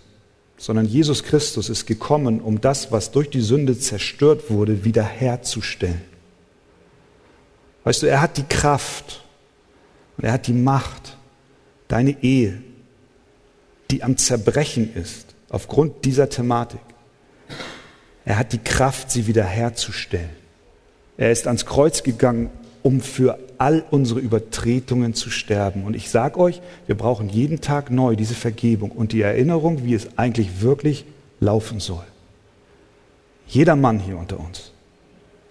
sondern 0.55 0.85
Jesus 0.85 1.23
Christus 1.23 1.67
ist 1.67 1.87
gekommen, 1.87 2.39
um 2.39 2.61
das, 2.61 2.89
was 2.89 3.11
durch 3.11 3.29
die 3.29 3.41
Sünde 3.41 3.77
zerstört 3.77 4.49
wurde, 4.49 4.85
wiederherzustellen. 4.85 5.99
Weißt 7.83 8.01
du, 8.01 8.07
er 8.07 8.21
hat 8.21 8.37
die 8.37 8.47
Kraft 8.47 9.25
und 10.15 10.23
er 10.23 10.31
hat 10.31 10.47
die 10.47 10.53
Macht, 10.53 11.17
deine 11.89 12.23
Ehe 12.23 12.63
die 13.89 14.03
am 14.03 14.15
Zerbrechen 14.15 14.95
ist, 14.95 15.35
aufgrund 15.49 16.05
dieser 16.05 16.29
Thematik. 16.29 16.79
Er 18.23 18.37
hat 18.37 18.53
die 18.53 18.59
Kraft, 18.59 19.11
sie 19.11 19.27
wiederherzustellen. 19.27 20.40
Er 21.21 21.31
ist 21.31 21.45
ans 21.45 21.67
Kreuz 21.67 22.01
gegangen, 22.01 22.49
um 22.81 22.99
für 22.99 23.37
all 23.59 23.85
unsere 23.91 24.19
Übertretungen 24.19 25.13
zu 25.13 25.29
sterben. 25.29 25.83
Und 25.83 25.95
ich 25.95 26.09
sage 26.09 26.39
euch, 26.39 26.63
wir 26.87 26.95
brauchen 26.97 27.29
jeden 27.29 27.61
Tag 27.61 27.91
neu 27.91 28.15
diese 28.15 28.33
Vergebung 28.33 28.89
und 28.89 29.11
die 29.11 29.21
Erinnerung, 29.21 29.85
wie 29.85 29.93
es 29.93 30.17
eigentlich 30.17 30.61
wirklich 30.63 31.05
laufen 31.39 31.79
soll. 31.79 32.03
Jeder 33.45 33.75
Mann 33.75 33.99
hier 33.99 34.17
unter 34.17 34.39
uns, 34.39 34.71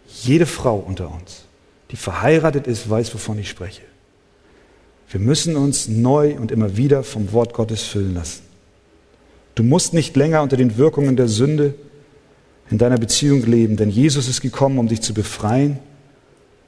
jede 0.09 0.47
Frau 0.47 0.75
unter 0.75 1.09
uns, 1.15 1.45
die 1.93 1.97
verheiratet 1.97 2.67
ist, 2.67 2.91
weiß, 2.91 3.15
wovon 3.15 3.39
ich 3.39 3.49
spreche. 3.49 3.83
Wir 5.09 5.21
müssen 5.21 5.55
uns 5.55 5.87
neu 5.87 6.35
und 6.35 6.51
immer 6.51 6.77
wieder 6.77 7.05
vom 7.05 7.31
Wort 7.33 7.55
Gottes 7.55 7.85
füllen 7.85 8.15
lassen. 8.15 8.43
Du 9.55 9.63
musst 9.63 9.95
nicht 9.95 10.17
länger 10.17 10.43
unter 10.43 10.57
den 10.57 10.79
Wirkungen 10.79 11.15
der 11.15 11.29
Sünde 11.29 11.75
in 12.71 12.79
deiner 12.79 12.99
Beziehung 12.99 13.45
leben, 13.45 13.77
denn 13.77 13.91
Jesus 13.91 14.29
ist 14.29 14.41
gekommen, 14.41 14.79
um 14.79 14.89
dich 14.89 15.01
zu 15.01 15.13
befreien 15.13 15.79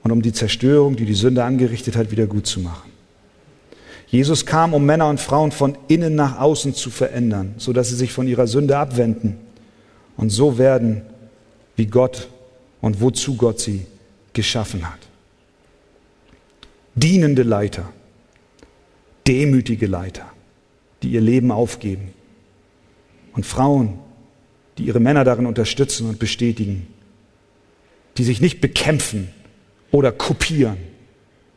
und 0.03 0.11
um 0.11 0.21
die 0.21 0.33
Zerstörung, 0.33 0.97
die 0.97 1.05
die 1.05 1.15
Sünde 1.15 1.45
angerichtet 1.45 1.97
hat, 1.97 2.11
wieder 2.11 2.27
gut 2.27 2.47
zu 2.47 2.61
machen. 2.61 2.91
Jesus 4.09 4.45
kam, 4.45 4.75
um 4.75 4.85
Männer 4.85 5.09
und 5.09 5.21
Frauen 5.21 5.53
von 5.53 5.79
innen 5.89 6.15
nach 6.15 6.39
außen 6.39 6.75
zu 6.75 6.91
verändern, 6.91 7.55
sodass 7.57 7.89
sie 7.89 7.97
sich 7.97 8.13
von 8.13 8.27
ihrer 8.27 8.47
Sünde 8.47 8.77
abwenden 8.77 9.37
und 10.17 10.31
so 10.31 10.59
werden, 10.59 11.03
wie 11.77 11.87
Gott 11.87 12.29
und 12.81 13.01
wozu 13.01 13.37
Gott 13.37 13.61
sie 13.61 13.87
geschaffen 14.35 14.87
hat. 14.87 14.99
Dienende 16.95 17.43
Leiter 17.43 17.89
demütige 19.27 19.87
Leiter, 19.87 20.27
die 21.03 21.11
ihr 21.11 21.21
Leben 21.21 21.51
aufgeben. 21.51 22.13
Und 23.35 23.47
Frauen, 23.47 23.99
die 24.79 24.85
ihre 24.85 25.01
Männer 25.01 25.25
darin 25.25 25.47
unterstützen 25.47 26.09
und 26.09 26.19
bestätigen, 26.19 26.87
die 28.17 28.25
sich 28.25 28.41
nicht 28.41 28.61
bekämpfen 28.61 29.29
oder 29.91 30.13
kopieren, 30.13 30.79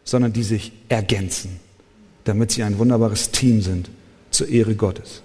sondern 0.03 0.33
die 0.33 0.43
sich 0.43 0.71
ergänzen, 0.89 1.59
damit 2.23 2.51
sie 2.51 2.63
ein 2.63 2.77
wunderbares 2.77 3.31
Team 3.31 3.61
sind 3.61 3.89
zur 4.29 4.47
Ehre 4.49 4.75
Gottes. 4.75 5.21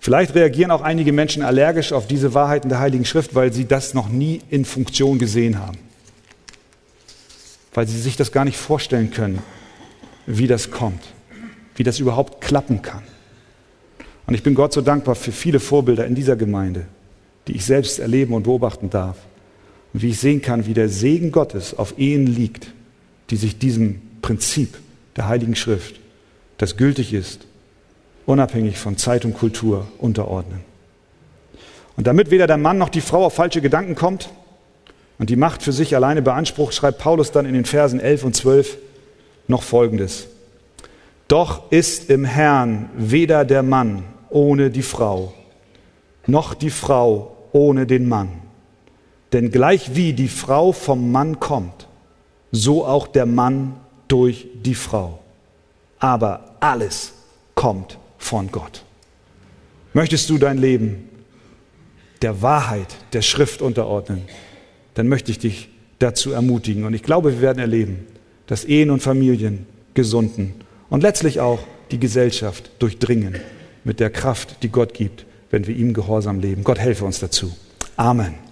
Vielleicht 0.00 0.34
reagieren 0.34 0.70
auch 0.70 0.82
einige 0.82 1.12
Menschen 1.12 1.42
allergisch 1.42 1.92
auf 1.92 2.06
diese 2.06 2.32
Wahrheiten 2.32 2.68
der 2.68 2.78
Heiligen 2.78 3.04
Schrift, 3.04 3.34
weil 3.34 3.52
sie 3.52 3.66
das 3.66 3.92
noch 3.92 4.08
nie 4.08 4.40
in 4.50 4.64
Funktion 4.64 5.18
gesehen 5.18 5.58
haben, 5.58 5.78
weil 7.74 7.88
sie 7.88 8.00
sich 8.00 8.16
das 8.16 8.30
gar 8.30 8.44
nicht 8.44 8.56
vorstellen 8.56 9.10
können, 9.10 9.42
wie 10.26 10.46
das 10.46 10.70
kommt, 10.70 11.02
wie 11.74 11.82
das 11.82 11.98
überhaupt 11.98 12.40
klappen 12.40 12.82
kann. 12.82 13.02
Und 14.26 14.34
ich 14.34 14.42
bin 14.42 14.54
Gott 14.54 14.72
so 14.72 14.80
dankbar 14.80 15.14
für 15.14 15.32
viele 15.32 15.60
Vorbilder 15.60 16.06
in 16.06 16.14
dieser 16.14 16.36
Gemeinde, 16.36 16.86
die 17.46 17.52
ich 17.52 17.64
selbst 17.64 17.98
erleben 17.98 18.34
und 18.34 18.42
beobachten 18.42 18.90
darf. 18.90 19.16
Und 19.92 20.02
wie 20.02 20.10
ich 20.10 20.18
sehen 20.18 20.42
kann, 20.42 20.66
wie 20.66 20.74
der 20.74 20.88
Segen 20.88 21.30
Gottes 21.30 21.76
auf 21.78 21.98
Ehen 21.98 22.26
liegt, 22.26 22.72
die 23.30 23.36
sich 23.36 23.58
diesem 23.58 24.02
Prinzip 24.22 24.76
der 25.14 25.28
Heiligen 25.28 25.54
Schrift, 25.54 26.00
das 26.58 26.76
gültig 26.76 27.12
ist, 27.12 27.46
unabhängig 28.26 28.78
von 28.78 28.96
Zeit 28.96 29.24
und 29.24 29.34
Kultur 29.34 29.86
unterordnen. 29.98 30.60
Und 31.96 32.06
damit 32.06 32.30
weder 32.30 32.46
der 32.46 32.58
Mann 32.58 32.78
noch 32.78 32.88
die 32.88 33.00
Frau 33.00 33.24
auf 33.24 33.34
falsche 33.34 33.60
Gedanken 33.60 33.94
kommt 33.94 34.28
und 35.18 35.30
die 35.30 35.36
Macht 35.36 35.62
für 35.62 35.72
sich 35.72 35.94
alleine 35.94 36.20
beansprucht, 36.20 36.74
schreibt 36.74 36.98
Paulus 36.98 37.30
dann 37.30 37.46
in 37.46 37.54
den 37.54 37.64
Versen 37.64 38.00
11 38.00 38.24
und 38.24 38.36
12, 38.36 38.76
noch 39.48 39.62
Folgendes. 39.62 40.26
Doch 41.28 41.70
ist 41.70 42.10
im 42.10 42.24
Herrn 42.24 42.90
weder 42.96 43.44
der 43.44 43.62
Mann 43.62 44.04
ohne 44.30 44.70
die 44.70 44.82
Frau, 44.82 45.32
noch 46.26 46.54
die 46.54 46.70
Frau 46.70 47.36
ohne 47.52 47.86
den 47.86 48.08
Mann. 48.08 48.28
Denn 49.32 49.50
gleich 49.50 49.94
wie 49.94 50.12
die 50.12 50.28
Frau 50.28 50.72
vom 50.72 51.10
Mann 51.10 51.40
kommt, 51.40 51.88
so 52.52 52.84
auch 52.84 53.06
der 53.06 53.26
Mann 53.26 53.74
durch 54.08 54.46
die 54.54 54.74
Frau. 54.74 55.18
Aber 55.98 56.56
alles 56.60 57.12
kommt 57.54 57.98
von 58.18 58.50
Gott. 58.50 58.84
Möchtest 59.92 60.30
du 60.30 60.38
dein 60.38 60.58
Leben 60.58 61.08
der 62.22 62.42
Wahrheit 62.42 62.96
der 63.12 63.22
Schrift 63.22 63.62
unterordnen, 63.62 64.22
dann 64.94 65.08
möchte 65.08 65.30
ich 65.30 65.38
dich 65.38 65.68
dazu 65.98 66.32
ermutigen. 66.32 66.84
Und 66.84 66.94
ich 66.94 67.02
glaube, 67.02 67.32
wir 67.32 67.40
werden 67.40 67.58
erleben, 67.58 68.06
dass 68.46 68.64
Ehen 68.64 68.90
und 68.90 69.02
Familien 69.02 69.66
gesunden 69.94 70.54
und 70.88 71.02
letztlich 71.02 71.40
auch 71.40 71.60
die 71.90 71.98
Gesellschaft 71.98 72.70
durchdringen 72.78 73.40
mit 73.86 74.00
der 74.00 74.10
Kraft, 74.10 74.62
die 74.62 74.68
Gott 74.68 74.92
gibt, 74.94 75.24
wenn 75.50 75.66
wir 75.66 75.74
ihm 75.74 75.94
gehorsam 75.94 76.40
leben. 76.40 76.64
Gott 76.64 76.78
helfe 76.78 77.04
uns 77.04 77.20
dazu. 77.20 77.52
Amen. 77.96 78.45